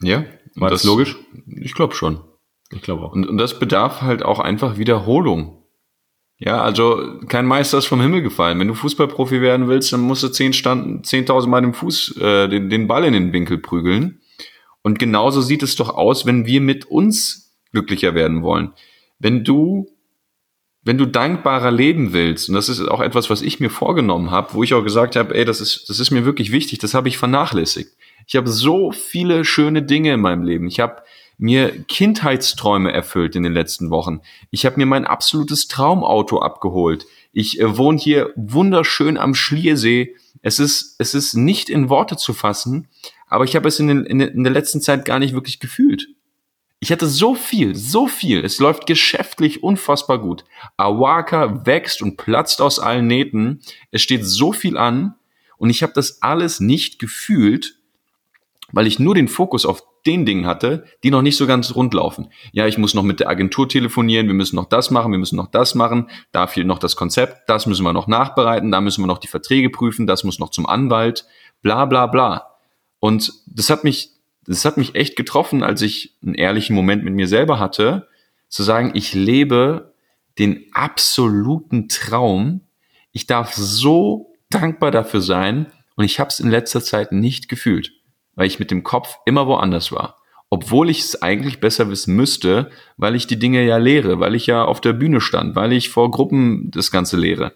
Ja. 0.00 0.24
War 0.54 0.70
das, 0.70 0.82
das 0.82 0.88
logisch? 0.88 1.16
Ich 1.48 1.74
glaube 1.74 1.96
schon. 1.96 2.20
Ich 2.70 2.82
glaube 2.82 3.02
auch. 3.02 3.12
Und, 3.12 3.26
und 3.28 3.36
das 3.38 3.58
bedarf 3.58 4.02
halt 4.02 4.22
auch 4.22 4.38
einfach 4.38 4.78
Wiederholung. 4.78 5.64
Ja, 6.38 6.62
also 6.62 7.18
kein 7.26 7.44
Meister 7.44 7.78
ist 7.78 7.86
vom 7.86 8.00
Himmel 8.00 8.22
gefallen. 8.22 8.60
Wenn 8.60 8.68
du 8.68 8.74
Fußballprofi 8.74 9.40
werden 9.40 9.66
willst, 9.66 9.92
dann 9.92 10.02
musst 10.02 10.22
du 10.22 10.28
10.000 10.28 11.02
10 11.02 11.50
Mal 11.50 11.62
den 11.62 11.74
Fuß, 11.74 12.16
äh, 12.18 12.48
den, 12.48 12.70
den 12.70 12.86
Ball 12.86 13.04
in 13.04 13.14
den 13.14 13.32
Winkel 13.32 13.58
prügeln. 13.58 14.20
Und 14.82 15.00
genauso 15.00 15.40
sieht 15.40 15.64
es 15.64 15.74
doch 15.74 15.92
aus, 15.96 16.24
wenn 16.24 16.46
wir 16.46 16.60
mit 16.60 16.84
uns 16.84 17.58
glücklicher 17.72 18.14
werden 18.14 18.44
wollen. 18.44 18.74
Wenn 19.18 19.42
du, 19.42 19.88
wenn 20.84 20.98
du 20.98 21.06
dankbarer 21.06 21.70
leben 21.70 22.12
willst, 22.12 22.48
und 22.48 22.54
das 22.54 22.68
ist 22.68 22.80
auch 22.82 23.00
etwas, 23.00 23.30
was 23.30 23.42
ich 23.42 23.58
mir 23.58 23.70
vorgenommen 23.70 24.30
habe, 24.30 24.52
wo 24.52 24.62
ich 24.62 24.74
auch 24.74 24.82
gesagt 24.82 25.16
habe, 25.16 25.34
ey, 25.34 25.44
das 25.44 25.60
ist, 25.60 25.88
das 25.88 25.98
ist 25.98 26.10
mir 26.10 26.24
wirklich 26.24 26.52
wichtig, 26.52 26.78
das 26.78 26.94
habe 26.94 27.08
ich 27.08 27.16
vernachlässigt. 27.16 27.90
Ich 28.26 28.36
habe 28.36 28.48
so 28.48 28.92
viele 28.92 29.44
schöne 29.44 29.82
Dinge 29.82 30.12
in 30.12 30.20
meinem 30.20 30.44
Leben. 30.44 30.66
Ich 30.66 30.80
habe 30.80 31.02
mir 31.38 31.70
Kindheitsträume 31.88 32.92
erfüllt 32.92 33.34
in 33.34 33.42
den 33.42 33.52
letzten 33.52 33.90
Wochen. 33.90 34.20
Ich 34.50 34.66
habe 34.66 34.76
mir 34.76 34.86
mein 34.86 35.04
absolutes 35.04 35.68
Traumauto 35.68 36.40
abgeholt. 36.40 37.06
Ich 37.32 37.60
äh, 37.60 37.76
wohne 37.76 37.98
hier 37.98 38.32
wunderschön 38.36 39.16
am 39.16 39.34
Schliersee. 39.34 40.14
Es 40.42 40.58
ist, 40.58 40.96
es 40.98 41.14
ist 41.14 41.34
nicht 41.34 41.70
in 41.70 41.88
Worte 41.88 42.16
zu 42.16 42.34
fassen, 42.34 42.88
aber 43.26 43.44
ich 43.44 43.56
habe 43.56 43.68
es 43.68 43.80
in, 43.80 43.88
den, 43.88 44.04
in, 44.04 44.20
in 44.20 44.44
der 44.44 44.52
letzten 44.52 44.80
Zeit 44.80 45.04
gar 45.04 45.18
nicht 45.18 45.34
wirklich 45.34 45.58
gefühlt. 45.60 46.08
Ich 46.84 46.92
hatte 46.92 47.06
so 47.06 47.34
viel, 47.34 47.74
so 47.74 48.08
viel. 48.08 48.44
Es 48.44 48.58
läuft 48.58 48.86
geschäftlich 48.86 49.62
unfassbar 49.62 50.18
gut. 50.18 50.44
Awaka 50.76 51.64
wächst 51.64 52.02
und 52.02 52.18
platzt 52.18 52.60
aus 52.60 52.78
allen 52.78 53.06
Nähten. 53.06 53.62
Es 53.90 54.02
steht 54.02 54.26
so 54.26 54.52
viel 54.52 54.76
an 54.76 55.14
und 55.56 55.70
ich 55.70 55.82
habe 55.82 55.94
das 55.94 56.20
alles 56.20 56.60
nicht 56.60 56.98
gefühlt, 56.98 57.78
weil 58.70 58.86
ich 58.86 58.98
nur 58.98 59.14
den 59.14 59.28
Fokus 59.28 59.64
auf 59.64 59.82
den 60.04 60.26
Dingen 60.26 60.44
hatte, 60.44 60.84
die 61.02 61.10
noch 61.10 61.22
nicht 61.22 61.38
so 61.38 61.46
ganz 61.46 61.74
rund 61.74 61.94
laufen. 61.94 62.28
Ja, 62.52 62.66
ich 62.66 62.76
muss 62.76 62.92
noch 62.92 63.02
mit 63.02 63.18
der 63.18 63.30
Agentur 63.30 63.66
telefonieren, 63.66 64.26
wir 64.26 64.34
müssen 64.34 64.56
noch 64.56 64.68
das 64.68 64.90
machen, 64.90 65.10
wir 65.10 65.18
müssen 65.18 65.36
noch 65.36 65.50
das 65.50 65.74
machen, 65.74 66.10
da 66.32 66.46
fehlt 66.46 66.66
noch 66.66 66.78
das 66.78 66.96
Konzept, 66.96 67.48
das 67.48 67.64
müssen 67.64 67.84
wir 67.84 67.94
noch 67.94 68.08
nachbereiten, 68.08 68.70
da 68.70 68.82
müssen 68.82 69.02
wir 69.02 69.06
noch 69.06 69.16
die 69.16 69.28
Verträge 69.28 69.70
prüfen, 69.70 70.06
das 70.06 70.22
muss 70.22 70.38
noch 70.38 70.50
zum 70.50 70.66
Anwalt, 70.66 71.24
bla 71.62 71.86
bla 71.86 72.08
bla. 72.08 72.58
Und 73.00 73.32
das 73.46 73.70
hat 73.70 73.84
mich, 73.84 74.10
das 74.46 74.64
hat 74.64 74.76
mich 74.76 74.94
echt 74.94 75.16
getroffen, 75.16 75.62
als 75.62 75.82
ich 75.82 76.14
einen 76.22 76.34
ehrlichen 76.34 76.74
Moment 76.74 77.04
mit 77.04 77.14
mir 77.14 77.28
selber 77.28 77.58
hatte, 77.58 78.08
zu 78.48 78.62
sagen, 78.62 78.92
ich 78.94 79.14
lebe 79.14 79.94
den 80.38 80.66
absoluten 80.72 81.88
Traum. 81.88 82.60
Ich 83.12 83.26
darf 83.26 83.54
so 83.54 84.34
dankbar 84.50 84.90
dafür 84.90 85.20
sein 85.20 85.66
und 85.96 86.04
ich 86.04 86.20
habe 86.20 86.28
es 86.28 86.40
in 86.40 86.50
letzter 86.50 86.82
Zeit 86.82 87.12
nicht 87.12 87.48
gefühlt 87.48 87.92
weil 88.34 88.46
ich 88.46 88.58
mit 88.58 88.70
dem 88.70 88.82
Kopf 88.82 89.18
immer 89.24 89.46
woanders 89.46 89.92
war. 89.92 90.16
Obwohl 90.50 90.90
ich 90.90 91.00
es 91.00 91.22
eigentlich 91.22 91.60
besser 91.60 91.90
wissen 91.90 92.14
müsste, 92.14 92.70
weil 92.96 93.14
ich 93.14 93.26
die 93.26 93.38
Dinge 93.38 93.64
ja 93.64 93.76
lehre, 93.76 94.20
weil 94.20 94.34
ich 94.34 94.46
ja 94.46 94.64
auf 94.64 94.80
der 94.80 94.92
Bühne 94.92 95.20
stand, 95.20 95.56
weil 95.56 95.72
ich 95.72 95.88
vor 95.88 96.10
Gruppen 96.10 96.70
das 96.70 96.90
Ganze 96.90 97.16
lehre. 97.16 97.52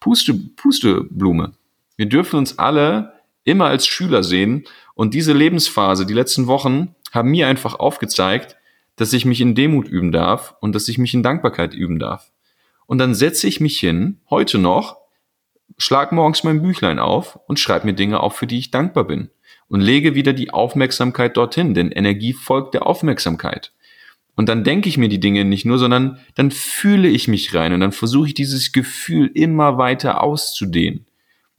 Puste, 0.00 0.34
Pusteblume. 0.34 1.52
Wir 1.96 2.06
dürfen 2.06 2.36
uns 2.38 2.58
alle 2.58 3.12
immer 3.44 3.66
als 3.66 3.86
Schüler 3.86 4.22
sehen 4.22 4.64
und 4.94 5.14
diese 5.14 5.32
Lebensphase, 5.32 6.06
die 6.06 6.14
letzten 6.14 6.46
Wochen, 6.46 6.94
haben 7.12 7.30
mir 7.30 7.48
einfach 7.48 7.74
aufgezeigt, 7.74 8.56
dass 8.96 9.12
ich 9.12 9.24
mich 9.24 9.40
in 9.40 9.54
Demut 9.54 9.88
üben 9.88 10.12
darf 10.12 10.54
und 10.60 10.74
dass 10.74 10.88
ich 10.88 10.98
mich 10.98 11.14
in 11.14 11.22
Dankbarkeit 11.22 11.74
üben 11.74 11.98
darf. 11.98 12.30
Und 12.86 12.98
dann 12.98 13.14
setze 13.14 13.46
ich 13.46 13.60
mich 13.60 13.78
hin, 13.78 14.20
heute 14.28 14.58
noch, 14.58 14.98
schlag 15.78 16.12
morgens 16.12 16.44
mein 16.44 16.62
Büchlein 16.62 16.98
auf 16.98 17.38
und 17.46 17.58
schreibe 17.58 17.86
mir 17.86 17.94
Dinge 17.94 18.20
auf, 18.20 18.36
für 18.36 18.46
die 18.46 18.58
ich 18.58 18.70
dankbar 18.70 19.04
bin 19.04 19.30
und 19.68 19.80
lege 19.80 20.14
wieder 20.14 20.32
die 20.32 20.50
Aufmerksamkeit 20.50 21.36
dorthin, 21.36 21.74
denn 21.74 21.92
Energie 21.92 22.32
folgt 22.32 22.74
der 22.74 22.86
Aufmerksamkeit. 22.86 23.72
Und 24.36 24.48
dann 24.48 24.64
denke 24.64 24.88
ich 24.88 24.98
mir 24.98 25.08
die 25.08 25.20
Dinge 25.20 25.44
nicht 25.44 25.64
nur, 25.64 25.78
sondern 25.78 26.18
dann 26.34 26.50
fühle 26.50 27.08
ich 27.08 27.28
mich 27.28 27.54
rein 27.54 27.72
und 27.72 27.80
dann 27.80 27.92
versuche 27.92 28.28
ich 28.28 28.34
dieses 28.34 28.72
Gefühl 28.72 29.30
immer 29.34 29.78
weiter 29.78 30.22
auszudehnen. 30.22 31.06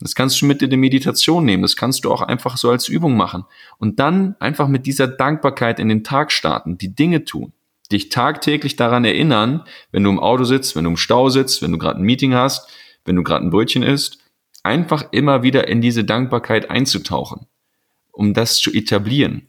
Das 0.01 0.15
kannst 0.15 0.41
du 0.41 0.45
mit 0.45 0.61
in 0.61 0.69
die 0.69 0.77
Meditation 0.77 1.45
nehmen, 1.45 1.61
das 1.61 1.75
kannst 1.75 2.05
du 2.05 2.11
auch 2.11 2.21
einfach 2.21 2.57
so 2.57 2.69
als 2.69 2.87
Übung 2.87 3.15
machen. 3.15 3.45
Und 3.77 3.99
dann 3.99 4.35
einfach 4.39 4.67
mit 4.67 4.85
dieser 4.85 5.07
Dankbarkeit 5.07 5.79
in 5.79 5.89
den 5.89 6.03
Tag 6.03 6.31
starten, 6.31 6.77
die 6.77 6.93
Dinge 6.93 7.23
tun, 7.23 7.53
dich 7.91 8.09
tagtäglich 8.09 8.75
daran 8.75 9.05
erinnern, 9.05 9.63
wenn 9.91 10.03
du 10.03 10.09
im 10.09 10.19
Auto 10.19 10.43
sitzt, 10.43 10.75
wenn 10.75 10.85
du 10.85 10.91
im 10.91 10.97
Stau 10.97 11.29
sitzt, 11.29 11.61
wenn 11.61 11.71
du 11.71 11.77
gerade 11.77 11.99
ein 11.99 12.05
Meeting 12.05 12.33
hast, 12.33 12.69
wenn 13.05 13.15
du 13.15 13.23
gerade 13.23 13.45
ein 13.45 13.51
Brötchen 13.51 13.83
isst, 13.83 14.19
einfach 14.63 15.05
immer 15.11 15.43
wieder 15.43 15.67
in 15.67 15.81
diese 15.81 16.03
Dankbarkeit 16.03 16.69
einzutauchen 16.69 17.47
um 18.11 18.33
das 18.33 18.57
zu 18.57 18.71
etablieren. 18.71 19.47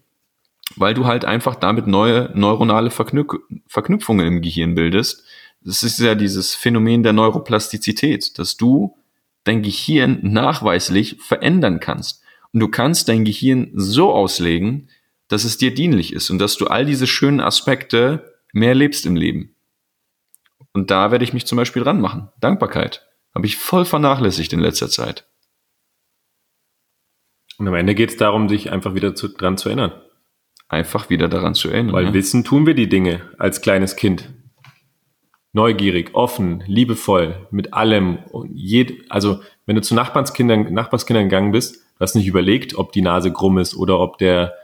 Weil 0.77 0.95
du 0.95 1.05
halt 1.05 1.25
einfach 1.25 1.55
damit 1.57 1.87
neue 1.87 2.31
neuronale 2.35 2.91
Verknüp 2.91 3.43
Verknüpfungen 3.67 4.27
im 4.27 4.43
Gehirn 4.43 4.75
bildest. 4.75 5.25
Das 5.61 5.83
ist 5.83 5.99
ja 5.99 6.15
dieses 6.15 6.55
Phänomen 6.55 7.03
der 7.03 7.13
Neuroplastizität, 7.13 8.39
dass 8.39 8.57
du 8.57 8.97
dein 9.45 9.63
Gehirn 9.63 10.21
nachweislich 10.23 11.17
verändern 11.21 11.81
kannst. 11.81 12.23
Und 12.53 12.61
du 12.61 12.69
kannst 12.69 13.09
dein 13.09 13.25
Gehirn 13.25 13.71
so 13.75 14.13
auslegen, 14.13 14.89
dass 15.29 15.45
es 15.45 15.57
dir 15.57 15.75
dienlich 15.75 16.13
ist 16.13 16.31
und 16.31 16.39
dass 16.39 16.57
du 16.57 16.67
all 16.67 16.85
diese 16.85 17.07
schönen 17.07 17.41
Aspekte 17.41 18.35
mehr 18.53 18.75
lebst 18.75 19.07
im 19.07 19.17
Leben. 19.17 19.57
Und 20.73 20.91
da 20.91 21.11
werde 21.11 21.25
ich 21.25 21.33
mich 21.33 21.47
zum 21.47 21.57
Beispiel 21.57 21.83
dran 21.83 22.01
machen. 22.01 22.29
Dankbarkeit. 22.41 23.07
Habe 23.35 23.47
ich 23.47 23.57
voll 23.57 23.85
vernachlässigt 23.85 24.53
in 24.53 24.61
letzter 24.61 24.89
Zeit. 24.89 25.27
Und 27.59 27.69
am 27.69 27.75
Ende 27.75 27.95
geht 27.95 28.11
es 28.11 28.17
darum, 28.17 28.49
sich 28.49 28.71
einfach 28.71 28.95
wieder 28.95 29.15
zu, 29.15 29.29
dran 29.29 29.57
zu 29.57 29.69
erinnern. 29.69 29.93
Einfach 30.69 31.11
wieder 31.11 31.29
daran 31.29 31.55
zu 31.55 31.69
erinnern. 31.69 31.95
Weil 31.95 32.07
ja. 32.07 32.15
wissen 32.15 32.45
tun 32.45 32.67
wir 32.67 32.75
die 32.75 32.89
Dinge 32.89 33.31
als 33.39 33.61
kleines 33.61 33.97
Kind. 33.97 34.29
Neugierig, 35.55 36.15
offen, 36.15 36.63
liebevoll, 36.67 37.47
mit 37.51 37.75
allem. 37.75 38.19
Und 38.31 38.53
jed, 38.55 39.11
also, 39.11 39.41
wenn 39.67 39.77
du 39.77 39.83
zu 39.83 39.95
Nachbarskindern, 39.95 40.73
Nachbarskindern 40.73 41.27
gegangen 41.27 41.53
bist, 41.53 41.77
du 41.77 42.01
hast 42.01 42.15
nicht 42.15 42.27
überlegt, 42.27 42.77
ob 42.77 42.93
die 42.93 43.03
Nase 43.03 43.33
krumm 43.33 43.59
ist 43.59 43.77
oder 43.77 43.99
ob 43.99 44.17
der 44.19 44.55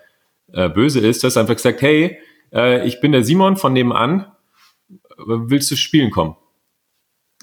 äh, 0.52 0.68
böse 0.68 1.00
ist. 1.00 1.22
Du 1.22 1.26
hast 1.26 1.36
einfach 1.36 1.56
gesagt, 1.56 1.82
hey, 1.82 2.18
äh, 2.52 2.86
ich 2.86 3.00
bin 3.00 3.12
der 3.12 3.22
Simon 3.22 3.56
von 3.56 3.74
nebenan, 3.74 4.32
willst 5.18 5.70
du 5.70 5.76
spielen 5.76 6.10
kommen? 6.10 6.36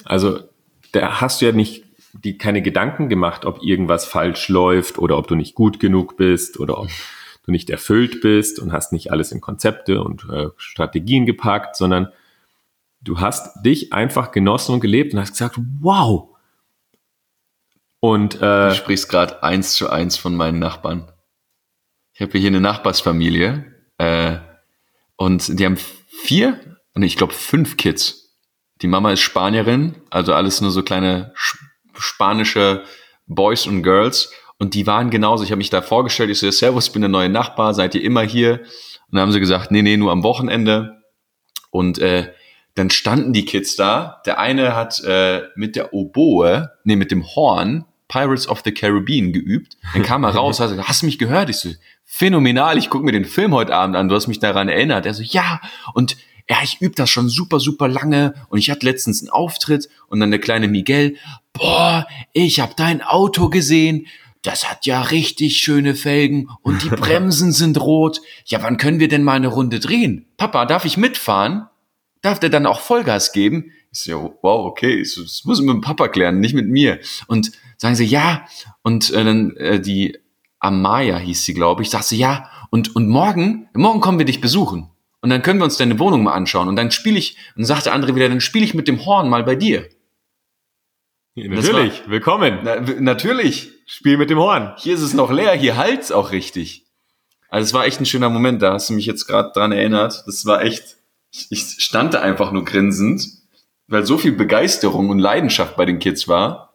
Also, 0.03 0.39
da 0.91 1.21
hast 1.21 1.41
du 1.41 1.45
ja 1.45 1.51
nicht 1.51 1.85
die 2.23 2.37
keine 2.37 2.61
Gedanken 2.61 3.09
gemacht, 3.09 3.45
ob 3.45 3.61
irgendwas 3.61 4.05
falsch 4.05 4.49
läuft 4.49 4.97
oder 4.97 5.17
ob 5.17 5.27
du 5.27 5.35
nicht 5.35 5.55
gut 5.55 5.79
genug 5.79 6.17
bist 6.17 6.59
oder 6.59 6.79
ob 6.79 6.87
du 7.45 7.51
nicht 7.51 7.69
erfüllt 7.69 8.21
bist 8.21 8.59
und 8.59 8.71
hast 8.71 8.93
nicht 8.93 9.11
alles 9.11 9.31
in 9.31 9.41
Konzepte 9.41 10.01
und 10.01 10.25
äh, 10.31 10.47
Strategien 10.57 11.25
gepackt, 11.25 11.75
sondern 11.75 12.11
du 13.05 13.19
hast 13.19 13.63
dich 13.63 13.93
einfach 13.93 14.31
genossen 14.31 14.73
und 14.73 14.81
gelebt 14.81 15.13
und 15.13 15.19
hast 15.19 15.31
gesagt, 15.31 15.57
wow. 15.79 16.35
Und 17.99 18.35
äh, 18.35 18.69
du 18.69 18.75
sprichst 18.75 19.07
gerade 19.07 19.41
eins 19.41 19.73
zu 19.73 19.89
eins 19.89 20.17
von 20.17 20.35
meinen 20.35 20.59
Nachbarn. 20.59 21.11
Ich 22.13 22.21
habe 22.21 22.37
hier 22.37 22.47
eine 22.47 22.61
Nachbarsfamilie 22.61 23.73
äh, 23.97 24.37
und 25.15 25.59
die 25.59 25.65
haben 25.65 25.77
vier, 25.77 26.59
nee, 26.95 27.05
ich 27.05 27.17
glaube 27.17 27.33
fünf 27.33 27.77
Kids. 27.77 28.35
Die 28.81 28.87
Mama 28.87 29.11
ist 29.11 29.21
Spanierin, 29.21 29.95
also 30.09 30.33
alles 30.33 30.59
nur 30.59 30.71
so 30.71 30.83
kleine 30.83 31.33
spanische 31.97 32.83
Boys 33.27 33.67
und 33.67 33.83
Girls 33.83 34.33
und 34.57 34.73
die 34.73 34.87
waren 34.87 35.09
genauso. 35.09 35.43
Ich 35.43 35.51
habe 35.51 35.57
mich 35.57 35.69
da 35.69 35.81
vorgestellt, 35.81 36.29
ich 36.29 36.39
so, 36.39 36.49
Servus, 36.51 36.87
ich 36.87 36.93
bin 36.93 37.01
der 37.01 37.09
neue 37.09 37.29
Nachbar, 37.29 37.73
seid 37.73 37.95
ihr 37.95 38.03
immer 38.03 38.21
hier? 38.21 38.61
Und 38.61 39.13
dann 39.13 39.21
haben 39.21 39.31
sie 39.31 39.39
gesagt, 39.39 39.71
nee, 39.71 39.81
nee, 39.81 39.97
nur 39.97 40.11
am 40.11 40.23
Wochenende. 40.23 41.01
Und 41.69 41.99
äh, 41.99 42.33
dann 42.75 42.89
standen 42.89 43.33
die 43.33 43.45
Kids 43.45 43.75
da. 43.75 44.21
Der 44.25 44.39
eine 44.39 44.75
hat 44.75 45.01
äh, 45.03 45.43
mit 45.55 45.75
der 45.75 45.93
Oboe, 45.93 46.71
nee, 46.83 46.95
mit 46.95 47.11
dem 47.11 47.25
Horn 47.25 47.85
Pirates 48.07 48.47
of 48.47 48.61
the 48.63 48.71
Caribbean 48.71 49.33
geübt. 49.33 49.77
Dann 49.93 50.03
kam 50.03 50.23
er 50.23 50.31
raus, 50.31 50.59
hat 50.59 50.69
gesagt, 50.69 50.87
hast 50.87 51.01
du 51.01 51.07
mich 51.07 51.17
gehört? 51.17 51.49
Ich 51.49 51.57
so, 51.57 51.69
phänomenal, 52.03 52.77
ich 52.77 52.89
gucke 52.89 53.03
mir 53.03 53.11
den 53.11 53.25
Film 53.25 53.53
heute 53.53 53.73
Abend 53.73 53.95
an, 53.95 54.09
du 54.09 54.15
hast 54.15 54.27
mich 54.27 54.39
daran 54.39 54.69
erinnert. 54.69 55.05
Er 55.05 55.13
so, 55.13 55.23
ja, 55.23 55.59
und 55.93 56.17
ja, 56.49 56.57
ich 56.63 56.79
übe 56.81 56.93
das 56.95 57.09
schon 57.09 57.29
super, 57.29 57.59
super 57.59 57.87
lange 57.87 58.35
und 58.49 58.59
ich 58.59 58.69
hatte 58.69 58.85
letztens 58.85 59.21
einen 59.21 59.31
Auftritt 59.31 59.89
und 60.07 60.19
dann 60.19 60.29
der 60.29 60.39
kleine 60.39 60.67
Miguel, 60.67 61.17
boah, 61.53 62.05
ich 62.33 62.59
habe 62.59 62.73
dein 62.77 63.01
Auto 63.01 63.49
gesehen, 63.49 64.05
das 64.43 64.69
hat 64.69 64.85
ja 64.85 65.01
richtig 65.01 65.57
schöne 65.57 65.95
Felgen 65.95 66.49
und 66.61 66.83
die 66.83 66.89
Bremsen 66.95 67.51
sind 67.51 67.81
rot. 67.81 68.21
Ja, 68.45 68.61
wann 68.61 68.77
können 68.77 68.99
wir 68.99 69.07
denn 69.07 69.23
mal 69.23 69.33
eine 69.33 69.47
Runde 69.47 69.79
drehen? 69.79 70.27
Papa, 70.37 70.65
darf 70.65 70.85
ich 70.85 70.97
mitfahren? 70.97 71.65
Darf 72.21 72.39
der 72.39 72.49
dann 72.49 72.65
auch 72.65 72.79
Vollgas 72.79 73.31
geben? 73.31 73.71
Ich 73.91 74.01
so, 74.01 74.37
wow, 74.41 74.65
okay, 74.65 74.99
das 74.99 75.43
muss 75.45 75.59
ich 75.59 75.65
mit 75.65 75.73
dem 75.73 75.81
Papa 75.81 76.07
klären, 76.07 76.39
nicht 76.39 76.55
mit 76.55 76.67
mir. 76.67 76.99
Und 77.27 77.51
sagen 77.77 77.95
sie, 77.95 78.05
ja. 78.05 78.45
Und 78.81 79.11
äh, 79.11 79.23
dann 79.23 79.55
äh, 79.57 79.79
die 79.79 80.17
Amaya 80.59 81.17
hieß 81.17 81.45
sie, 81.45 81.53
glaube 81.53 81.83
ich, 81.83 81.89
sagte 81.89 82.07
sie, 82.07 82.17
ja. 82.17 82.49
Und, 82.71 82.95
und 82.95 83.07
morgen, 83.07 83.69
morgen 83.73 84.01
kommen 84.01 84.17
wir 84.17 84.25
dich 84.25 84.41
besuchen. 84.41 84.89
Und 85.21 85.29
dann 85.29 85.41
können 85.41 85.59
wir 85.59 85.65
uns 85.65 85.77
deine 85.77 85.97
Wohnung 85.99 86.23
mal 86.23 86.33
anschauen. 86.33 86.67
Und 86.67 86.75
dann 86.75 86.91
spiele 86.91 87.17
ich, 87.17 87.37
und 87.55 87.65
sagt 87.65 87.85
der 87.85 87.93
andere 87.93 88.15
wieder, 88.15 88.29
dann 88.29 88.41
spiele 88.41 88.65
ich 88.65 88.73
mit 88.73 88.87
dem 88.87 89.05
Horn 89.05 89.29
mal 89.29 89.43
bei 89.43 89.55
dir. 89.55 89.89
Ja, 91.35 91.49
natürlich, 91.49 92.03
war, 92.03 92.11
willkommen. 92.11 92.59
Na, 92.63 92.79
natürlich. 92.99 93.71
Spiel 93.87 94.17
mit 94.17 94.29
dem 94.29 94.39
Horn. 94.39 94.73
Hier 94.77 94.95
ist 94.95 95.01
es 95.01 95.13
noch 95.13 95.31
leer, 95.31 95.53
hier 95.53 95.77
halt's 95.77 96.11
auch 96.11 96.31
richtig. 96.31 96.85
Also 97.49 97.65
es 97.65 97.73
war 97.73 97.85
echt 97.85 97.99
ein 97.99 98.05
schöner 98.05 98.29
Moment, 98.29 98.61
da 98.61 98.73
hast 98.73 98.89
du 98.89 98.93
mich 98.93 99.05
jetzt 99.05 99.27
gerade 99.27 99.51
dran 99.53 99.71
erinnert. 99.71 100.23
Das 100.27 100.45
war 100.45 100.61
echt, 100.61 100.94
ich, 101.35 101.47
ich 101.51 101.83
stand 101.83 102.13
da 102.13 102.21
einfach 102.21 102.51
nur 102.51 102.65
grinsend 102.65 103.21
weil 103.87 104.05
so 104.05 104.17
viel 104.17 104.31
Begeisterung 104.31 105.09
und 105.09 105.19
Leidenschaft 105.19 105.75
bei 105.75 105.85
den 105.85 105.99
Kids 105.99 106.27
war. 106.27 106.73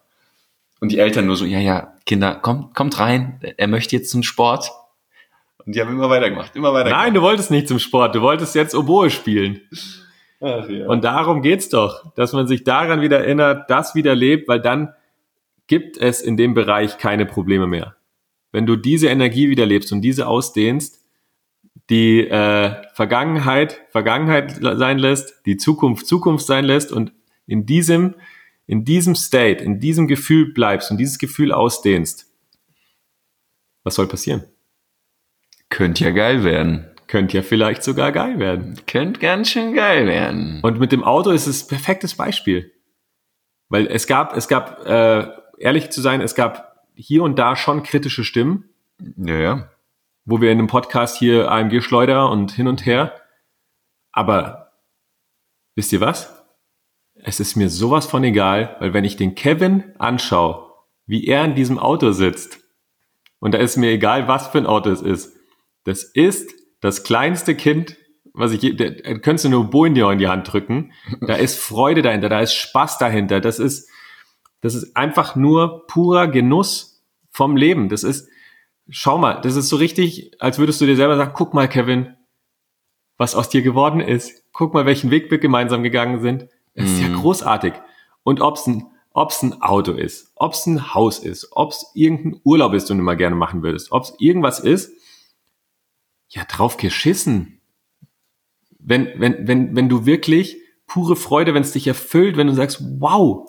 Und 0.79 0.91
die 0.91 0.99
Eltern 0.99 1.27
nur 1.27 1.35
so, 1.35 1.45
ja, 1.45 1.59
ja, 1.59 1.93
Kinder, 2.05 2.35
kommt, 2.35 2.73
kommt 2.73 2.99
rein, 2.99 3.39
er 3.57 3.67
möchte 3.67 3.95
jetzt 3.95 4.09
zum 4.09 4.23
Sport. 4.23 4.71
Und 5.63 5.75
die 5.75 5.81
haben 5.81 5.91
immer 5.91 6.09
weitergemacht, 6.09 6.55
immer 6.55 6.73
weitergemacht. 6.73 7.05
Nein, 7.05 7.13
du 7.13 7.21
wolltest 7.21 7.51
nicht 7.51 7.67
zum 7.67 7.77
Sport, 7.77 8.15
du 8.15 8.21
wolltest 8.21 8.55
jetzt 8.55 8.73
Oboe 8.73 9.11
spielen. 9.11 9.61
Ach, 10.39 10.67
ja. 10.67 10.87
Und 10.87 11.03
darum 11.03 11.43
geht's 11.43 11.69
doch, 11.69 12.11
dass 12.15 12.33
man 12.33 12.47
sich 12.47 12.63
daran 12.63 13.01
wieder 13.01 13.19
erinnert, 13.19 13.69
das 13.69 13.93
wieder 13.93 14.15
lebt, 14.15 14.47
weil 14.47 14.59
dann 14.59 14.93
gibt 15.67 15.97
es 15.97 16.21
in 16.21 16.35
dem 16.35 16.55
Bereich 16.55 16.97
keine 16.97 17.27
Probleme 17.27 17.67
mehr. 17.67 17.95
Wenn 18.51 18.65
du 18.65 18.75
diese 18.75 19.07
Energie 19.07 19.49
wieder 19.49 19.67
lebst 19.67 19.91
und 19.91 20.01
diese 20.01 20.27
ausdehnst, 20.27 21.00
die 21.89 22.27
äh, 22.27 22.75
Vergangenheit 22.93 23.81
Vergangenheit 23.89 24.59
sein 24.61 24.97
lässt, 24.97 25.45
die 25.45 25.57
Zukunft 25.57 26.07
Zukunft 26.07 26.45
sein 26.45 26.65
lässt 26.65 26.91
und 26.91 27.13
in 27.47 27.65
diesem 27.65 28.15
in 28.67 28.85
diesem 28.85 29.15
State, 29.15 29.63
in 29.63 29.79
diesem 29.79 30.07
Gefühl 30.07 30.53
bleibst 30.53 30.91
und 30.91 30.97
dieses 30.97 31.19
Gefühl 31.19 31.51
ausdehnst, 31.51 32.27
was 33.83 33.95
soll 33.95 34.07
passieren? 34.07 34.43
Könnte 35.69 36.03
ja 36.03 36.11
geil 36.11 36.43
werden. 36.43 36.87
Könnte 37.07 37.37
ja 37.37 37.43
vielleicht 37.43 37.83
sogar 37.83 38.13
geil 38.13 38.39
werden. 38.39 38.79
Könnte 38.87 39.19
ganz 39.19 39.49
schön 39.49 39.73
geil 39.73 40.07
werden. 40.07 40.61
Und 40.61 40.79
mit 40.79 40.93
dem 40.93 41.03
Auto 41.03 41.31
ist 41.31 41.47
es 41.47 41.67
perfektes 41.67 42.15
Beispiel. 42.15 42.71
Weil 43.67 43.87
es 43.87 44.07
gab, 44.07 44.35
es 44.37 44.47
gab, 44.47 44.85
äh, 44.85 45.27
ehrlich 45.57 45.89
zu 45.89 45.99
sein, 45.99 46.21
es 46.21 46.35
gab 46.35 46.85
hier 46.93 47.23
und 47.23 47.37
da 47.37 47.55
schon 47.55 47.83
kritische 47.83 48.23
Stimmen, 48.23 48.69
Ja, 49.17 49.35
ja. 49.35 49.69
Wo 50.31 50.39
wir 50.39 50.49
in 50.49 50.59
einem 50.59 50.67
Podcast 50.67 51.17
hier 51.17 51.51
AMG 51.51 51.81
Schleuderer 51.81 52.31
und 52.31 52.53
hin 52.53 52.69
und 52.69 52.85
her. 52.85 53.19
Aber 54.13 54.71
wisst 55.75 55.91
ihr 55.91 55.99
was? 55.99 56.45
Es 57.15 57.41
ist 57.41 57.57
mir 57.57 57.69
sowas 57.69 58.05
von 58.05 58.23
egal, 58.23 58.77
weil 58.79 58.93
wenn 58.93 59.03
ich 59.03 59.17
den 59.17 59.35
Kevin 59.35 59.91
anschaue, 59.99 60.71
wie 61.05 61.27
er 61.27 61.43
in 61.43 61.53
diesem 61.53 61.77
Auto 61.77 62.13
sitzt, 62.13 62.59
und 63.39 63.53
da 63.53 63.57
ist 63.57 63.75
mir 63.75 63.91
egal, 63.91 64.29
was 64.29 64.47
für 64.47 64.59
ein 64.59 64.65
Auto 64.65 64.89
es 64.89 65.01
ist, 65.01 65.35
das 65.83 66.03
ist 66.03 66.53
das 66.79 67.03
kleinste 67.03 67.53
Kind, 67.53 67.97
was 68.33 68.53
ich, 68.53 68.77
da 68.77 68.89
da 68.89 69.17
könntest 69.17 69.43
du 69.43 69.49
nur 69.49 69.69
Boinio 69.69 70.09
in 70.11 70.19
die 70.19 70.29
Hand 70.29 70.51
drücken. 70.51 70.93
Da 71.19 71.35
ist 71.35 71.59
Freude 71.59 72.01
dahinter, 72.01 72.29
da 72.29 72.39
ist 72.39 72.53
Spaß 72.53 72.97
dahinter. 72.99 73.41
Das 73.41 73.59
ist, 73.59 73.89
das 74.61 74.75
ist 74.75 74.95
einfach 74.95 75.35
nur 75.35 75.85
purer 75.87 76.29
Genuss 76.29 77.03
vom 77.31 77.57
Leben. 77.57 77.89
Das 77.89 78.03
ist, 78.03 78.30
schau 78.91 79.17
mal, 79.17 79.41
das 79.41 79.55
ist 79.55 79.69
so 79.69 79.77
richtig, 79.77 80.31
als 80.39 80.59
würdest 80.59 80.79
du 80.81 80.85
dir 80.85 80.95
selber 80.95 81.17
sagen, 81.17 81.31
guck 81.33 81.53
mal, 81.53 81.67
Kevin, 81.67 82.15
was 83.17 83.35
aus 83.35 83.49
dir 83.49 83.61
geworden 83.61 83.99
ist. 84.01 84.43
Guck 84.51 84.73
mal, 84.73 84.85
welchen 84.85 85.11
Weg 85.11 85.31
wir 85.31 85.37
gemeinsam 85.39 85.81
gegangen 85.83 86.21
sind. 86.21 86.47
Es 86.73 86.91
ist 86.91 87.01
ja 87.01 87.07
Mhm. 87.09 87.15
großartig. 87.15 87.73
Und 88.23 88.41
ob's 88.41 88.67
ein, 88.67 88.85
ob's 89.13 89.41
ein 89.41 89.61
Auto 89.61 89.93
ist, 89.93 90.31
ob's 90.35 90.65
ein 90.67 90.93
Haus 90.93 91.19
ist, 91.19 91.49
ob's 91.51 91.91
irgendein 91.95 92.39
Urlaub 92.43 92.73
ist, 92.73 92.89
den 92.89 92.97
du 92.97 93.03
mal 93.03 93.17
gerne 93.17 93.35
machen 93.35 93.63
würdest, 93.63 93.91
ob's 93.91 94.13
irgendwas 94.19 94.59
ist, 94.59 94.91
ja, 96.29 96.43
drauf 96.45 96.77
geschissen. 96.77 97.59
Wenn, 98.79 99.09
wenn, 99.17 99.47
wenn, 99.47 99.75
wenn 99.75 99.89
du 99.89 100.05
wirklich 100.05 100.57
pure 100.87 101.15
Freude, 101.15 101.53
wenn 101.53 101.61
es 101.61 101.73
dich 101.73 101.87
erfüllt, 101.87 102.37
wenn 102.37 102.47
du 102.47 102.53
sagst, 102.53 102.81
wow, 102.99 103.47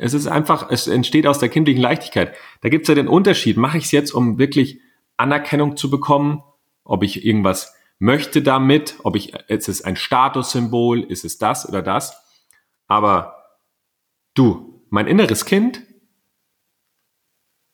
es 0.00 0.14
ist 0.14 0.26
einfach, 0.26 0.70
es 0.70 0.86
entsteht 0.86 1.26
aus 1.26 1.38
der 1.38 1.50
kindlichen 1.50 1.82
Leichtigkeit. 1.82 2.34
Da 2.62 2.70
gibt's 2.70 2.88
ja 2.88 2.94
den 2.94 3.06
Unterschied. 3.06 3.58
Mache 3.58 3.76
ich 3.76 3.84
es 3.84 3.90
jetzt, 3.90 4.12
um 4.12 4.38
wirklich 4.38 4.80
Anerkennung 5.18 5.76
zu 5.76 5.90
bekommen, 5.90 6.42
ob 6.84 7.02
ich 7.02 7.24
irgendwas 7.24 7.74
möchte 7.98 8.40
damit, 8.40 8.96
ob 9.02 9.14
ich, 9.14 9.34
ist 9.48 9.68
es 9.68 9.82
ein 9.82 9.96
Statussymbol, 9.96 11.02
ist 11.02 11.26
es 11.26 11.36
das 11.36 11.68
oder 11.68 11.82
das. 11.82 12.16
Aber 12.86 13.36
du, 14.32 14.82
mein 14.88 15.06
inneres 15.06 15.44
Kind, 15.44 15.82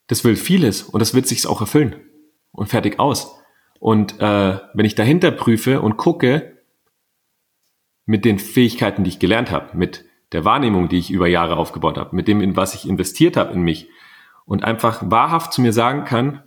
das 0.08 0.24
will 0.24 0.34
vieles 0.34 0.82
und 0.82 0.98
das 0.98 1.14
wird 1.14 1.28
sich's 1.28 1.46
auch 1.46 1.60
erfüllen. 1.60 1.94
Und 2.50 2.68
fertig 2.68 2.98
aus. 2.98 3.38
Und 3.78 4.18
äh, 4.20 4.58
wenn 4.74 4.86
ich 4.86 4.96
dahinter 4.96 5.30
prüfe 5.30 5.80
und 5.80 5.96
gucke, 5.96 6.56
mit 8.04 8.24
den 8.24 8.38
Fähigkeiten, 8.40 9.04
die 9.04 9.10
ich 9.10 9.18
gelernt 9.18 9.50
habe, 9.50 9.76
mit 9.76 10.05
der 10.32 10.44
Wahrnehmung, 10.44 10.88
die 10.88 10.98
ich 10.98 11.10
über 11.10 11.28
Jahre 11.28 11.56
aufgebaut 11.56 11.98
habe, 11.98 12.14
mit 12.14 12.28
dem, 12.28 12.40
in 12.40 12.56
was 12.56 12.74
ich 12.74 12.88
investiert 12.88 13.36
habe 13.36 13.52
in 13.52 13.62
mich 13.62 13.88
und 14.44 14.64
einfach 14.64 15.02
wahrhaft 15.10 15.52
zu 15.52 15.60
mir 15.60 15.72
sagen 15.72 16.04
kann, 16.04 16.42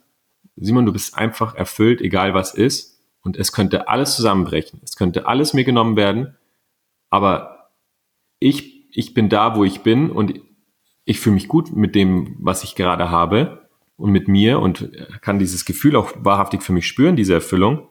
Simon, 0.56 0.86
du 0.86 0.94
bist 0.94 1.18
einfach 1.18 1.56
erfüllt, 1.56 2.02
egal 2.02 2.34
was 2.34 2.54
ist, 2.54 3.02
und 3.22 3.38
es 3.38 3.52
könnte 3.52 3.88
alles 3.88 4.16
zusammenbrechen, 4.16 4.82
es 4.84 4.96
könnte 4.96 5.28
alles 5.28 5.54
mir 5.54 5.64
genommen 5.64 5.96
werden, 5.96 6.36
aber 7.10 7.72
ich, 8.40 8.90
ich 8.96 9.14
bin 9.14 9.30
da, 9.30 9.56
wo 9.56 9.64
ich 9.64 9.82
bin 9.82 10.10
und 10.10 10.40
ich 11.06 11.20
fühle 11.20 11.36
mich 11.36 11.48
gut 11.48 11.76
mit 11.76 11.96
dem, 11.96 12.36
was 12.40 12.64
ich 12.64 12.76
gerade 12.76 13.10
habe 13.10 13.68
und 13.98 14.12
mit 14.12 14.28
mir 14.28 14.60
und 14.60 14.92
kann 15.22 15.40
dieses 15.40 15.66
Gefühl 15.66 15.96
auch 15.96 16.12
wahrhaftig 16.18 16.64
für 16.64 16.72
mich 16.72 16.88
spüren, 16.88 17.16
diese 17.16 17.34
Erfüllung. 17.34 17.90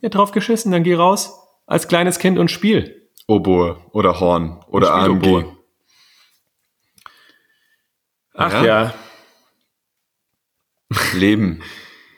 Ja, 0.00 0.08
drauf 0.08 0.32
geschissen, 0.32 0.72
dann 0.72 0.82
geh 0.82 0.94
raus 0.94 1.40
als 1.66 1.88
kleines 1.88 2.18
Kind 2.18 2.38
und 2.38 2.50
spiel. 2.50 3.03
Oboe 3.26 3.80
oder 3.92 4.20
Horn 4.20 4.62
oder 4.68 4.94
AMG. 4.94 5.26
Oboe. 5.26 5.56
Ach 8.34 8.52
Ja. 8.52 8.64
ja. 8.64 8.94
Leben. 11.14 11.62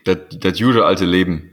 Das, 0.05 0.19
das 0.31 0.59
gute 0.59 0.85
alte 0.85 1.05
Leben. 1.05 1.53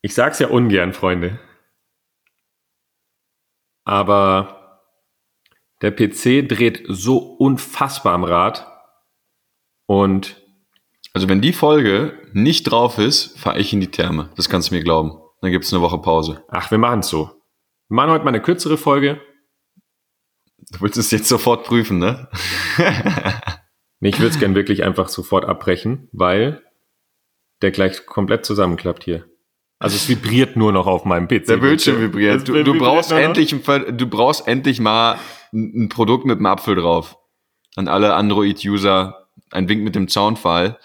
Ich 0.00 0.14
sag's 0.14 0.38
ja 0.38 0.48
ungern, 0.48 0.92
Freunde. 0.92 1.38
Aber 3.84 4.80
der 5.80 5.90
PC 5.90 6.48
dreht 6.48 6.84
so 6.88 7.18
unfassbar 7.18 8.14
am 8.14 8.24
Rad. 8.24 8.66
Und 9.86 10.40
Also 11.14 11.28
wenn 11.28 11.40
die 11.40 11.52
Folge 11.52 12.18
nicht 12.32 12.64
drauf 12.64 12.98
ist, 12.98 13.38
fahre 13.38 13.58
ich 13.58 13.72
in 13.72 13.80
die 13.80 13.90
Therme. 13.90 14.30
Das 14.36 14.48
kannst 14.48 14.70
du 14.70 14.74
mir 14.74 14.82
glauben. 14.82 15.21
Dann 15.42 15.50
gibt's 15.50 15.72
eine 15.72 15.82
Woche 15.82 15.98
Pause. 15.98 16.44
ach, 16.48 16.70
wir 16.70 16.78
machen's 16.78 17.08
so. 17.08 17.24
Wir 17.88 17.96
machen 17.96 18.10
heute 18.10 18.24
mal 18.24 18.30
eine 18.30 18.40
kürzere 18.40 18.78
Folge. 18.78 19.20
Du 20.70 20.80
willst 20.80 20.96
es 20.96 21.10
jetzt 21.10 21.28
sofort 21.28 21.64
prüfen, 21.64 21.98
ne? 21.98 22.28
Nee, 24.02 24.08
ich 24.08 24.18
würde 24.18 24.30
es 24.30 24.40
gern 24.40 24.56
wirklich 24.56 24.82
einfach 24.82 25.08
sofort 25.08 25.44
abbrechen, 25.44 26.08
weil 26.10 26.60
der 27.62 27.70
gleich 27.70 28.04
komplett 28.04 28.44
zusammenklappt 28.44 29.04
hier. 29.04 29.26
Also 29.78 29.94
es 29.94 30.08
vibriert 30.08 30.56
nur 30.56 30.72
noch 30.72 30.88
auf 30.88 31.04
meinem 31.04 31.28
PC. 31.28 31.46
Der 31.46 31.56
Bildschirm 31.58 31.98
Es 31.98 32.02
vibriert. 32.02 32.48
Du, 32.48 32.64
du, 32.64 32.76
brauchst 32.76 33.12
endlich, 33.12 33.52
ein 33.52 33.96
du 33.96 34.06
brauchst 34.08 34.48
endlich 34.48 34.80
mal 34.80 35.20
ein, 35.52 35.84
ein 35.84 35.88
Produkt 35.88 36.24
mit 36.24 36.38
einem 36.38 36.46
Apfel 36.46 36.74
drauf. 36.74 37.16
An 37.76 37.86
alle 37.86 38.14
Android-User 38.14 39.28
ein 39.52 39.68
Wink 39.68 39.84
mit 39.84 39.94
dem 39.94 40.08
Zaunfall. 40.08 40.80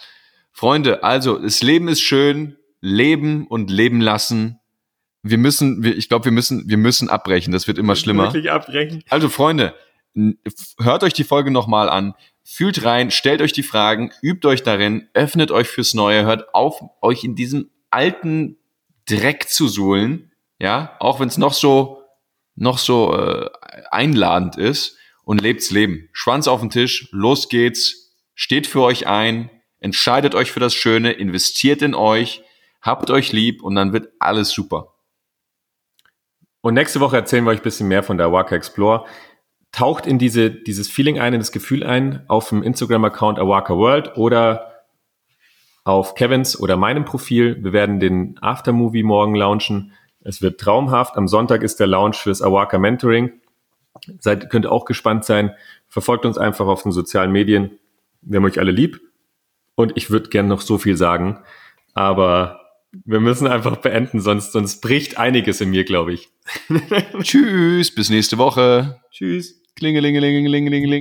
Freunde, 0.51 1.03
also 1.03 1.39
das 1.39 1.64
Leben 1.64 1.88
ist 1.88 2.01
schön, 2.01 2.55
leben 2.88 3.48
und 3.48 3.70
leben 3.70 4.02
lassen. 4.02 4.60
Wir 5.24 5.38
müssen, 5.38 5.84
wir, 5.84 5.98
ich 5.98 6.10
glaube, 6.10 6.26
wir 6.26 6.32
müssen, 6.32 6.70
wir 6.70 6.78
müssen 6.78 7.10
abbrechen. 7.10 7.52
Das 7.52 7.68
wird 7.68 7.78
immer 7.78 7.96
schlimmer. 7.96 8.26
Wirklich 8.26 8.52
abbrechen. 8.52 9.04
Also 9.10 9.30
Freunde, 9.30 9.74
hört 10.80 11.04
euch 11.04 11.14
die 11.14 11.24
Folge 11.24 11.52
nochmal 11.52 11.90
an, 11.90 12.16
fühlt 12.44 12.84
rein, 12.84 13.12
stellt 13.12 13.42
euch 13.42 13.52
die 13.52 13.64
Fragen, 13.64 14.12
übt 14.22 14.48
euch 14.48 14.64
darin, 14.64 15.10
öffnet 15.14 15.52
euch 15.52 15.68
fürs 15.68 15.94
Neue, 15.94 16.26
hört 16.26 16.54
auf, 16.56 16.82
euch 17.02 17.24
in 17.24 17.36
diesem 17.36 17.70
alten 17.92 18.58
Dreck 19.06 19.48
zu 19.50 19.68
suhlen, 19.68 20.32
ja, 20.60 20.96
auch 21.00 21.20
wenn 21.20 21.28
es 21.28 21.38
noch 21.38 21.54
so, 21.54 22.02
noch 22.56 22.78
so 22.78 23.16
äh, 23.16 23.50
einladend 23.92 24.58
ist 24.58 24.98
und 25.24 25.42
lebt's 25.42 25.72
Leben. 25.72 26.10
Schwanz 26.14 26.48
auf 26.48 26.62
den 26.62 26.70
Tisch, 26.70 27.10
los 27.12 27.50
geht's, 27.50 28.16
steht 28.34 28.66
für 28.66 28.82
euch 28.82 29.08
ein, 29.08 29.52
entscheidet 29.80 30.34
euch 30.34 30.52
für 30.52 30.60
das 30.60 30.74
Schöne, 30.74 31.12
investiert 31.12 31.82
in 31.82 31.94
euch, 31.94 32.42
habt 32.82 33.09
euch 33.09 33.32
lieb 33.32 33.63
und 33.63 33.75
dann 33.75 33.93
wird 33.93 34.09
alles 34.19 34.49
super. 34.49 34.93
Und 36.61 36.73
nächste 36.73 36.99
Woche 36.99 37.15
erzählen 37.15 37.43
wir 37.45 37.51
euch 37.51 37.59
ein 37.59 37.63
bisschen 37.63 37.88
mehr 37.88 38.03
von 38.03 38.17
der 38.17 38.28
Awaka 38.28 38.55
Explore. 38.55 39.05
Taucht 39.71 40.07
in 40.07 40.17
diese, 40.17 40.51
dieses 40.51 40.89
Feeling 40.89 41.19
ein, 41.19 41.34
in 41.34 41.39
das 41.39 41.51
Gefühl 41.51 41.84
ein, 41.84 42.23
auf 42.28 42.49
dem 42.49 42.63
Instagram-Account 42.63 43.39
Awaka 43.39 43.75
World 43.75 44.17
oder 44.17 44.73
auf 45.84 46.15
Kevins 46.15 46.59
oder 46.59 46.75
meinem 46.75 47.05
Profil. 47.05 47.63
Wir 47.63 47.71
werden 47.71 47.99
den 47.99 48.38
Aftermovie 48.41 49.03
morgen 49.03 49.36
launchen. 49.36 49.93
Es 50.19 50.41
wird 50.41 50.59
traumhaft. 50.59 51.15
Am 51.15 51.28
Sonntag 51.28 51.63
ist 51.63 51.80
der 51.80 51.88
Launch 51.88 52.17
fürs 52.17 52.41
Awaka 52.41 52.78
Mentoring. 52.78 53.32
Seid, 54.19 54.49
könnt 54.49 54.67
auch 54.67 54.84
gespannt 54.84 55.23
sein. 55.23 55.55
Verfolgt 55.88 56.25
uns 56.25 56.38
einfach 56.38 56.67
auf 56.67 56.84
den 56.84 56.91
sozialen 56.91 57.32
Medien. 57.32 57.80
Wir 58.21 58.38
haben 58.38 58.45
euch 58.45 58.59
alle 58.59 58.71
lieb. 58.71 58.99
Und 59.75 59.95
ich 59.95 60.09
würde 60.09 60.30
gern 60.30 60.47
noch 60.47 60.59
so 60.59 60.78
viel 60.78 60.97
sagen. 60.97 61.39
Aber 61.93 62.66
wir 62.92 63.20
müssen 63.20 63.48
einfach 63.48 63.78
beenden, 63.78 64.22
sonst, 64.22 64.52
sonst 64.52 64.82
bricht 64.82 65.18
einiges 65.18 65.62
in 65.62 65.70
mir, 65.70 65.84
glaube 65.84 66.14
ich. 66.14 66.30
Tschüss, 67.22 67.94
bis 67.94 68.10
nächste 68.10 68.38
Woche. 68.38 69.02
Tschüss. 69.12 69.62
Klingelingelingelingeling. 69.76 70.92